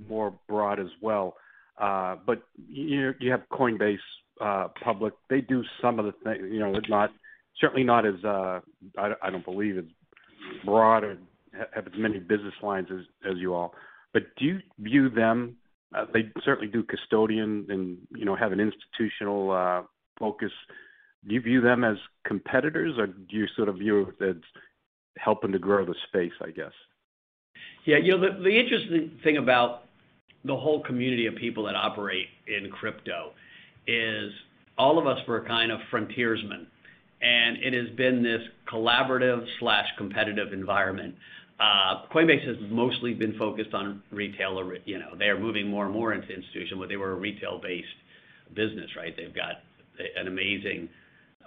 more 0.08 0.32
broad 0.48 0.80
as 0.80 0.86
well. 1.00 1.36
Uh, 1.80 2.16
but 2.26 2.42
you 2.68 3.14
have 3.30 3.42
Coinbase 3.52 3.98
public. 4.82 5.14
They 5.30 5.40
do 5.40 5.62
some 5.80 5.98
of 5.98 6.04
the 6.06 6.12
things, 6.24 6.40
you 6.50 6.60
know, 6.60 6.74
certainly 7.60 7.84
not 7.84 8.06
as, 8.06 8.14
I 8.24 9.30
don't 9.30 9.44
believe 9.44 9.78
as 9.78 9.84
broad 10.64 11.04
or 11.04 11.18
have 11.74 11.86
as 11.86 11.92
many 11.96 12.18
business 12.18 12.54
lines 12.62 12.88
as 13.28 13.36
you 13.36 13.54
all. 13.54 13.74
But 14.12 14.22
do 14.36 14.44
you 14.44 14.58
view 14.78 15.08
them, 15.08 15.56
they 16.12 16.30
certainly 16.44 16.70
do 16.70 16.82
custodian 16.82 17.66
and, 17.68 17.98
you 18.16 18.24
know, 18.24 18.36
have 18.36 18.52
an 18.52 18.60
institutional 18.60 19.86
focus. 20.18 20.52
Do 21.26 21.34
you 21.34 21.40
view 21.40 21.60
them 21.60 21.84
as 21.84 21.96
competitors, 22.26 22.94
or 22.98 23.08
do 23.08 23.36
you 23.36 23.46
sort 23.56 23.68
of 23.68 23.76
view 23.76 24.14
it 24.20 24.24
as 24.24 24.36
helping 25.18 25.52
to 25.52 25.58
grow 25.58 25.84
the 25.84 25.94
space, 26.08 26.32
I 26.40 26.50
guess? 26.50 26.72
Yeah. 27.84 27.98
You 27.98 28.16
know, 28.16 28.42
the 28.42 28.58
interesting 28.58 29.18
thing 29.24 29.36
about 29.36 29.82
the 30.44 30.56
whole 30.56 30.82
community 30.82 31.26
of 31.26 31.34
people 31.34 31.64
that 31.64 31.74
operate 31.74 32.26
in 32.46 32.70
crypto 32.70 33.32
is 33.86 34.30
all 34.76 34.98
of 34.98 35.06
us 35.06 35.18
were 35.26 35.44
kind 35.44 35.72
of 35.72 35.80
frontiersmen, 35.90 36.66
and 37.20 37.56
it 37.58 37.72
has 37.74 37.94
been 37.96 38.22
this 38.22 38.40
collaborative 38.72 39.44
slash 39.58 39.86
competitive 39.96 40.52
environment. 40.52 41.14
Uh, 41.58 42.06
Coinbase 42.14 42.46
has 42.46 42.56
mostly 42.70 43.14
been 43.14 43.36
focused 43.36 43.74
on 43.74 44.00
retail 44.12 44.72
you 44.84 44.98
know, 44.98 45.16
they 45.18 45.24
are 45.24 45.38
moving 45.38 45.68
more 45.68 45.86
and 45.86 45.92
more 45.92 46.12
into 46.12 46.28
institutional, 46.28 46.84
but 46.84 46.88
they 46.88 46.96
were 46.96 47.12
a 47.12 47.16
retail-based 47.16 48.54
business, 48.54 48.88
right? 48.96 49.14
They've 49.16 49.34
got 49.34 49.62
an 50.16 50.28
amazing 50.28 50.88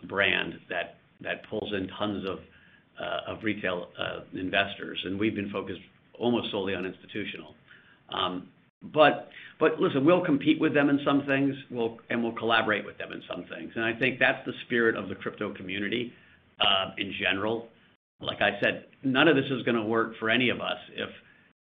brand 0.07 0.53
that 0.69 1.49
pulls 1.49 1.71
in 1.73 1.87
tons 1.99 2.25
of 2.27 2.39
uh, 2.99 3.39
retail 3.41 3.87
uh, 3.99 4.21
investors, 4.33 4.99
and 5.05 5.19
we've 5.19 5.35
been 5.35 5.49
focused 5.51 5.79
almost 6.19 6.51
solely 6.51 6.75
on 6.75 6.85
institutional. 6.85 7.55
Um, 8.13 8.47
but 8.93 9.29
listen, 9.79 10.03
we'll 10.05 10.25
compete 10.25 10.59
with 10.59 10.73
them 10.73 10.89
in 10.89 10.99
some 11.05 11.23
things, 11.25 11.55
and 12.09 12.23
we'll 12.23 12.33
collaborate 12.33 12.85
with 12.85 12.97
them 12.97 13.11
in 13.11 13.21
some 13.29 13.45
things. 13.45 13.71
And 13.75 13.85
I 13.85 13.97
think 13.97 14.19
that's 14.19 14.43
the 14.45 14.53
spirit 14.65 14.95
of 14.95 15.07
the 15.07 15.15
crypto 15.15 15.53
community 15.53 16.11
uh, 16.59 16.91
in 16.97 17.13
general. 17.21 17.67
Like 18.19 18.41
I 18.41 18.59
said, 18.61 18.85
none 19.03 19.27
of 19.27 19.35
this 19.35 19.45
is 19.51 19.63
gonna 19.63 19.85
work 19.85 20.13
for 20.19 20.29
any 20.29 20.49
of 20.49 20.59
us 20.61 20.77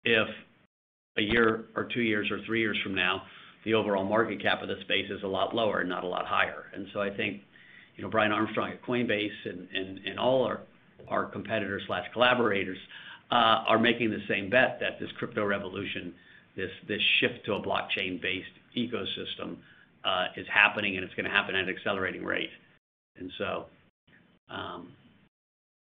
if 0.05 0.27
a 1.17 1.21
year 1.21 1.65
or 1.75 1.87
two 1.93 2.01
years 2.01 2.29
or 2.31 2.39
three 2.45 2.59
years 2.59 2.77
from 2.83 2.95
now, 2.95 3.21
the 3.65 3.73
overall 3.73 4.03
market 4.03 4.41
cap 4.41 4.61
of 4.61 4.67
the 4.67 4.75
space 4.81 5.09
is 5.09 5.23
a 5.23 5.27
lot 5.27 5.55
lower 5.55 5.79
and 5.79 5.89
not 5.89 6.03
a 6.03 6.07
lot 6.07 6.25
higher. 6.25 6.65
And 6.73 6.87
so 6.93 7.01
I 7.01 7.09
think, 7.15 7.41
you 7.95 8.03
know, 8.03 8.09
Brian 8.09 8.31
Armstrong 8.31 8.71
at 8.71 8.81
Coinbase 8.83 9.45
and 9.45 10.19
all 10.19 10.49
our 11.07 11.25
competitors/collaborators 11.25 12.77
are 13.31 13.79
making 13.79 14.09
the 14.09 14.23
same 14.27 14.49
bet 14.49 14.79
that 14.79 14.99
this 14.99 15.11
crypto 15.17 15.45
revolution, 15.45 16.13
this 16.55 17.01
shift 17.19 17.45
to 17.45 17.53
a 17.53 17.61
blockchain-based 17.61 18.55
ecosystem, 18.77 19.57
is 20.35 20.47
happening, 20.53 20.95
and 20.95 21.05
it's 21.05 21.13
gonna 21.15 21.29
happen 21.29 21.55
at 21.55 21.63
an 21.63 21.69
accelerating 21.69 22.23
rate. 22.23 22.51
And 23.17 23.31
so 23.37 23.65
um 24.49 24.91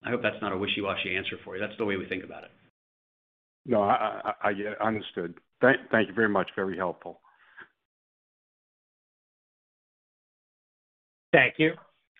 I 0.05 0.11
hope 0.11 0.21
that's 0.21 0.41
not 0.41 0.53
a 0.53 0.57
wishy-washy 0.57 1.15
answer 1.17 1.37
for 1.43 1.55
you. 1.55 1.59
That's 1.59 1.75
the 1.77 1.83
way 1.83 1.97
we 1.97 2.05
think 2.05 2.23
about 2.23 2.43
it. 2.43 2.51
No, 3.65 3.81
I 3.81 4.53
get 4.53 4.67
it. 4.67 4.79
Understood. 4.79 5.33
Thank 5.59 6.07
you 6.07 6.13
very 6.13 6.29
much. 6.29 6.49
Very 6.55 6.77
helpful. 6.77 7.19
Thank 11.33 11.55
you. 11.57 11.73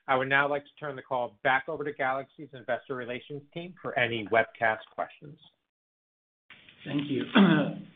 I 0.08 0.16
would 0.16 0.30
now 0.30 0.48
like 0.50 0.64
to 0.64 0.70
turn 0.80 0.96
the 0.96 1.02
call 1.02 1.38
back 1.44 1.66
over 1.68 1.84
to 1.84 1.92
Galaxy's 1.92 2.48
investor 2.54 2.96
relations 2.96 3.42
team 3.54 3.74
for 3.82 3.98
any 4.00 4.28
webcast 4.32 4.80
questions. 4.94 5.38
Thank 6.86 7.10
you. 7.10 7.24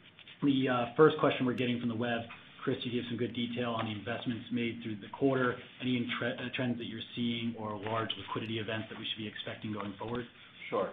The 0.43 0.67
uh, 0.67 0.85
first 0.97 1.19
question 1.19 1.45
we're 1.45 1.53
getting 1.53 1.79
from 1.79 1.87
the 1.87 1.95
web, 1.95 2.21
Chris, 2.63 2.75
you 2.81 2.91
gave 2.91 3.03
some 3.09 3.17
good 3.17 3.35
detail 3.35 3.77
on 3.77 3.85
the 3.85 3.91
investments 3.91 4.43
made 4.51 4.79
through 4.81 4.95
the 4.95 5.07
quarter. 5.13 5.55
Any 5.81 6.03
uh, 6.19 6.49
trends 6.55 6.79
that 6.79 6.85
you're 6.85 7.05
seeing 7.15 7.53
or 7.59 7.79
large 7.79 8.09
liquidity 8.17 8.57
events 8.57 8.87
that 8.89 8.97
we 8.97 9.05
should 9.05 9.21
be 9.21 9.27
expecting 9.27 9.71
going 9.71 9.93
forward? 9.99 10.25
Sure. 10.71 10.89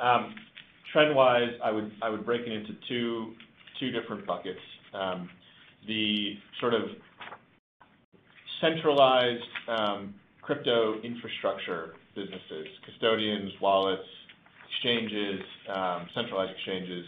Um, 0.00 0.32
trend-wise, 0.92 1.58
I 1.64 1.72
would 2.08 2.24
break 2.24 2.42
it 2.42 2.52
into 2.52 2.74
two 2.88 3.90
different 3.90 4.24
buckets. 4.24 4.60
Um, 4.94 5.28
the 5.88 6.34
sort 6.60 6.74
of 6.74 6.82
centralized 8.60 9.42
um, 9.68 10.14
crypto 10.48 10.98
infrastructure 11.02 11.92
businesses, 12.16 12.66
custodians, 12.86 13.52
wallets, 13.60 14.08
exchanges, 14.70 15.42
um, 15.68 16.08
centralized 16.14 16.52
exchanges, 16.52 17.04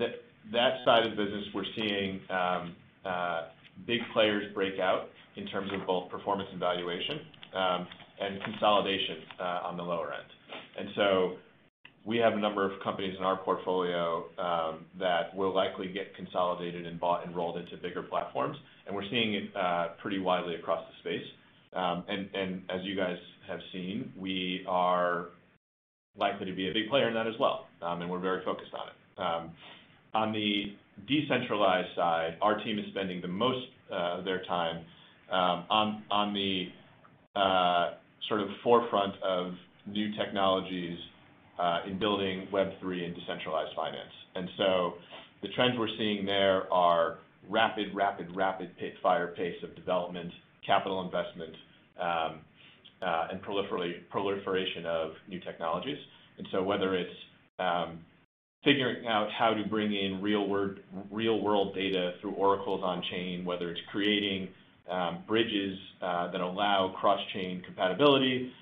that 0.00 0.10
that 0.50 0.78
side 0.84 1.06
of 1.06 1.16
business, 1.16 1.44
we're 1.54 1.64
seeing 1.76 2.20
um, 2.28 2.74
uh, 3.04 3.42
big 3.86 4.00
players 4.12 4.52
break 4.52 4.80
out 4.80 5.10
in 5.36 5.46
terms 5.46 5.70
of 5.72 5.86
both 5.86 6.10
performance 6.10 6.48
and 6.50 6.58
valuation, 6.58 7.20
um, 7.54 7.86
and 8.20 8.42
consolidation 8.42 9.18
uh, 9.38 9.68
on 9.68 9.76
the 9.76 9.82
lower 9.82 10.12
end. 10.12 10.26
And 10.76 10.88
so 10.96 11.36
we 12.04 12.16
have 12.16 12.32
a 12.32 12.40
number 12.40 12.68
of 12.68 12.82
companies 12.82 13.14
in 13.16 13.22
our 13.22 13.36
portfolio 13.36 14.24
that 14.98 15.32
will 15.36 15.54
likely 15.54 15.86
get 15.86 16.16
consolidated 16.16 16.84
and 16.84 16.98
bought 16.98 17.24
and 17.24 17.36
rolled 17.36 17.58
into 17.58 17.76
bigger 17.76 18.02
platforms, 18.02 18.56
and 18.88 18.96
we're 18.96 19.08
seeing 19.08 19.34
it 19.34 19.56
uh, 19.56 19.90
pretty 20.02 20.18
widely 20.18 20.56
across 20.56 20.84
the 20.90 21.08
space. 21.08 21.28
Um, 21.74 22.04
as 22.68 22.80
you 22.82 22.96
guys 22.96 23.16
have 23.48 23.60
seen, 23.72 24.12
we 24.18 24.64
are 24.68 25.26
likely 26.16 26.46
to 26.46 26.52
be 26.52 26.68
a 26.68 26.72
big 26.72 26.88
player 26.90 27.08
in 27.08 27.14
that 27.14 27.26
as 27.26 27.34
well, 27.40 27.66
um, 27.80 28.02
and 28.02 28.10
we're 28.10 28.20
very 28.20 28.44
focused 28.44 28.72
on 28.74 28.88
it. 28.88 29.20
Um, 29.20 29.52
on 30.14 30.32
the 30.32 30.74
decentralized 31.08 31.88
side, 31.96 32.36
our 32.42 32.62
team 32.62 32.78
is 32.78 32.84
spending 32.90 33.20
the 33.22 33.28
most 33.28 33.66
uh, 33.90 34.18
of 34.18 34.24
their 34.24 34.42
time 34.44 34.84
on 35.30 36.34
the 36.34 36.66
uh, 37.34 37.94
sort 38.28 38.40
of 38.40 38.48
forefront 38.62 39.14
of 39.22 39.52
new 39.86 40.14
technologies 40.16 40.98
uh, 41.58 41.80
in 41.88 41.98
building 41.98 42.46
Web3 42.52 43.04
and 43.04 43.14
decentralized 43.14 43.74
finance. 43.74 44.12
And 44.34 44.48
so 44.56 44.94
the 45.42 45.48
trends 45.48 45.78
we're 45.78 45.88
seeing 45.98 46.26
there 46.26 46.72
are 46.72 47.18
rapid 47.48 47.94
rapid, 47.94 48.34
rapid 48.34 48.70
fire 49.02 49.34
pace 49.36 49.56
of 49.62 49.74
development, 49.74 50.30
capital 50.66 51.02
investment, 51.02 51.54
um, 52.00 52.40
uh, 53.02 53.28
and 53.30 53.42
proliferation 53.42 54.86
of 54.86 55.10
new 55.28 55.40
technologies. 55.40 55.98
And 56.38 56.46
so 56.52 56.62
whether 56.62 56.94
it's 56.94 57.10
um, 57.58 57.98
figuring 58.64 59.06
out 59.06 59.28
how 59.36 59.54
to 59.54 59.64
bring 59.68 59.92
in 59.92 60.22
real-world 60.22 61.74
data 61.74 62.12
through 62.20 62.32
oracles 62.32 62.82
on 62.84 63.02
chain, 63.10 63.44
whether 63.44 63.70
it's 63.70 63.80
creating 63.90 64.48
um, 64.90 65.24
bridges 65.26 65.76
uh, 66.00 66.30
that 66.30 66.40
allow 66.40 66.94
cross-chain 67.00 67.62
compatibility, 67.64 68.52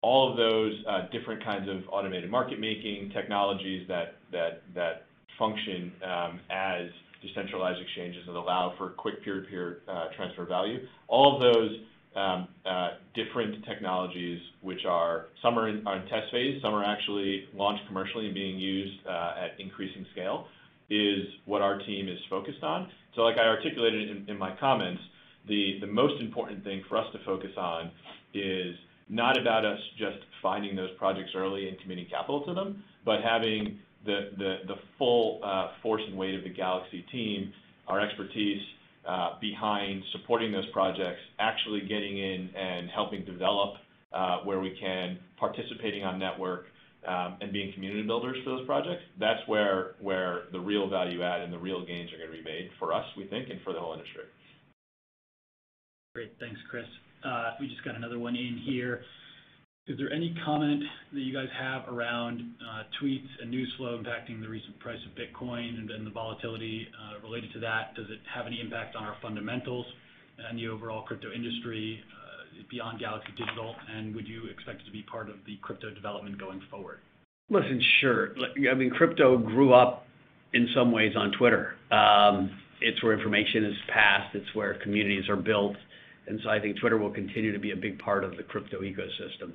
all 0.00 0.30
of 0.30 0.36
those 0.36 0.74
uh, 0.88 1.08
different 1.10 1.42
kinds 1.44 1.68
of 1.68 1.78
automated 1.90 2.30
market-making 2.30 3.10
technologies 3.10 3.86
that 3.88 5.02
function 5.38 5.92
as 6.50 6.86
decentralized 7.22 7.80
exchanges 7.80 8.22
that 8.26 8.36
allow 8.36 8.74
for 8.78 8.90
quick 8.90 9.22
peer-to-peer 9.24 9.82
uh, 9.88 10.06
transfer 10.16 10.42
of 10.42 10.48
value. 10.48 10.86
All 11.08 11.34
of 11.34 11.40
those 11.40 11.70
um, 12.16 12.48
uh, 12.64 12.90
different 13.14 13.64
technologies, 13.64 14.40
which 14.62 14.84
are 14.86 15.26
some 15.42 15.58
are 15.58 15.68
in 15.68 15.82
test 15.84 16.30
phase, 16.32 16.60
some 16.62 16.74
are 16.74 16.84
actually 16.84 17.44
launched 17.54 17.86
commercially 17.86 18.26
and 18.26 18.34
being 18.34 18.58
used 18.58 18.98
uh, 19.06 19.44
at 19.44 19.60
increasing 19.60 20.06
scale, 20.12 20.46
is 20.90 21.26
what 21.44 21.60
our 21.60 21.78
team 21.78 22.08
is 22.08 22.18
focused 22.30 22.62
on. 22.62 22.88
So, 23.14 23.22
like 23.22 23.36
I 23.36 23.46
articulated 23.46 24.28
in 24.28 24.38
my 24.38 24.56
comments, 24.58 25.02
the 25.46 25.80
most 25.86 26.20
important 26.20 26.64
thing 26.64 26.82
for 26.88 26.96
us 26.98 27.06
to 27.12 27.18
focus 27.24 27.50
on 27.56 27.90
is 28.34 28.74
not 29.08 29.38
about 29.38 29.64
us 29.64 29.78
just 29.98 30.18
finding 30.42 30.76
those 30.76 30.90
projects 30.98 31.30
early 31.34 31.68
and 31.68 31.78
committing 31.80 32.06
capital 32.10 32.44
to 32.44 32.54
them, 32.54 32.82
but 33.04 33.22
having 33.22 33.78
the 34.04 34.74
full 34.98 35.40
uh, 35.44 35.72
force 35.82 36.02
and 36.06 36.16
weight 36.16 36.34
of 36.34 36.44
the 36.44 36.50
Galaxy 36.50 37.04
team, 37.12 37.52
our 37.86 38.00
expertise 38.00 38.62
uh, 39.08 39.38
behind 39.40 40.02
supporting 40.12 40.52
those 40.52 40.70
projects, 40.72 41.20
actually 41.38 41.80
getting 41.80 42.18
in 42.18 42.50
and 42.54 42.90
helping 42.90 43.24
develop 43.24 43.74
uh, 44.12 44.38
where 44.44 44.60
we 44.60 44.76
can, 44.80 45.18
participating 45.38 46.04
on 46.04 46.18
network, 46.18 46.66
um, 47.06 47.36
and 47.40 47.52
being 47.52 47.72
community 47.72 48.02
builders 48.02 48.36
for 48.44 48.50
those 48.50 48.66
projects. 48.66 49.02
That's 49.20 49.40
where 49.46 49.94
where 50.00 50.42
the 50.52 50.60
real 50.60 50.90
value 50.90 51.22
add 51.22 51.42
and 51.42 51.52
the 51.52 51.58
real 51.58 51.86
gains 51.86 52.10
are 52.12 52.18
gonna 52.18 52.36
be 52.36 52.42
made 52.42 52.70
for 52.78 52.92
us, 52.92 53.04
we 53.16 53.26
think, 53.28 53.48
and 53.50 53.60
for 53.62 53.72
the 53.72 53.78
whole 53.78 53.92
industry. 53.92 54.24
Great. 56.14 56.32
Thanks, 56.40 56.60
Chris. 56.70 56.84
We 57.60 57.68
just 57.68 57.84
got 57.84 57.94
another 57.94 58.18
one 58.18 58.34
in 58.34 58.60
here. 58.66 59.02
Is 59.88 59.96
there 59.96 60.12
any 60.12 60.36
comment 60.44 60.82
that 61.14 61.20
you 61.20 61.32
guys 61.32 61.48
have 61.58 61.88
around 61.88 62.42
uh, 62.60 62.82
tweets 63.00 63.26
and 63.40 63.50
news 63.50 63.72
flow 63.78 63.98
impacting 63.98 64.38
the 64.38 64.48
recent 64.48 64.78
price 64.80 64.98
of 65.06 65.16
Bitcoin 65.16 65.78
and 65.78 66.06
the 66.06 66.10
volatility 66.10 66.86
uh, 66.92 67.26
related 67.26 67.50
to 67.54 67.60
that? 67.60 67.94
Does 67.94 68.04
it 68.10 68.18
have 68.34 68.46
any 68.46 68.60
impact 68.60 68.96
on 68.96 69.04
our 69.04 69.16
fundamentals 69.22 69.86
and 70.46 70.58
the 70.58 70.68
overall 70.68 71.04
crypto 71.04 71.32
industry 71.32 72.04
uh, 72.12 72.62
beyond 72.70 73.00
Galaxy 73.00 73.32
Digital? 73.38 73.74
And 73.96 74.14
would 74.14 74.28
you 74.28 74.48
expect 74.52 74.82
it 74.82 74.84
to 74.84 74.90
be 74.90 75.04
part 75.10 75.30
of 75.30 75.36
the 75.46 75.56
crypto 75.62 75.88
development 75.88 76.38
going 76.38 76.60
forward? 76.70 76.98
Listen, 77.48 77.82
sure. 78.02 78.34
I 78.70 78.74
mean, 78.74 78.90
crypto 78.90 79.38
grew 79.38 79.72
up 79.72 80.06
in 80.52 80.68
some 80.74 80.92
ways 80.92 81.14
on 81.16 81.32
Twitter. 81.32 81.76
Um, 81.90 82.50
it's 82.82 83.02
where 83.02 83.14
information 83.14 83.64
is 83.64 83.74
passed, 83.88 84.34
it's 84.34 84.54
where 84.54 84.74
communities 84.82 85.30
are 85.30 85.36
built, 85.36 85.76
and 86.26 86.38
so 86.44 86.50
I 86.50 86.60
think 86.60 86.78
Twitter 86.78 86.98
will 86.98 87.10
continue 87.10 87.52
to 87.52 87.58
be 87.58 87.70
a 87.70 87.76
big 87.76 87.98
part 87.98 88.22
of 88.22 88.36
the 88.36 88.42
crypto 88.42 88.82
ecosystem. 88.82 89.52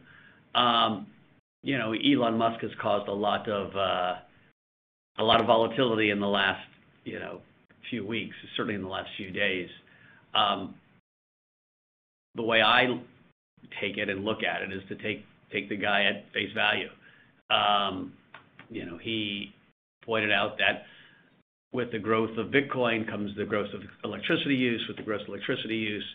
Um, 0.56 1.08
you 1.64 1.78
know, 1.78 1.93
Elon 1.93 2.38
Musk 2.38 2.62
has 2.62 2.72
caused 2.82 3.10
uh, 3.10 3.14
a 3.14 5.24
lot 5.24 5.41
of 5.41 5.47
volatility 5.47 6.10
in 6.10 6.20
the 6.20 6.28
last, 6.28 6.66
you 7.06 7.20
know, 7.20 7.39
few 7.89 8.06
weeks, 8.06 8.36
certainly 8.56 8.76
in 8.76 8.82
the 8.82 8.88
last 8.88 9.10
few 9.18 9.32
days. 9.32 9.70
Um, 10.36 10.76
the 12.36 12.43
way 12.43 12.62
I 12.62 12.86
take 13.82 13.97
it 13.97 14.10
and 14.10 14.26
look 14.26 14.39
at 14.43 14.62
it 14.62 14.74
is 14.74 14.82
to 14.89 14.95
take 14.95 15.70
the 15.70 15.78
guy 15.78 16.06
at 16.06 16.26
face 16.34 16.51
value. 16.54 16.89
Um, 17.49 18.14
you 18.70 18.86
know, 18.86 18.97
he 18.97 19.54
pointed 20.04 20.32
out 20.32 20.58
that 20.58 20.84
with 21.72 21.91
the 21.91 21.99
growth 21.99 22.38
of 22.38 22.47
Bitcoin 22.47 23.08
comes 23.08 23.36
the 23.38 23.45
growth 23.45 23.74
of 23.74 23.82
electricity 24.04 24.56
use. 24.56 24.84
With 24.88 24.97
the 24.97 25.04
growth 25.04 25.22
of 25.22 25.30
electricity 25.30 25.76
use 25.76 26.06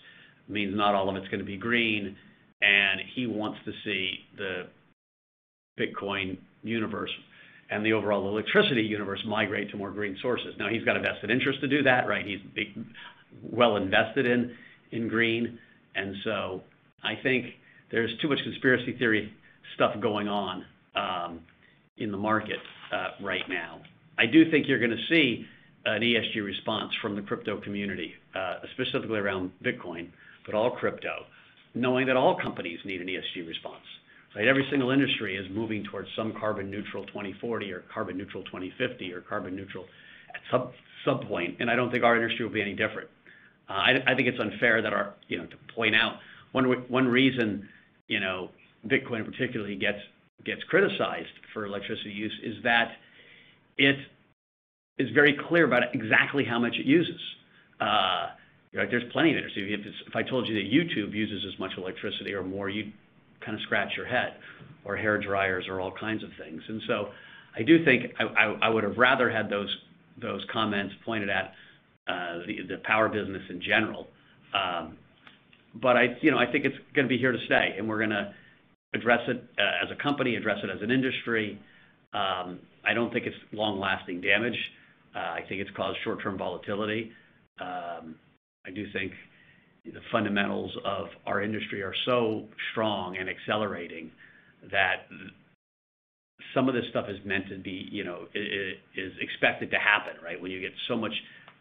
means 0.49 0.76
not 0.76 0.95
all 0.95 1.09
of 1.09 1.16
it's 1.16 1.28
gonna 1.28 1.45
be 1.45 1.57
green, 1.57 2.16
and 2.62 3.00
he 3.14 3.26
wants 3.26 3.59
to 3.64 3.72
see 3.84 4.18
the 4.36 4.66
Bitcoin 5.78 6.38
universe 6.62 7.11
and 7.70 7.84
the 7.84 7.92
overall 7.92 8.28
electricity 8.28 8.82
universe 8.82 9.20
migrate 9.26 9.70
to 9.70 9.76
more 9.76 9.90
green 9.90 10.16
sources. 10.22 10.54
Now, 10.59 10.68
he's 10.68 10.84
got 10.84 10.96
a 10.96 11.00
vested 11.00 11.30
interest 11.30 11.61
to 11.61 11.68
do 11.68 11.82
that, 11.82 12.09
right? 12.09 12.24
He's 12.26 12.40
well 13.42 13.76
invested 13.76 14.26
in 14.26 14.54
in 14.90 15.09
green. 15.09 15.59
And 15.94 16.14
so 16.24 16.62
I 17.04 17.14
think 17.22 17.46
there's 17.90 18.11
too 18.20 18.28
much 18.28 18.38
conspiracy 18.42 18.96
theory 18.98 19.32
stuff 19.74 19.94
going 20.00 20.28
on 20.28 20.64
um, 20.94 21.40
in 21.98 22.11
the 22.11 22.16
market 22.16 22.59
uh, 22.92 23.22
right 23.22 23.46
now. 23.48 23.80
I 24.18 24.26
do 24.26 24.50
think 24.50 24.66
you're 24.66 24.80
gonna 24.80 24.96
see 25.09 25.44
an 25.84 26.02
ESG 26.02 26.42
response 26.44 26.92
from 27.00 27.14
the 27.16 27.22
crypto 27.22 27.61
community, 27.61 28.14
uh, 28.34 28.56
specifically 28.74 29.18
around 29.18 29.52
Bitcoin, 29.62 30.09
but 30.44 30.54
all 30.54 30.70
crypto, 30.70 31.24
knowing 31.79 32.07
that 32.07 32.16
all 32.16 32.37
companies 32.37 32.79
need 32.85 33.01
an 33.01 33.07
ESG 33.07 33.47
response, 33.47 33.85
right? 34.35 34.47
Every 34.47 34.66
single 34.70 34.91
industry 34.91 35.37
is 35.37 35.47
moving 35.51 35.85
towards 35.85 36.09
some 36.16 36.33
carbon 36.39 36.70
neutral 36.70 37.05
2040 37.07 37.72
or 37.72 37.85
carbon 37.93 38.18
neutral 38.18 38.43
2050 38.45 39.12
or 39.12 39.20
carbon 39.22 39.57
neutral 39.57 39.87
at 40.35 40.62
some 41.05 41.20
point, 41.20 41.57
and 41.61 41.70
I 41.70 41.76
don't 41.76 41.91
think 41.91 42.05
our 42.05 42.16
industry 42.16 42.45
will 42.45 42.53
be 42.53 42.62
any 42.62 42.74
different. 42.74 43.09
Uh, 43.68 43.99
I 44.07 44.14
think 44.14 44.29
it's 44.29 44.41
unfair 44.41 44.81
that 44.81 44.93
our, 44.93 45.14
you 45.29 45.37
know, 45.37 45.47
to 45.47 45.57
point 45.74 45.95
out 45.95 46.18
one 46.53 46.64
one 46.89 47.07
reason, 47.07 47.68
you 48.09 48.18
know, 48.18 48.51
Bitcoin 48.87 49.24
particularly 49.24 49.76
gets 49.76 49.99
gets 50.45 50.62
criticized 50.64 51.29
for 51.53 51.66
electricity 51.66 52.11
use 52.11 52.33
is 52.43 52.62
that 52.62 52.93
it 53.76 53.97
is 54.99 55.11
very 55.11 55.37
clear 55.49 55.64
about 55.64 55.95
exactly 55.95 56.45
how 56.45 56.59
much 56.59 56.76
it 56.76 56.87
uses. 56.87 57.20
Uh, 57.81 58.29
Like 58.74 58.90
there's 58.90 59.10
plenty 59.12 59.32
of 59.32 59.38
industry. 59.38 59.74
If 60.06 60.14
I 60.14 60.22
told 60.22 60.46
you 60.46 60.54
that 60.54 60.70
YouTube 60.70 61.14
uses 61.14 61.44
as 61.52 61.58
much 61.58 61.72
electricity 61.76 62.34
or 62.34 62.42
more, 62.42 62.68
you'd 62.68 62.92
kind 63.40 63.56
of 63.56 63.62
scratch 63.62 63.96
your 63.96 64.06
head, 64.06 64.34
or 64.84 64.96
hair 64.96 65.18
dryers 65.18 65.66
or 65.68 65.80
all 65.80 65.92
kinds 65.92 66.22
of 66.22 66.30
things. 66.38 66.62
And 66.68 66.82
so 66.86 67.08
I 67.56 67.62
do 67.62 67.84
think 67.84 68.12
I 68.18 68.68
would 68.68 68.84
have 68.84 68.98
rather 68.98 69.30
had 69.30 69.50
those 69.50 70.44
comments 70.52 70.94
pointed 71.04 71.30
at 71.30 71.54
uh, 72.06 72.38
the 72.46 72.80
power 72.84 73.08
business 73.08 73.42
in 73.50 73.60
general. 73.60 74.06
Um, 74.54 74.96
but 75.74 75.96
I, 75.96 76.16
you 76.22 76.30
know, 76.30 76.38
I 76.38 76.50
think 76.50 76.64
it's 76.64 76.76
gonna 76.94 77.08
be 77.08 77.18
here 77.18 77.32
to 77.32 77.38
stay, 77.46 77.74
and 77.76 77.88
we're 77.88 78.00
gonna 78.00 78.34
address 78.94 79.20
it 79.28 79.44
uh, 79.58 79.84
as 79.84 79.90
a 79.90 80.02
company, 80.02 80.36
address 80.36 80.58
it 80.62 80.70
as 80.70 80.80
an 80.82 80.90
industry. 80.90 81.60
Um, 82.14 82.60
I 82.84 82.94
don't 82.94 83.12
think 83.12 83.26
it's 83.26 83.36
long-lasting 83.52 84.22
damage. 84.22 84.58
Uh, 85.14 85.18
I 85.18 85.44
think 85.48 85.60
it's 85.60 85.70
caused 85.76 85.98
short-term 86.04 86.38
volatility. 86.38 87.12
Um, 87.60 88.14
I 88.68 88.70
do 88.70 88.86
think 88.92 89.12
the 89.86 90.00
fundamentals 90.12 90.76
of 90.84 91.06
our 91.26 91.42
industry 91.42 91.82
are 91.82 91.94
so 92.04 92.44
strong 92.72 93.16
and 93.16 93.28
accelerating 93.28 94.10
that 94.70 95.06
some 96.54 96.68
of 96.68 96.74
this 96.74 96.84
stuff 96.90 97.06
is 97.08 97.18
meant 97.24 97.48
to 97.48 97.56
be, 97.58 97.88
you 97.90 98.04
know, 98.04 98.26
is 98.34 99.12
expected 99.20 99.70
to 99.70 99.78
happen, 99.78 100.14
right? 100.22 100.40
When 100.40 100.50
you 100.50 100.60
get 100.60 100.72
so 100.86 100.96
much 100.96 101.12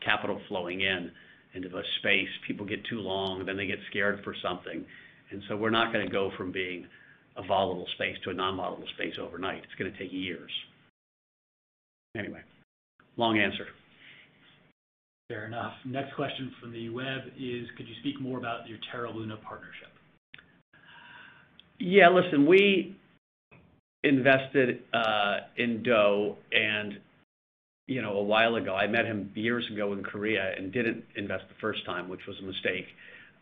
capital 0.03 0.41
flowing 0.49 0.81
in 0.81 1.11
into 1.53 1.69
a 1.69 1.83
space, 1.99 2.27
people 2.45 2.65
get 2.65 2.83
too 2.85 2.99
long, 2.99 3.45
then 3.45 3.55
they 3.55 3.65
get 3.65 3.79
scared 3.89 4.21
for 4.23 4.35
something. 4.43 4.83
And 5.31 5.41
so 5.47 5.55
we're 5.55 5.69
not 5.69 5.93
gonna 5.93 6.09
go 6.09 6.31
from 6.37 6.51
being 6.51 6.87
a 7.37 7.43
volatile 7.43 7.87
space 7.95 8.17
to 8.25 8.31
a 8.31 8.33
non-volatile 8.33 8.87
space 8.95 9.15
overnight. 9.17 9.63
It's 9.63 9.75
gonna 9.75 9.97
take 9.97 10.11
years. 10.11 10.51
Anyway, 12.17 12.41
long 13.15 13.39
answer. 13.39 13.67
Fair 15.29 15.45
enough. 15.45 15.73
Next 15.83 16.15
question 16.15 16.53
from 16.61 16.71
the 16.71 16.87
web 16.89 17.21
is, 17.37 17.67
could 17.75 17.85
you 17.85 17.95
speak 17.99 18.21
more 18.21 18.37
about 18.37 18.67
your 18.67 18.77
Terra 18.89 19.11
Luna 19.11 19.35
partnership? 19.37 19.89
Yeah. 21.79 22.07
Listen, 22.07 22.45
we 22.45 22.95
invested 24.05 24.83
uh, 24.93 25.39
in 25.57 25.83
Do 25.83 26.35
and, 26.53 26.99
you 27.87 28.01
know, 28.01 28.13
a 28.13 28.23
while 28.23 28.55
ago. 28.55 28.73
I 28.73 28.87
met 28.87 29.05
him 29.05 29.29
years 29.35 29.67
ago 29.69 29.91
in 29.91 30.01
Korea 30.01 30.53
and 30.57 30.71
didn't 30.71 31.03
invest 31.17 31.43
the 31.49 31.55
first 31.59 31.85
time, 31.85 32.07
which 32.07 32.25
was 32.25 32.37
a 32.39 32.43
mistake. 32.43 32.85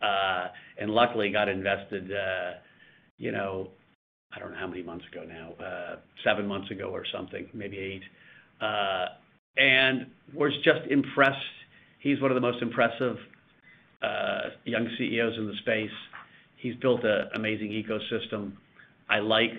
Uh, 0.02 0.48
and 0.80 0.90
luckily 0.90 1.30
got 1.30 1.48
invested, 1.48 2.10
uh, 2.10 2.54
you 3.16 3.30
know, 3.30 3.68
I 4.34 4.40
don't 4.40 4.50
know 4.50 4.58
how 4.58 4.66
many 4.66 4.82
months 4.82 5.04
ago 5.10 5.24
now, 5.24 5.52
seven 6.24 6.48
months 6.48 6.70
ago 6.72 6.90
or 6.90 7.04
something, 7.12 7.48
maybe 7.54 7.78
eight. 7.78 8.02
And 9.56 10.06
Was 10.34 10.52
just 10.64 10.90
impressed. 10.90 11.38
He's 12.06 12.20
one 12.20 12.30
of 12.30 12.36
the 12.36 12.40
most 12.40 12.62
impressive 12.62 13.16
young 14.64 14.88
CEOs 14.96 15.36
in 15.38 15.46
the 15.48 15.56
space. 15.62 15.90
He's 16.56 16.76
built 16.76 17.02
an 17.02 17.30
amazing 17.34 17.70
ecosystem. 17.70 18.52
I 19.10 19.18
like 19.18 19.50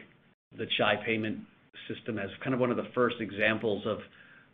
the 0.57 0.65
Chai 0.77 0.95
payment 1.05 1.39
system 1.89 2.17
as 2.17 2.29
kind 2.41 2.53
of 2.53 2.61
one 2.61 2.71
of 2.71 2.77
the 2.77 2.87
first 2.95 3.17
examples 3.19 3.85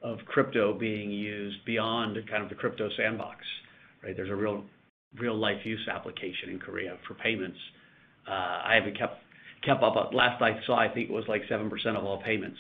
of 0.02 0.18
crypto 0.26 0.74
being 0.74 1.12
used 1.12 1.64
beyond 1.66 2.18
kind 2.28 2.42
of 2.42 2.50
the 2.50 2.56
crypto 2.56 2.90
sandbox, 2.98 3.46
right? 4.04 4.16
There's 4.16 4.32
a 4.32 4.60
real-life 5.22 5.64
use 5.64 5.88
application 5.88 6.50
in 6.50 6.60
Korea 6.60 6.98
for 7.08 7.14
payments. 7.14 7.60
I 8.28 8.74
haven't 8.74 8.98
kept 8.98 9.84
up. 9.84 10.14
Last 10.14 10.42
I 10.42 10.60
saw, 10.66 10.80
I 10.80 10.90
think 10.92 11.10
it 11.12 11.14
was 11.14 11.26
like 11.28 11.44
7% 11.44 11.70
of 11.96 12.04
all 12.04 12.20
payments. 12.24 12.58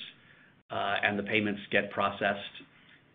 Uh 0.69 0.95
and 1.03 1.17
the 1.17 1.23
payments 1.23 1.61
get 1.71 1.89
processed 1.89 2.55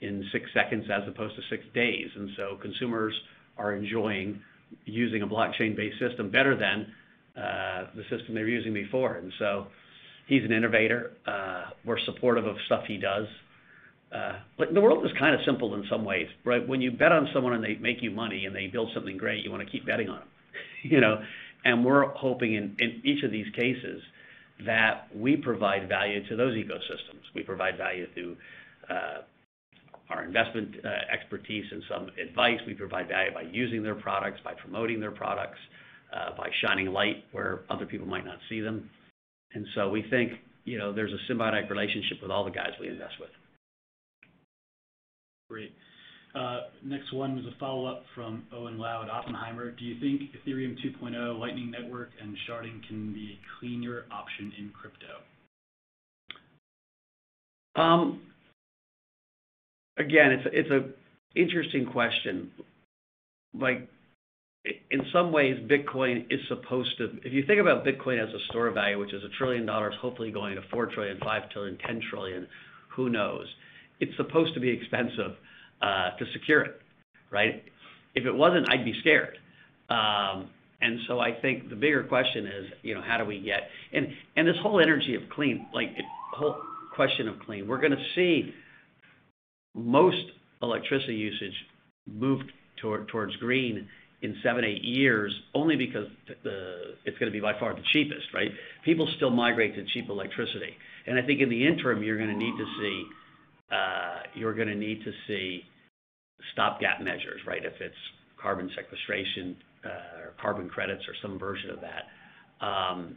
in 0.01 0.25
six 0.33 0.47
seconds 0.55 0.87
as 0.91 1.07
opposed 1.09 1.37
to 1.37 1.43
six 1.51 1.65
days. 1.75 2.09
And 2.17 2.31
so 2.37 2.59
consumers 2.61 3.15
are 3.57 3.75
enjoying 3.75 4.41
using 4.85 5.23
a 5.23 5.27
blockchain-based 5.27 5.99
system 5.99 6.31
better 6.31 6.57
than 6.57 6.93
uh, 7.37 7.87
the 7.95 8.03
system 8.11 8.35
they 8.35 8.43
were 8.43 8.49
using 8.49 8.73
before. 8.73 9.15
And 9.15 9.33
so 9.39 9.67
he's 10.27 10.45
an 10.45 10.53
innovator. 10.53 11.13
Uh, 11.27 11.71
we're 11.85 11.99
supportive 12.01 12.47
of 12.47 12.57
stuff 12.67 12.85
he 12.87 12.99
does. 12.99 13.27
Uh, 14.13 14.39
the 14.73 14.81
world 14.81 15.05
is 15.05 15.13
kind 15.19 15.35
of 15.35 15.41
simple 15.45 15.75
in 15.75 15.85
some 15.91 16.05
ways, 16.05 16.29
right? 16.45 16.67
When 16.67 16.81
you 16.81 16.91
bet 16.91 17.13
on 17.13 17.29
someone 17.35 17.53
and 17.53 17.63
they 17.63 17.75
make 17.75 18.03
you 18.03 18.11
money 18.11 18.47
and 18.47 18.55
they 18.55 18.67
build 18.67 18.91
something 18.95 19.19
great, 19.19 19.45
you 19.45 19.51
wanna 19.51 19.67
keep 19.67 19.85
betting 19.85 20.09
on 20.09 20.21
them, 20.21 20.29
you 20.83 21.01
know? 21.01 21.23
And 21.65 21.85
we're 21.85 22.07
hoping 22.07 22.55
in 22.55 23.03
each 23.05 23.23
of 23.23 23.31
these 23.31 23.53
cases 23.55 24.03
that 24.65 25.09
we 25.15 25.37
provide 25.37 25.89
value 25.89 26.27
to 26.29 26.37
those 26.37 26.55
ecosystems. 26.55 27.23
We 27.35 27.43
provide 27.43 27.77
value 27.77 28.07
through 28.15 28.37
our 30.11 30.25
investment 30.25 30.75
uh, 30.85 30.89
expertise 31.13 31.65
and 31.71 31.83
some 31.89 32.09
advice. 32.21 32.59
We 32.67 32.75
provide 32.75 33.09
value 33.09 33.33
by 33.33 33.43
using 33.43 33.83
their 33.83 33.95
products, 33.95 34.41
by 34.43 34.55
promoting 34.55 35.01
their 35.01 35.11
products, 35.11 35.59
uh, 36.13 36.37
by 36.37 36.49
shining 36.65 36.89
light 36.89 37.25
where 37.33 37.61
other 37.71 37.87
people 37.87 38.07
might 38.07 38.25
not 38.25 38.39
see 38.49 38.61
them. 38.61 38.89
And 39.55 39.67
so 39.75 39.89
we 39.89 40.05
think, 40.11 40.33
you 40.65 40.79
know, 40.79 40.93
there's 40.93 41.13
a 41.13 41.33
symbiotic 41.33 41.71
relationship 41.71 42.19
with 42.23 42.31
all 42.31 42.45
the 42.45 42.51
guys 42.51 42.71
we 42.81 42.89
invest 42.89 43.15
with. 43.21 43.31
Great. 45.49 45.73
Uh, 46.35 46.61
next 46.85 47.13
one 47.13 47.35
was 47.37 47.45
a 47.47 47.59
follow-up 47.59 48.05
from 48.15 48.45
Owen 48.55 48.79
Lau 48.79 49.03
at 49.03 49.11
Oppenheimer. 49.11 49.71
Do 49.71 49.85
you 49.85 49.99
think 49.99 50.31
Ethereum 50.37 50.77
2.0 50.85 51.39
Lightning 51.39 51.71
Network 51.71 52.11
and 52.21 52.37
sharding 52.49 52.87
can 52.87 53.13
be 53.15 53.39
a 53.39 53.59
cleaner 53.59 54.05
option 54.13 54.53
in 54.59 54.71
crypto? 54.71 55.07
Um, 57.77 58.21
Again, 59.99 60.45
it's 60.53 60.71
an 60.71 60.95
interesting 61.35 61.87
question. 61.87 62.51
Like, 63.59 63.89
in 64.91 65.03
some 65.13 65.33
ways, 65.33 65.59
Bitcoin 65.69 66.27
is 66.31 66.41
supposed 66.49 66.97
to. 66.99 67.19
If 67.25 67.33
you 67.33 67.45
think 67.47 67.61
about 67.61 67.85
Bitcoin 67.85 68.23
as 68.23 68.33
a 68.33 68.39
store 68.51 68.69
of 68.69 68.75
value, 68.75 68.99
which 68.99 69.13
is 69.13 69.23
$1 69.23 69.33
trillion, 69.39 69.67
hopefully 69.67 70.31
going 70.31 70.55
to 70.55 70.63
$4 70.63 70.93
trillion, 70.93 71.19
$5 71.19 71.51
trillion, 71.51 71.77
$10 71.77 72.01
trillion, 72.11 72.47
who 72.95 73.09
knows? 73.09 73.47
It's 74.01 74.17
supposed 74.17 74.55
to 74.55 74.61
be 74.61 74.69
expensive 74.69 75.37
uh, 75.83 76.11
to 76.19 76.25
secure 76.33 76.63
it, 76.63 76.81
right? 77.31 77.65
If 78.15 78.25
it 78.25 78.33
wasn't, 78.33 78.71
I'd 78.71 78.85
be 78.85 78.95
scared. 79.01 79.39
Um, 79.91 80.51
and 80.81 81.01
so 81.09 81.19
I 81.19 81.33
think 81.33 81.71
the 81.71 81.77
bigger 81.77 82.05
question 82.05 82.47
is, 82.47 82.67
you 82.83 82.95
know, 82.95 83.03
how 83.03 83.19
do 83.19 83.25
we 83.25 83.41
get. 83.41 83.69
This 83.93 84.57
whole 84.63 84.81
energy 84.81 85.15
of 85.15 85.23
clean, 85.31 85.67
like, 85.75 85.89
whole 86.33 86.57
question 86.95 87.29
of 87.29 87.39
clean, 87.41 87.67
we're 87.67 87.81
gonna 87.81 88.05
see 88.15 88.53
most 89.79 90.25
electricity 90.63 91.15
usage 91.15 91.55
moved 92.07 92.51
towards 92.81 93.37
green 93.37 93.89
in 94.23 94.37
seven, 94.43 94.65
eight 94.65 94.83
years 94.83 95.33
only 95.55 95.77
because 95.77 96.07
it's 97.05 97.19
gonna 97.19 97.31
be 97.31 97.41
by 97.41 97.59
far 97.59 97.75
the 97.75 97.83
cheapest, 97.93 98.27
right? 98.35 98.51
People 98.85 99.09
still 99.17 99.31
migrate 99.31 99.75
to 99.77 99.85
cheap 99.93 100.09
electricity. 100.09 100.77
And 101.07 101.19
I 101.19 101.23
think 101.23 101.41
in 101.41 101.49
the 101.49 101.67
interim, 101.67 102.03
you're 102.03 102.19
gonna 102.19 102.35
need 102.35 102.57
to 102.57 102.67
see 102.79 103.07
uh, 103.71 104.21
stopgap 106.53 107.01
measures, 107.01 107.41
right? 107.47 107.65
If 107.65 107.75
it's 107.81 107.95
carbon 108.41 108.71
sequestration, 108.77 109.57
uh, 109.85 110.21
or 110.23 110.35
carbon 110.41 110.69
credits 110.69 111.03
or 111.07 111.15
some 111.23 111.39
version 111.39 111.71
of 111.71 111.81
that, 111.81 112.67
um, 112.67 113.17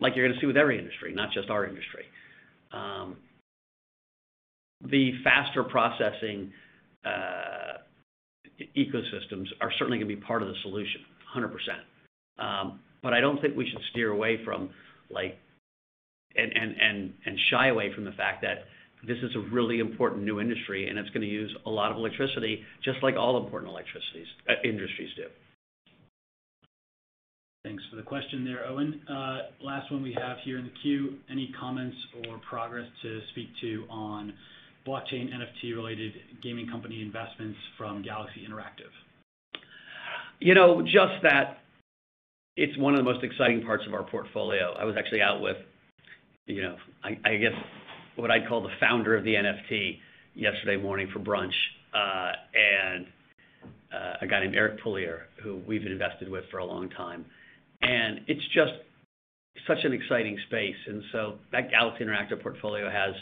like 0.00 0.14
you're 0.16 0.26
gonna 0.26 0.40
see 0.40 0.46
with 0.46 0.56
every 0.56 0.78
industry, 0.78 1.14
not 1.14 1.30
just 1.32 1.50
our 1.50 1.66
industry. 1.66 2.04
Um, 2.72 3.16
The 4.88 5.12
faster 5.22 5.62
processing 5.62 6.52
uh, 7.04 7.78
ecosystems 8.76 9.46
are 9.60 9.72
certainly 9.78 9.98
gonna 9.98 10.08
be 10.08 10.16
part 10.16 10.42
of 10.42 10.48
the 10.48 10.54
solution, 10.62 11.02
100%. 11.34 11.50
Um, 12.38 12.80
but 13.02 13.12
I 13.12 13.20
don't 13.20 13.40
think 13.40 13.56
we 13.56 13.68
should 13.68 13.80
steer 13.90 14.10
away 14.10 14.42
from, 14.44 14.70
like, 15.10 15.38
and 16.36 17.38
shy 17.50 17.68
away 17.68 17.92
from 17.94 18.04
the 18.04 18.12
fact 18.12 18.42
that 18.42 18.64
this 19.06 19.18
is 19.18 19.34
a 19.34 19.40
really 19.52 19.80
important 19.80 20.24
new 20.24 20.40
industry, 20.40 20.88
and 20.88 20.98
it's 20.98 21.10
gonna 21.10 21.26
use 21.26 21.54
a 21.66 21.70
lot 21.70 21.90
of 21.90 21.96
electricity, 21.96 22.62
just 22.84 23.02
like 23.02 23.16
all 23.16 23.42
important 23.42 23.70
electricity 23.70 24.24
uh, 24.48 24.54
industries 24.64 25.10
do. 25.16 25.24
Thanks 27.64 27.82
for 27.90 27.96
the 27.96 28.02
question 28.02 28.44
there, 28.44 28.66
Owen. 28.66 29.02
Uh, 29.06 29.38
last 29.62 29.90
one 29.92 30.02
we 30.02 30.14
have 30.14 30.38
here 30.44 30.58
in 30.58 30.64
the 30.64 30.72
queue. 30.82 31.18
Any 31.30 31.52
comments 31.58 31.96
or 32.26 32.38
progress 32.48 32.86
to 33.02 33.20
speak 33.32 33.48
to 33.60 33.84
on 33.90 34.32
blockchain 34.86 35.30
NFT-related 35.32 36.12
gaming 36.42 36.68
company 36.68 37.02
investments 37.02 37.58
from 37.76 38.02
Galaxy 38.02 38.46
Interactive? 38.48 38.90
You 40.40 40.54
know, 40.54 40.82
just 40.82 41.22
that 41.22 41.58
it's 42.56 42.76
one 42.78 42.94
of 42.94 42.98
the 42.98 43.04
most 43.04 43.22
exciting 43.22 43.62
parts 43.62 43.84
of 43.86 43.94
our 43.94 44.02
portfolio. 44.02 44.74
I 44.78 44.84
was 44.84 44.96
actually 44.98 45.22
out 45.22 45.40
with, 45.40 45.56
you 46.46 46.62
know, 46.62 46.76
I 47.02 47.36
guess 47.36 47.52
what 48.16 48.30
I'd 48.30 48.48
call 48.48 48.62
the 48.62 48.70
founder 48.80 49.16
of 49.16 49.24
the 49.24 49.34
NFT 49.34 49.98
yesterday 50.34 50.76
morning 50.76 51.08
for 51.12 51.20
brunch, 51.20 51.52
uh, 51.94 52.32
and 52.54 53.06
uh, 53.92 54.14
a 54.22 54.26
guy 54.26 54.40
named 54.40 54.54
Eric 54.54 54.82
Pulier, 54.82 55.22
who 55.42 55.60
we've 55.66 55.84
invested 55.84 56.28
with 56.28 56.44
for 56.50 56.58
a 56.58 56.64
long 56.64 56.88
time. 56.90 57.24
And 57.82 58.20
it's 58.26 58.44
just 58.54 58.72
such 59.66 59.84
an 59.84 59.92
exciting 59.92 60.38
space. 60.46 60.76
And 60.86 61.02
so 61.12 61.34
that 61.52 61.70
Galaxy 61.70 62.04
Interactive 62.04 62.42
portfolio 62.42 62.90
has, 62.90 63.14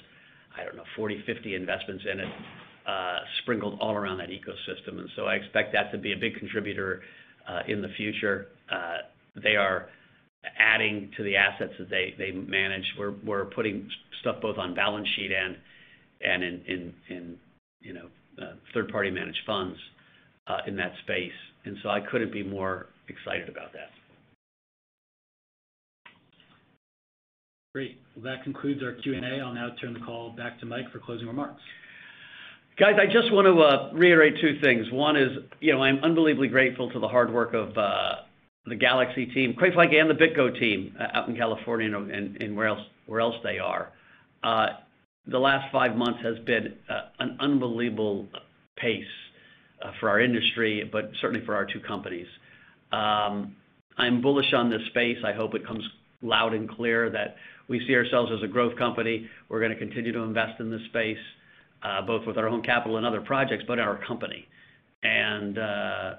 I 0.59 0.65
don't 0.65 0.77
know, 0.77 0.85
40, 0.97 1.23
50 1.27 1.55
investments 1.55 2.05
in 2.11 2.21
it, 2.21 2.29
uh, 2.87 3.19
sprinkled 3.43 3.79
all 3.81 3.95
around 3.95 4.19
that 4.19 4.29
ecosystem. 4.29 4.99
And 4.99 5.09
so 5.17 5.27
I 5.27 5.35
expect 5.35 5.73
that 5.73 5.93
to 5.93 5.99
be 5.99 6.13
a 6.13 6.17
big 6.17 6.37
contributor 6.37 7.03
uh, 7.49 7.61
in 7.69 7.83
the 7.83 7.89
future. 7.97 8.49
Uh, 8.71 8.99
they 9.43 9.57
are 9.57 9.89
adding 10.59 11.11
to 11.17 11.23
the 11.23 11.37
assets 11.37 11.73
that 11.79 11.91
they 11.91 12.31
manage. 12.33 12.85
We're 13.25 13.45
putting 13.47 13.89
stuff 14.21 14.37
both 14.41 14.57
on 14.59 14.75
balance 14.75 15.09
sheet 15.17 15.31
and 15.33 15.57
and 16.21 16.43
in 16.43 16.95
in 17.09 17.37
you 17.81 17.95
know 17.95 18.09
third-party 18.73 19.11
managed 19.11 19.41
funds 19.47 19.77
in 20.67 20.77
that 20.77 20.93
space. 21.03 21.33
And 21.65 21.77
so 21.83 21.91
I 21.91 22.01
couldn't 22.01 22.33
be 22.33 22.43
more 22.43 22.87
excited 23.09 23.49
about 23.49 23.73
that. 23.73 23.91
Great. 27.79 28.01
Well, 28.17 28.25
that 28.25 28.43
concludes 28.43 28.83
our 28.83 28.91
Q&A. 28.91 29.41
I'll 29.41 29.55
now 29.55 29.69
turn 29.81 29.95
the 29.95 30.01
call 30.01 30.31
back 30.31 30.59
to 30.59 30.67
Mike 30.67 30.91
for 30.91 30.99
closing 30.99 31.29
remarks. 31.29 31.63
Guys, 32.77 32.95
I 33.01 33.07
just 33.07 33.33
want 33.33 33.47
to 33.47 33.53
uh, 33.61 33.93
reiterate 33.97 34.35
two 34.41 34.59
things. 34.61 34.91
One 34.91 35.15
is, 35.15 35.29
you 35.61 35.73
know, 35.73 35.81
I'm 35.81 36.01
unbelievably 36.03 36.49
grateful 36.49 36.91
to 36.91 36.99
the 36.99 37.07
hard 37.07 37.33
work 37.33 37.55
of 37.55 37.79
uh, 37.79 38.15
the 38.67 38.75
Galaxy 38.75 39.27
team, 39.27 39.55
frankly, 39.57 39.97
and 39.97 40.11
the 40.11 40.15
BitGo 40.15 40.59
team 40.59 40.97
uh, 40.99 41.17
out 41.17 41.29
in 41.29 41.37
California 41.37 41.97
and 41.97 42.57
where 42.57 42.67
else 43.21 43.37
they 43.45 43.61
are. 43.61 43.93
The 44.43 45.39
last 45.39 45.71
five 45.71 45.95
months 45.95 46.19
has 46.25 46.41
been 46.41 46.75
an 47.21 47.37
unbelievable 47.39 48.27
pace 48.77 49.05
for 50.01 50.09
our 50.09 50.21
industry, 50.21 50.83
but 50.91 51.13
certainly 51.21 51.47
for 51.47 51.55
our 51.55 51.65
two 51.65 51.79
companies. 51.79 52.27
Um, 52.91 53.55
I'm 53.97 54.21
bullish 54.21 54.53
on 54.53 54.69
this 54.69 54.83
space. 54.87 55.19
I 55.25 55.33
hope 55.33 55.55
it 55.55 55.65
comes 55.65 55.85
loud 56.23 56.55
and 56.55 56.69
clear 56.69 57.11
that 57.11 57.37
we 57.69 57.85
see 57.87 57.95
ourselves 57.95 58.31
as 58.37 58.43
a 58.43 58.49
growth 58.49 58.77
company. 58.77 59.29
We're 59.49 59.61
gonna 59.61 59.77
continue 59.77 60.13
to 60.13 60.21
invest 60.21 60.61
in 60.61 60.71
this 60.71 60.83
space, 60.89 61.19
uh, 61.83 62.03
both 62.03 62.27
with 62.27 62.39
our 62.39 62.49
own 62.49 62.63
capital 62.63 62.97
and 62.97 63.07
other 63.07 63.21
projects, 63.21 63.65
but 63.67 63.79
in 63.79 63.85
our 63.85 63.99
company. 64.07 64.47
And 65.03 65.59
uh 65.59 66.15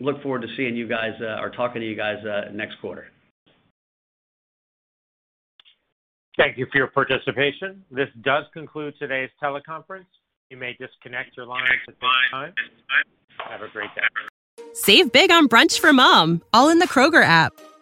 look 0.00 0.22
forward 0.22 0.42
to 0.42 0.48
seeing 0.56 0.76
you 0.76 0.88
guys 0.88 1.12
uh, 1.20 1.40
or 1.40 1.50
talking 1.50 1.80
to 1.80 1.86
you 1.86 1.96
guys 1.96 2.24
uh, 2.24 2.50
next 2.52 2.80
quarter. 2.80 3.06
Thank 6.36 6.58
you 6.58 6.66
for 6.72 6.78
your 6.78 6.88
participation. 6.88 7.84
This 7.90 8.08
does 8.22 8.44
conclude 8.52 8.94
today's 8.98 9.30
teleconference. 9.42 10.06
You 10.50 10.56
may 10.56 10.76
disconnect 10.80 11.36
your 11.36 11.46
lines 11.46 11.68
at 11.86 11.94
this 11.94 12.10
time. 12.32 12.52
Have 13.38 13.62
a 13.62 13.68
great 13.68 13.90
day. 13.94 14.02
Save 14.72 15.12
big 15.12 15.30
on 15.30 15.48
brunch 15.48 15.78
for 15.78 15.92
mom, 15.92 16.42
all 16.52 16.68
in 16.68 16.80
the 16.80 16.88
Kroger 16.88 17.22
app. 17.22 17.52